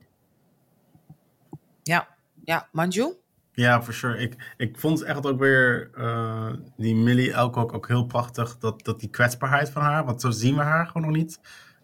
[1.83, 2.09] Ja,
[2.45, 3.13] ja, Manju?
[3.53, 4.19] Ja, for sure.
[4.19, 8.59] Ik, ik vond echt ook weer eh, die Millie Alcock ook heel prachtig.
[8.59, 11.41] Dat, dat die kwetsbaarheid van haar, want zo zien we haar gewoon nog niet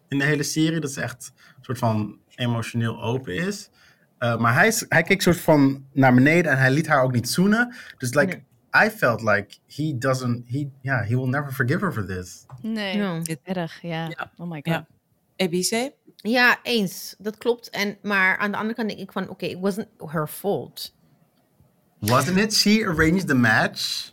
[0.07, 0.79] in de hele serie.
[0.79, 3.69] Dat ze echt een soort van emotioneel open is.
[4.17, 7.11] Eh, maar hij, is, hij keek soort van naar beneden en hij liet haar ook
[7.11, 7.75] niet zoenen.
[7.97, 8.43] Dus like,
[8.85, 12.45] I felt like he doesn't, he, yeah, he will never forgive her for this.
[12.61, 13.21] Nee, Ja.
[13.43, 14.29] erg, ja.
[14.37, 14.73] Oh my god.
[14.73, 14.87] Ja.
[15.35, 15.91] EBC?
[16.21, 17.15] Ja, eens.
[17.17, 17.69] Dat klopt.
[17.69, 20.93] En, maar aan de andere kant denk ik van, oké, it wasn't her fault.
[21.99, 22.53] Wasn't it?
[22.53, 24.11] She arranged the match.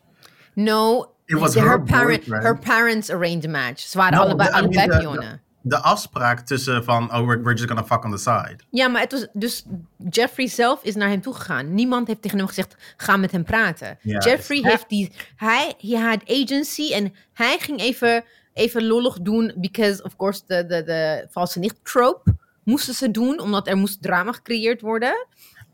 [0.54, 3.80] No, It was the- her parent, her parents arranged a match.
[3.80, 5.42] Ze waren No, allebei, the- allebei mean, the- pionnen.
[5.66, 8.56] De afspraak tussen van, oh, we're, we're just gonna fuck on the side.
[8.70, 9.64] Ja, maar het was dus
[10.10, 11.74] Jeffrey zelf is naar hem toe gegaan.
[11.74, 13.98] Niemand heeft tegen hem gezegd: ga met hem praten.
[14.02, 18.24] Jeffrey is- heeft die, hij, he had agency en hij ging even
[18.54, 19.52] even lollig doen.
[19.56, 22.34] Because, of course, de, de, de valse nicht trope
[22.64, 23.40] moesten ze doen.
[23.40, 25.26] Omdat er moest drama gecreëerd worden.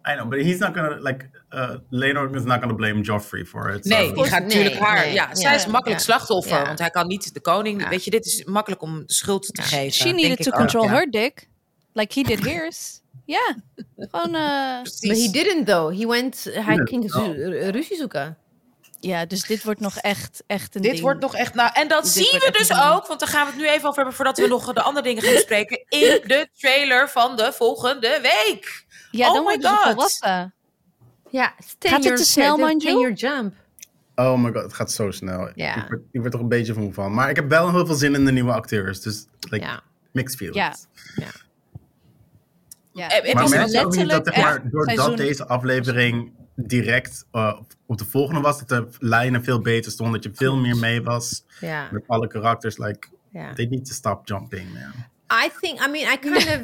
[0.09, 3.71] I know, but he's not gonna, like, uh, Leonard is not gonna blame Joffrey for
[3.75, 3.87] it.
[3.87, 5.05] so- Nee, die course, gaat natuurlijk nee, haar.
[5.05, 5.13] nee.
[5.15, 6.05] Ja, zij Ja, is makkelijk ja.
[6.07, 6.65] slachtoffer, Ja.
[6.67, 7.89] want hij kan niet de koning.
[7.89, 9.93] Weet je, dit is makkelijk om de schuld te geven.
[9.93, 11.49] She needed to control her dick.
[11.93, 13.01] Like he did hers.
[13.25, 13.57] Ja.
[13.97, 14.83] Gewoon, eh.
[14.83, 15.99] But he didn't though.
[15.99, 17.13] He went, hij ging
[17.71, 18.37] ruzie zoeken.
[19.01, 21.03] Ja, dus dit wordt nog echt, echt een Dit ding.
[21.03, 21.55] wordt nog echt.
[21.55, 23.85] Nou, en dat Dit zien we dus ook, want daar gaan we het nu even
[23.85, 25.85] over hebben voordat we nog de andere dingen gaan bespreken.
[25.89, 28.85] In de trailer van de volgende week.
[29.11, 29.79] Ja, Oh dan my ze God.
[29.83, 30.55] volwassen.
[31.31, 32.57] Ja, Gaat het te snel?
[32.57, 33.55] Ten your jump.
[34.15, 35.51] Oh my god, het gaat zo snel.
[35.55, 35.77] Ja.
[35.77, 37.15] Ik, word, ik word er een beetje van van.
[37.15, 39.01] Maar ik heb wel heel veel zin in de nieuwe acteurs.
[39.01, 39.81] Dus, like, Ja.
[40.13, 40.87] mixed feelings.
[41.17, 41.25] Ja.
[42.93, 43.09] Ja.
[43.09, 46.33] Eh, het Maar mensen ook niet dat, maar, doordat seizoen- deze aflevering
[46.67, 50.57] direct uh, op de volgende was, dat de lijnen veel beter stonden, dat je veel
[50.57, 52.79] meer mee was Ja, met alle karakters.
[52.79, 54.93] Like, they need to stop jumping, man.
[55.45, 56.61] I think, I mean, I kind of,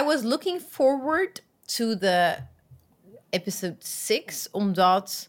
[0.00, 2.36] I was looking forward to the
[3.30, 5.28] episode 6, omdat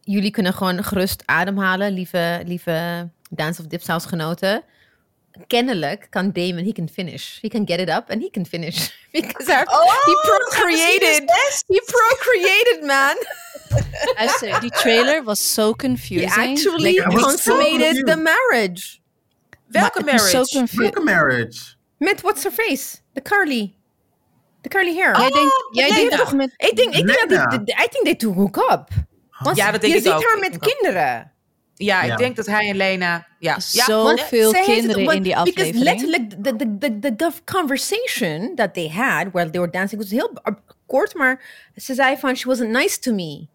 [0.00, 4.64] jullie kunnen gewoon gerust ademhalen, lieve, lieve Dance of Dipsaus genoten.
[5.46, 7.38] Kennelijk kan Damon, he can finish.
[7.40, 8.90] He can get it up and he can finish.
[9.12, 9.66] Because our,
[10.06, 11.28] he procreated.
[11.68, 13.16] He procreated, man.
[14.18, 16.30] Luister, die trailer was so He confusing.
[16.30, 19.00] actually Like, was so consummated the marriage.
[19.72, 20.46] Welke Maar marriage?
[20.46, 21.76] So Welke marriage?
[21.98, 23.00] Met what's her face?
[23.14, 23.74] The curly.
[24.62, 25.16] The curly hair.
[25.18, 25.98] Jij denkt, Oh, jij Lena.
[26.00, 26.52] denkt toch met...
[26.56, 28.88] Ik denk, ik denk dat die, de- I think they two hook up.
[29.42, 30.24] Want Ja, dat denk je ik ziet ook.
[30.24, 31.32] haar met kinderen.
[31.84, 32.16] Ja, ik Ja.
[32.16, 33.26] denk dat hij en Lena.
[33.38, 33.84] Ja, ja.
[33.84, 35.82] Zoveel het- kinderen want- in die Because aflevering.
[35.84, 40.10] letterlijk, the, the, the, the, the conversation that they had while they were dancing was
[40.10, 40.32] heel
[40.86, 41.42] kort, maar
[41.76, 43.46] ze zei van, she wasn't nice to me.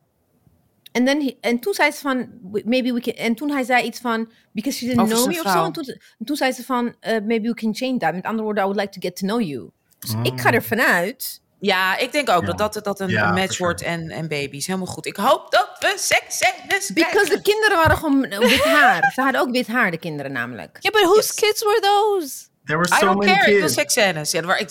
[0.92, 3.64] En, then he- en toen zei ze van, "We- maybe we can, en toen hij
[3.64, 5.64] zei iets van, because she didn't Over know me of zo.
[5.66, 5.86] En toen,
[6.20, 8.14] en toen zei ze van, uh, maybe we can change that.
[8.14, 9.70] Met andere woorden, I would like to get to know you.
[10.00, 10.24] Dus Mm.
[10.26, 11.42] ik ga ervan uit.
[11.60, 12.54] Ja, ik denk ook Ja.
[12.54, 14.68] dat dat, dat een, Ja, een for match wordt en, en baby's.
[14.68, 15.06] Helemaal goed.
[15.06, 19.12] Ik hoop dat we seksscènes Because de kinderen waren gewoon wit haar.
[19.16, 20.78] Ze hadden ook wit haar, de kinderen namelijk.
[20.80, 21.34] Ja, but whose Yes.
[21.34, 22.34] kids were those?
[22.66, 23.74] There were I so don't many care, ik wil kids.
[23.74, 24.32] seksscènes.
[24.32, 24.70] Ja, waar ik,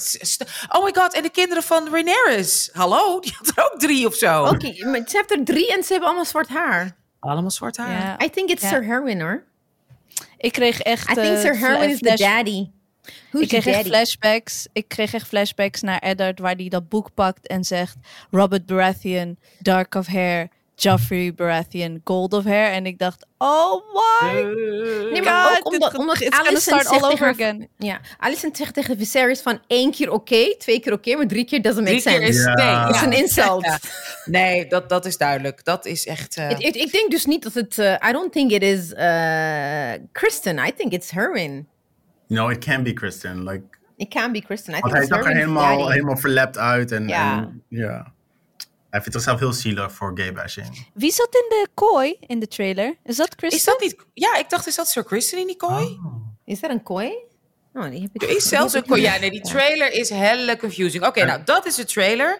[0.68, 2.43] oh my god, en de kinderen van Rhaenyra.
[2.72, 4.45] Hallo, die had er ook drie of zo.
[4.45, 6.97] Oké, maar ze heeft er drie en ze hebben allemaal zwart haar.
[7.20, 8.24] Allemaal zwart haar.
[8.24, 8.68] I think it's.
[8.68, 9.45] Sir Herwin hoor.
[10.39, 11.11] Ik kreeg echt...
[11.11, 12.66] I think eh, Sir Herwin is the flash- daddy.
[13.35, 14.66] Who's Ik kreeg echt flashbacks.
[14.72, 17.97] Ik kreeg echt flashbacks naar Eddard, waar hij dat boek pakt en zegt:
[18.30, 20.49] Robert Baratheon, dark of hair.
[20.76, 22.72] Joffrey Baratheon, gold of hair.
[22.72, 24.32] En ik dacht, oh why?
[25.12, 27.68] Nee, maar God, ook omdat, omdat it's gonna Alicent start zegt all tegen over again.
[27.78, 31.62] Ja, Alicent zegt tegen Viserys van één keer oké, twee keer oké, maar drie keer
[31.62, 32.39] doesn't make Drie keer sense.
[32.39, 32.55] is Ja.
[32.55, 32.87] nee.
[32.87, 33.07] Het is ja.
[33.07, 33.64] een insult.
[33.64, 33.78] Ja.
[34.24, 35.64] Nee, dat, dat is duidelijk.
[35.64, 36.37] Dat is echt.
[36.37, 37.78] eh, Ik, ik, ik denk dus niet dat het...
[37.78, 40.59] eh, I don't think it is uh, Kristen.
[40.59, 41.68] I think it's Herwin.
[42.29, 43.45] No, it can be Kristen.
[43.45, 43.62] Like,
[43.97, 44.75] It can be Kristen.
[44.75, 45.93] I think hij zag er helemaal, daddy.
[45.93, 46.93] helemaal verlept uit.
[46.93, 47.37] En, Ja.
[47.37, 48.12] en- ja.
[48.91, 50.87] Hij vindt zichzelf heel zielig voor gay bashing.
[50.95, 52.95] Wie zat in de kooi in de trailer?
[53.05, 53.59] Is dat Kristen?
[53.59, 53.97] is dat niet.
[54.14, 55.85] Ja, ik dacht, is dat Sir Kristen in die kooi?
[55.85, 56.14] Oh.
[56.45, 57.12] Is dat een kooi?
[57.77, 59.01] Oh, die heb ik Er is zelfs een.
[59.01, 61.07] Ja, nee, die trailer is helle confusing.
[61.07, 62.39] Oké, nou, dat is de trailer.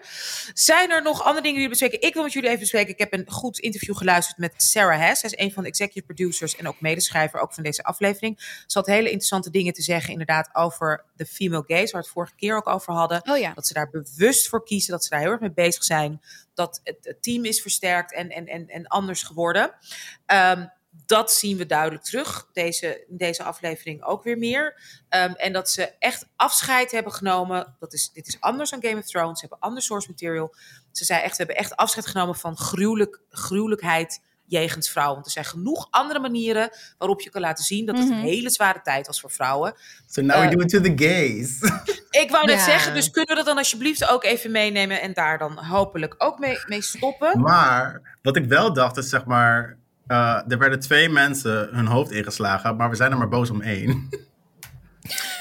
[0.53, 2.01] Zijn er nog andere dingen die jullie bespreken?
[2.01, 2.93] Ik wil met jullie even bespreken.
[2.93, 5.19] Ik heb een goed interview geluisterd met Sarah Hess.
[5.21, 8.39] Zij is een van de executive producers en ook medeschrijver ook van deze aflevering.
[8.67, 12.07] Ze had hele interessante dingen te zeggen inderdaad over de female gaze, waar we het
[12.07, 13.29] vorige keer ook over hadden.
[13.29, 13.53] Oh ja.
[13.53, 16.21] Dat ze daar bewust voor kiezen, dat ze daar heel erg mee bezig zijn.
[16.53, 19.71] Dat het, het team is versterkt en, en, en, en anders geworden.
[20.25, 20.65] Ehm,
[21.05, 24.79] dat zien we duidelijk terug, deze, in deze aflevering ook weer meer.
[25.09, 27.75] Ehm, en dat ze echt afscheid hebben genomen.
[27.79, 29.39] Dat is, dit is anders dan Game of Thrones.
[29.39, 30.55] Ze hebben ander source material.
[30.91, 35.13] Ze zei echt, we hebben echt afscheid genomen van gruwelijk, gruwelijkheid jegens vrouwen.
[35.15, 38.25] Want er zijn genoeg andere manieren waarop je kan laten zien dat het een Mhm.
[38.25, 39.73] hele zware tijd was voor vrouwen.
[40.07, 41.59] So now we do it to the gays.
[42.23, 42.63] Ik wou net Ja.
[42.63, 46.39] zeggen, dus kunnen we dat dan alsjeblieft ook even meenemen en daar dan hopelijk ook
[46.39, 47.41] mee, mee stoppen?
[47.41, 49.77] maar wat ik wel dacht is zeg maar...
[50.07, 53.61] eh, er werden twee mensen hun hoofd ingeslagen, maar we zijn er maar boos om
[53.61, 54.09] één.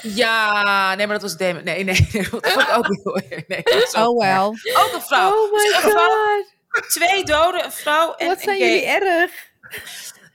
[0.02, 1.64] Ja, nee, maar dat was Damon.
[1.64, 3.04] Nee, nee, nee dat vond ik ook niet.
[3.48, 3.62] Nee,
[4.04, 4.38] Oh well.
[4.82, 5.30] ook een vrouw.
[5.30, 6.90] Oh my Dus een vrouw, god.
[6.90, 9.30] twee doden, een vrouw en Wat zijn jullie erg.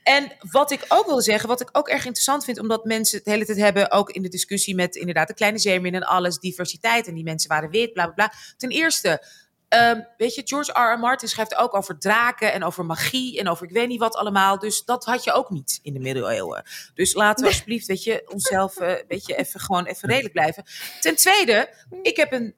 [0.02, 3.24] En wat ik ook wil zeggen, wat ik ook erg interessant vind, omdat mensen het
[3.24, 6.38] de hele tijd hebben, ook in de discussie met inderdaad de kleine zeemeermin en alles,
[6.38, 8.32] diversiteit en die mensen waren wit, bla bla bla.
[8.56, 9.24] Ten eerste,
[9.70, 10.94] ehm, weet je, George R.
[10.94, 10.98] R.
[10.98, 14.58] Martin schrijft ook over draken en over magie en over ik weet niet wat allemaal.
[14.58, 16.62] Dus dat had je ook niet in de middeleeuwen.
[16.94, 20.64] Dus laten we alsjeblieft, weet je, onszelf, eh weet je, even gewoon even redelijk blijven.
[21.00, 22.54] Ten tweede, ik heb een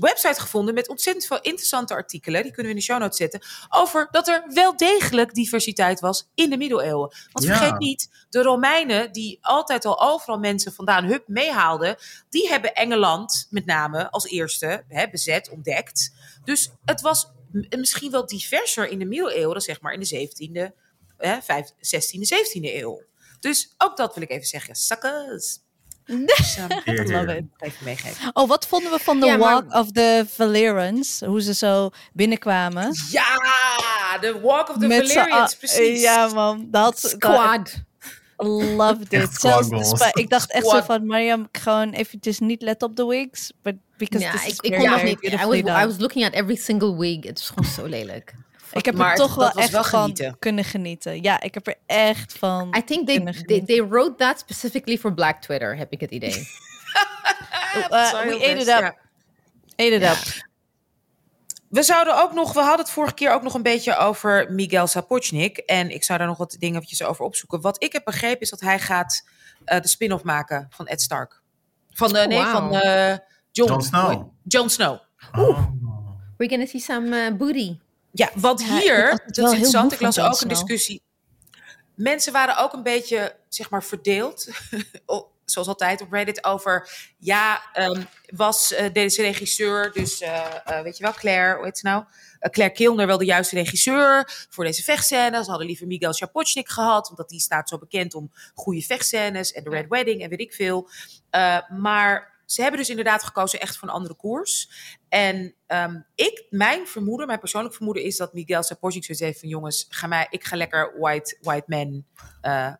[0.00, 2.42] website gevonden met ontzettend veel interessante artikelen.
[2.42, 3.40] Die kunnen we in de show notes zetten.
[3.68, 7.12] Over dat er wel degelijk diversiteit was in de middeleeuwen.
[7.32, 7.56] Want Ja.
[7.56, 11.96] vergeet niet, de Romeinen, die altijd al overal mensen vandaan hup meehaalden.
[12.30, 16.12] Die hebben Engeland met name als eerste hè, bezet, ontdekt.
[16.44, 17.30] Dus het was
[17.78, 20.74] misschien wel diverser in de middeleeuwen dan zeg maar in de 17e,
[21.16, 23.02] hè, 5, 16e, 17e eeuw.
[23.40, 24.74] Dus ook dat wil ik even zeggen.
[24.74, 25.58] Suckers.
[26.04, 27.36] Dus, um, dat heer.
[27.36, 28.30] ik even meegeven.
[28.32, 31.20] Oh, wat vonden we van de Ja, maar- Walk of the Valerians?
[31.20, 32.94] Hoe ze zo binnenkwamen.
[33.10, 36.00] Ja, de Walk of the Met Valerians, precies.
[36.00, 36.68] Ja, man.
[36.70, 37.74] Dat, Squad.
[38.76, 39.40] loved Echt it.
[39.40, 42.96] Zelfs de squad spa- ik dacht echt zo van, Mariam, gewoon eventjes niet let op
[42.96, 43.52] de wigs.
[43.62, 43.74] But
[44.04, 45.22] because Ja, this is ik, ik kon nog niet.
[45.22, 45.56] I was.
[45.56, 47.24] I was looking at every single wig.
[47.24, 48.34] Het is gewoon zo lelijk.
[48.72, 50.36] ik heb Maar er het- toch wel echt wel van genieten.
[50.38, 51.22] kunnen genieten.
[51.22, 55.40] Ja, ik heb er echt van I think they, they, wrote that specifically for Black
[55.42, 56.34] Twitter, heb ik het idee.
[57.90, 58.96] Uh, we ate it up.
[59.76, 60.16] Ate it up.
[61.68, 64.86] We zouden ook nog, we hadden het vorige keer ook nog een beetje over Miguel
[64.86, 65.56] Sapochnik.
[65.58, 67.60] En ik zou daar nog wat dingen eventjes over opzoeken.
[67.60, 69.28] Wat ik heb begrepen is dat hij gaat
[69.64, 71.40] eh, de spin-off maken van Ed Stark.
[71.90, 73.16] Van, eh, Oh, nee, van eh,
[73.52, 74.32] John, Jon Snow.
[74.42, 74.98] Jon Snow.
[75.32, 75.58] Oh.
[76.36, 77.78] We're gonna see some uh, booty.
[78.12, 81.02] Ja, want hier, dat is interessant, ik las ook een discussie.
[81.94, 84.48] Mensen waren ook een beetje, zeg maar, verdeeld,
[85.44, 90.96] zoals altijd op Reddit, over, ja, ehm, was eh, deze regisseur, dus eh, eh, weet
[90.96, 92.04] je wel, Claire, hoe heet ze nou?
[92.50, 95.44] Claire Kilner wel de juiste regisseur voor deze vechtscènes.
[95.44, 99.64] Ze hadden liever Miguel Sapochnik gehad, omdat die staat zo bekend om goede vechtscènes en
[99.64, 100.88] de Red Wedding en weet ik veel.
[101.30, 104.70] Eh, maar ze hebben dus inderdaad gekozen echt voor een andere koers.
[105.08, 109.48] En ehm, ik, mijn vermoeden, mijn persoonlijk vermoeden is dat Miguel Sapochnik zoiets heeft van
[109.48, 112.04] jongens, ga mij, ik ga lekker white, white man,
[112.40, 112.72] eh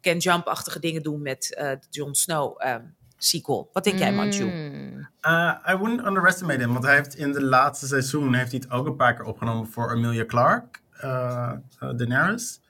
[0.00, 2.84] Ken Jump-achtige dingen doen met eh de Jon Snow ehm,
[3.16, 3.70] sequel.
[3.72, 4.44] Wat denk jij, Manju?
[4.44, 5.08] Mm.
[5.22, 8.70] Uh, I wouldn't underestimate him, want hij heeft in de laatste seizoen heeft hij het
[8.70, 11.52] ook een paar keer opgenomen voor Amelia Clark, uh,
[11.82, 12.60] uh, Daenerys.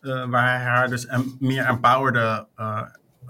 [0.00, 2.46] Uh, waar hij haar dus em- meer empowerde,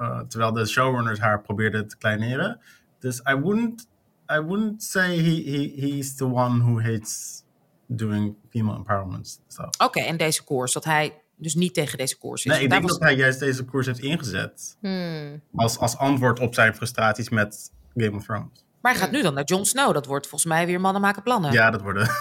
[0.00, 2.60] uh, uh, terwijl de showrunners haar probeerden te kleineren.
[2.98, 3.88] Dus I wouldn't,
[4.32, 7.42] I wouldn't say he, he, he's the one who hates
[7.86, 9.68] doing female empowerment stuff.
[9.78, 12.52] Oké, en deze koers, dat hij dus niet tegen deze koers is.
[12.52, 15.42] Nee, ik denk dat hij juist deze koers heeft ingezet Hmm.
[15.54, 18.64] als, als antwoord op zijn frustraties met Game of Thrones.
[18.80, 19.94] Maar hij gaat nu dan naar Jon Snow.
[19.94, 21.52] Dat wordt volgens mij weer mannen maken plannen.
[21.52, 22.08] Ja, dat worden...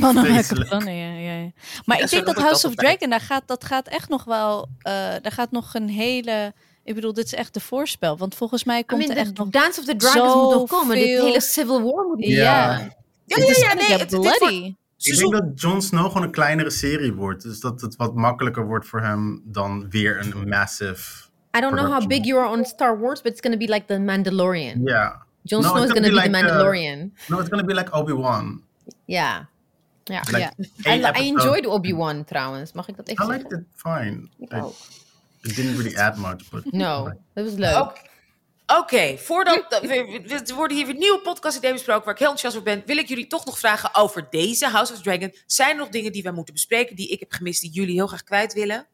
[0.00, 1.50] Mannen maken plannen, ja, ja, ja.
[1.84, 2.74] Maar Ja, ik denk dat House of.
[2.74, 4.68] Dragon, daar gaat, dat gaat echt nog wel...
[4.78, 6.52] eh daar gaat nog een hele...
[6.88, 8.16] Ik bedoel, dit is echt de voorspel.
[8.16, 9.48] Want volgens mij I komt mean, er echt nog...
[9.48, 10.96] Dance of the Dragons moet nog komen.
[10.96, 12.36] Dit hele Civil War moet Ja.
[12.36, 12.78] Ja.
[13.24, 14.74] ja, ja, ja, nee, het- bloody.
[14.98, 17.42] Ik denk dat Jon Snow gewoon een kleinere serie wordt.
[17.42, 21.26] Dus dat het wat makkelijker wordt voor hem dan weer een massive...
[21.56, 23.86] I don't know how big you are on Star Wars, but it's gonna be like
[23.86, 24.80] the Mandalorian.
[24.84, 25.22] Ja.
[25.42, 27.12] Jon No, Snow is gonna gonna be the uh, Mandalorian.
[27.26, 28.62] No, it's gonna be like Obi-Wan.
[29.04, 29.48] Ja.
[30.04, 30.20] Ja.
[30.20, 31.20] Like Ja.
[31.20, 32.72] I, enjoyed Obi-Wan trouwens.
[32.72, 33.48] Mag ik dat even I zeggen?
[33.50, 34.28] liked it fine.
[34.38, 34.74] Ik ook.
[35.48, 36.72] It didn't really add much, but...
[36.72, 38.06] No, dat was leuk.
[38.66, 42.76] Oké, voordat we, we- worden hier weer nieuwe podcast-ideeën besproken waar ik heel enthousiast over
[42.76, 45.34] ben, wil ik jullie toch nog vragen over deze House of Dragon.
[45.46, 48.06] Zijn er nog dingen die wij moeten bespreken die ik heb gemist die jullie heel
[48.06, 48.86] graag kwijt willen?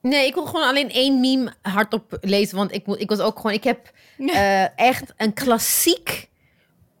[0.00, 2.56] Nee, ik wil gewoon alleen één meme hardop lezen.
[2.56, 3.52] Want ik, moet- ik was ook gewoon...
[3.52, 6.28] Ik heb eh, echt een klassiek,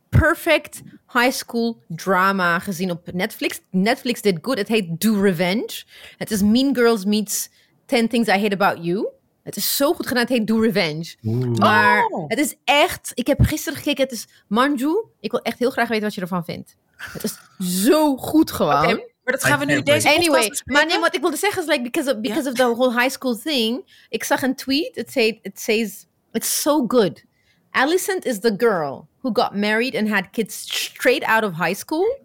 [0.08, 0.82] perfect
[1.12, 3.60] high school drama gezien op Netflix.
[3.70, 4.58] Netflix did good.
[4.58, 5.82] Het heet Do Revenge.
[6.16, 7.48] Het is Mean Girls meets
[7.86, 9.08] 10 Things I Hate About You.
[9.42, 10.22] Het is zo goed gedaan.
[10.22, 11.14] Het heet Do Revenge.
[11.24, 11.58] Oeh.
[11.58, 12.24] Maar Oh.
[12.28, 13.10] het is echt...
[13.14, 14.02] Ik heb gisteren gekeken.
[14.02, 15.04] Het is Manju.
[15.20, 16.76] Ik wil echt heel graag weten wat je ervan vindt.
[16.96, 17.38] Het is
[17.82, 18.86] zo goed gewoon.
[19.24, 21.82] Maar dat gaan we nu deze Anyway, maar nee, wat ik wilde zeggen is like
[21.82, 24.04] because of, because of the whole high school thing.
[24.08, 24.96] Ik zag een tweet.
[24.96, 27.24] It said it says it's so good.
[27.70, 30.54] Alicent is the girl who got married and had kids
[30.84, 32.18] straight out of high school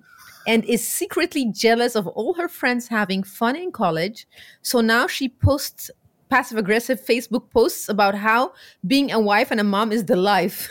[0.45, 4.25] and is secretly jealous of all her friends having fun in college.
[4.61, 5.91] So now she posts
[6.27, 8.51] passive aggressive Facebook posts about how
[8.81, 10.69] being a wife and a mom is the life.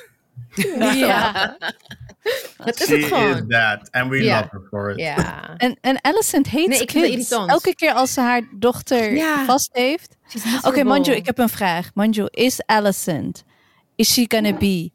[0.94, 1.56] Ja.
[2.56, 4.36] Dat is She het is that, and we Ja.
[4.40, 4.98] love her for it.
[4.98, 5.54] Ja.
[5.56, 7.30] En, en Alicent hates Nee, ik vind het kids.
[7.30, 7.50] irritant.
[7.50, 9.44] Elke keer als ze haar dochter Ja.
[9.44, 10.16] vast heeft.
[10.28, 10.84] She's Oké, miserable.
[10.84, 11.90] Manju, ik heb een vraag.
[11.94, 13.44] Manju, is Alicent,
[13.96, 14.90] is she gonna be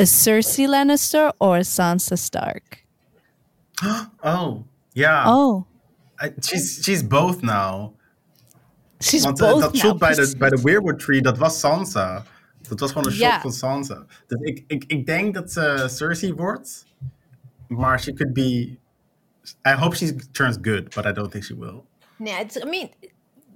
[0.00, 2.81] a Cersei Lannister or a Sansa Stark?
[4.20, 5.36] Oh, ja.
[5.36, 5.66] Oh,
[6.24, 7.94] I- she's, she's both now.
[9.00, 11.60] she's Want eh, both dat now, shot bij de, bij de Weirwood Tree, dat was
[11.60, 12.24] Sansa.
[12.68, 13.40] Dat was gewoon een shot Ja.
[13.40, 14.04] van Sansa.
[14.26, 16.86] Dus ik, ik, ik denk dat ze Cersei wordt.
[17.68, 18.78] Maar she could be...
[19.68, 21.82] I hope she turns good, but I don't think she will.
[22.16, 22.90] Nee, it's, I mean,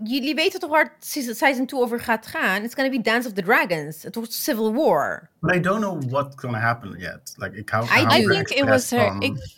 [0.04, 2.62] jullie weten toch waar season season 2 over gaat gaan?
[2.62, 4.02] It's gonna be Dance of the Dragons.
[4.02, 5.30] Het wordt Civil War.
[5.40, 7.34] But I don't know what's gonna happen yet.
[7.36, 8.20] Like, ik hou, I hou.
[8.20, 9.06] I think it was her.
[9.06, 9.22] van.
[9.22, 9.56] Ik,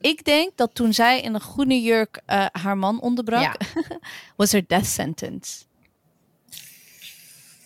[0.00, 3.56] ik denk dat toen zij in een groene jurk eh, haar man onderbrak,
[4.36, 5.64] was her death sentence.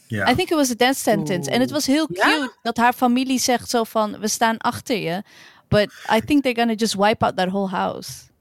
[0.07, 0.31] Ja.
[0.31, 1.51] I think it was a death sentence.
[1.51, 5.23] En het was heel cute dat haar familie zegt zo van, we staan achter je.
[5.69, 8.33] But I think they're gonna just wipe out that whole house.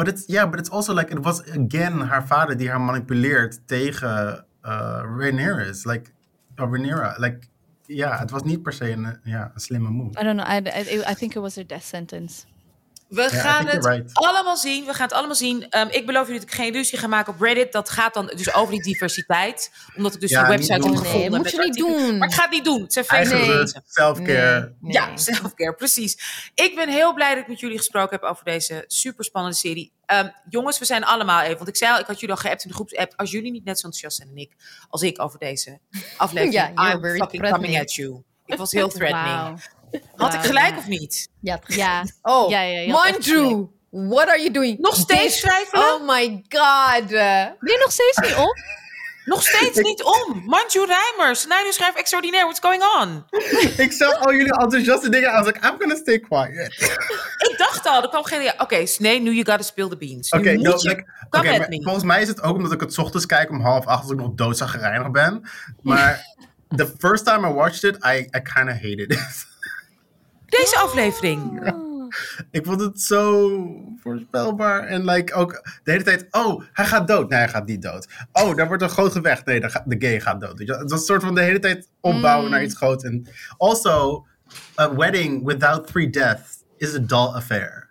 [0.00, 3.58] But it's yeah, but it's also like it was again haar vader die haar manipuleert
[3.66, 6.12] tegen uh, Rhaenyra's, like
[6.58, 7.48] uh, Rhaenyra, like
[7.86, 10.20] ja, het was niet per se een, ja, een slimme move.
[10.20, 10.48] I don't know.
[10.48, 12.46] I, I, I think it was her death sentence.
[13.10, 14.10] We gaan het right.
[14.14, 14.84] allemaal zien.
[14.84, 15.68] We gaan het allemaal zien.
[15.68, 17.72] Ehm, ik beloof jullie dat ik geen ruzie ga maken op Reddit.
[17.72, 19.70] Dat gaat dan dus over die diversiteit.
[19.96, 21.30] Omdat ik dus Ja, die website heb Nee, gevonden.
[21.30, 22.06] moet met je niet artikelen.
[22.06, 22.18] doen.
[22.18, 22.82] Maar ik ga het niet doen.
[22.82, 23.82] Het zijn Eigen mensen.
[23.86, 24.74] self-care.
[24.80, 24.92] Nee.
[24.92, 26.18] Ja, selfcare, precies.
[26.54, 29.92] Ik ben heel blij dat ik met jullie gesproken heb over deze super spannende serie.
[30.06, 31.56] Ehm, jongens, we zijn allemaal even.
[31.56, 33.12] Want ik zei al, ik had jullie al geappt in de groepsapp.
[33.16, 34.52] Als jullie niet net zo enthousiast zijn en ik,
[34.88, 35.78] als ik over deze
[36.16, 36.52] aflevering.
[36.76, 38.22] Ja, I'm very fucking coming at you.
[38.46, 39.36] Ik was heel threatening.
[39.36, 39.56] Wauw.
[40.16, 41.28] Had ik gelijk of niet?
[41.40, 41.60] Ja.
[41.66, 42.04] Ja.
[42.22, 44.78] Oh, Ja, ja, Manju, what are you doing?
[44.78, 45.84] Nog steeds twijfelen?
[45.84, 47.08] Oh my god.
[47.08, 48.56] Ben je nog steeds niet op?
[49.24, 50.42] Nog steeds niet om.
[50.52, 51.38] Manju Rijmers.
[51.38, 52.42] Scenario schrijf extraordinair.
[52.42, 53.24] What's going on?
[53.84, 55.28] ik zag al jullie enthousiaste dingen.
[55.28, 56.74] I was like, I'm gonna stay quiet.
[57.50, 58.42] Ik dacht al, er kwam geen...
[58.42, 60.30] ja, Oké, nee, nu you gotta spill the beans.
[60.30, 60.88] Oké, nu no, moet je...
[60.88, 61.82] like, Come oké, at maar me.
[61.82, 64.10] volgens mij is het ook omdat ik het 's ochtends kijk om half acht als
[64.10, 65.42] ik nog doodzaggereinig ben.
[65.82, 66.20] Maar
[66.76, 69.46] the first time I watched it, I, I kind of hated it.
[70.50, 71.72] Deze aflevering.
[72.50, 73.60] ik vond het zo
[74.02, 74.86] voorspelbaar.
[74.86, 75.52] En like ook
[75.82, 77.28] de hele tijd, oh, hij gaat dood.
[77.28, 78.08] Nee, hij gaat niet dood.
[78.32, 79.46] Oh, daar wordt een groot gevecht.
[79.46, 80.58] Nee, de gay gaat dood.
[80.58, 80.82] Weet je wel?
[80.82, 83.04] Het was een soort van de hele tijd opbouwen naar iets groots.
[83.04, 84.26] En also,
[84.80, 87.89] a wedding without three deaths is a dull affair.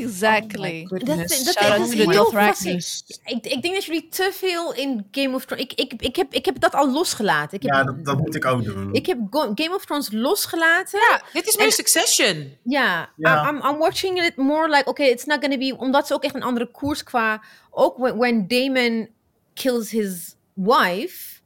[0.00, 0.86] Exactly.
[0.88, 3.04] Dat, dat, Shout out to the fascinerend.
[3.24, 5.64] Ik, ik denk dat jullie te veel in Game of Thrones...
[5.64, 7.56] Ik, ik, ik, heb, ik heb dat al losgelaten.
[7.56, 8.92] Ik heb, Ja, dat, dat moet ik ook doen.
[8.92, 11.00] ik heb Go- Game of Thrones losgelaten.
[11.10, 12.56] Ja, dit is meer Succession.
[12.62, 13.48] Ja, Ja.
[13.48, 15.74] I'm, I'm watching it more like, okay, it's not gonna be...
[15.78, 17.42] Omdat ze ook echt een andere koers qua...
[17.70, 19.08] Ook when, when Damon
[19.54, 21.40] kills his wife,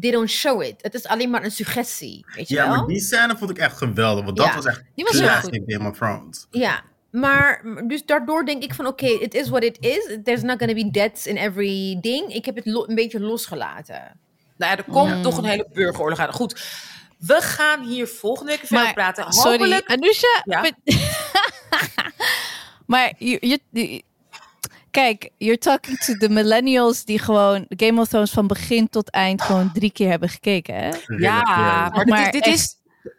[0.00, 0.74] they don't show it.
[0.82, 2.76] Het is alleen maar een suggestie, weet je ja, wel?
[2.76, 4.24] maar die scène vond ik echt geweldig.
[4.24, 6.46] Want dat was echt die was heel classic Game of Thrones.
[6.50, 6.82] Ja,
[7.20, 10.18] maar dus daardoor denk ik van, oké, it is what it is.
[10.24, 12.34] There's not gonna be deaths in every ding.
[12.34, 14.20] Ik heb het een beetje losgelaten.
[14.56, 16.32] Nou ja, er komt toch een hele burgeroorlog aan.
[16.32, 16.62] Goed,
[17.18, 19.32] we gaan hier volgende week verder Maar, praten.
[19.32, 19.90] sorry, Hopelijk...
[19.90, 20.42] Anusha.
[20.44, 20.60] Ja?
[20.60, 20.74] but-
[22.86, 23.60] maar je,
[24.90, 29.42] kijk, you're talking to the millennials die gewoon Game of Thrones van begin tot eind
[29.42, 30.90] gewoon drie keer hebben gekeken, hè?
[31.16, 32.74] Ja, maar, dit, Maar is, dit echt- is...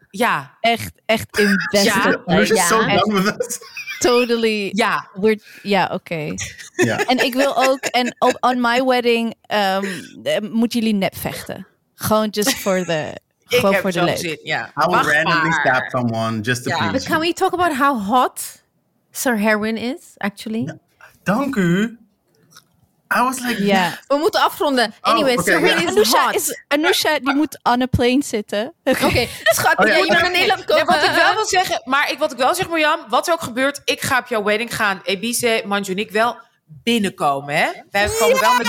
[0.09, 1.83] Ja, Echt, echt invested.
[1.83, 2.21] Ja.
[2.25, 3.59] Anusha is ja, zo us.
[3.99, 4.69] Totally.
[4.73, 5.09] ja.
[5.13, 6.33] We're, ja, oké.
[6.75, 6.97] Ja.
[7.05, 9.85] En ik wil ook, en op on my wedding ehm,
[10.23, 11.67] eh, moeten jullie nep vechten.
[11.93, 13.17] Gewoon just for the,
[13.47, 14.17] Ik gewoon heb voor de leuk.
[14.17, 14.65] zin, ja.
[14.67, 15.59] I will Wacht randomly maar.
[15.65, 16.75] stab someone just to Ja.
[16.77, 18.63] please But can we talk about how hot
[19.11, 20.73] Sir Harwin is, actually?
[21.23, 21.97] Dank u.
[23.15, 23.99] I was like, Ja.
[24.07, 24.93] We moeten afronden.
[25.01, 25.67] Anyway, oké, Sir ja.
[25.67, 26.35] Harwin is Anusha, hot.
[26.35, 28.73] is, Anusha die moet on a plane zitten.
[28.83, 30.21] Oké, schat, Oh ja, wil je ja.
[30.21, 30.95] naar Nederland Nee, komen?
[30.95, 33.41] wat ik wel wil zeggen, maar ik, wat ik wel zeg, Marjam, wat er ook
[33.41, 35.01] gebeurt, ik ga op jouw wedding gaan.
[35.03, 36.37] Ebice, Manju en ik wel
[36.83, 37.67] binnenkomen, hè?
[37.91, 38.67] Wij komen wel met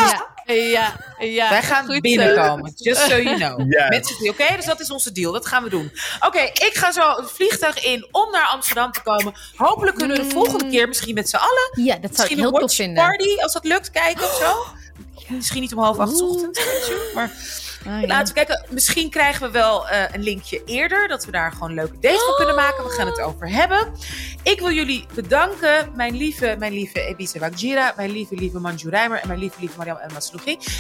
[0.55, 1.49] Ja, ja.
[1.49, 2.01] Wij gaan Goed zo.
[2.01, 2.73] binnenkomen.
[2.77, 3.61] Just so you know.
[3.61, 5.33] Z'n drieën, Oké, dus dat is onze deal.
[5.33, 5.93] Dat gaan we doen.
[6.21, 9.35] Oké, ik ga zo het vliegtuig in om naar Amsterdam te komen.
[9.57, 11.85] Hopelijk kunnen we de volgende keer misschien met z'n allen.
[11.85, 13.05] Ja, dat zou ik Misschien heel een tof vinden.
[13.05, 14.57] party, als dat lukt, kijken of zo.
[15.37, 16.61] Misschien niet om half acht 's ochtends,
[17.15, 17.31] maar
[17.87, 18.07] Ah, ja.
[18.07, 18.67] laten we kijken.
[18.71, 22.25] Misschien krijgen we wel eh, een linkje eerder, dat we daar gewoon een leuke date
[22.27, 22.85] van kunnen maken.
[22.85, 23.93] We gaan het over hebben.
[24.43, 29.21] Ik wil jullie bedanken, mijn lieve, mijn lieve Ebise Wagjira, mijn lieve, lieve Manju Rijmer
[29.21, 30.09] en mijn lieve, lieve Mariam El.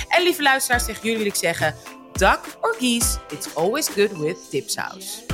[0.09, 1.75] En lieve luisteraars, tegen jullie wil ik zeggen,
[2.12, 5.25] duck or geese, it's always good with Tipsaus.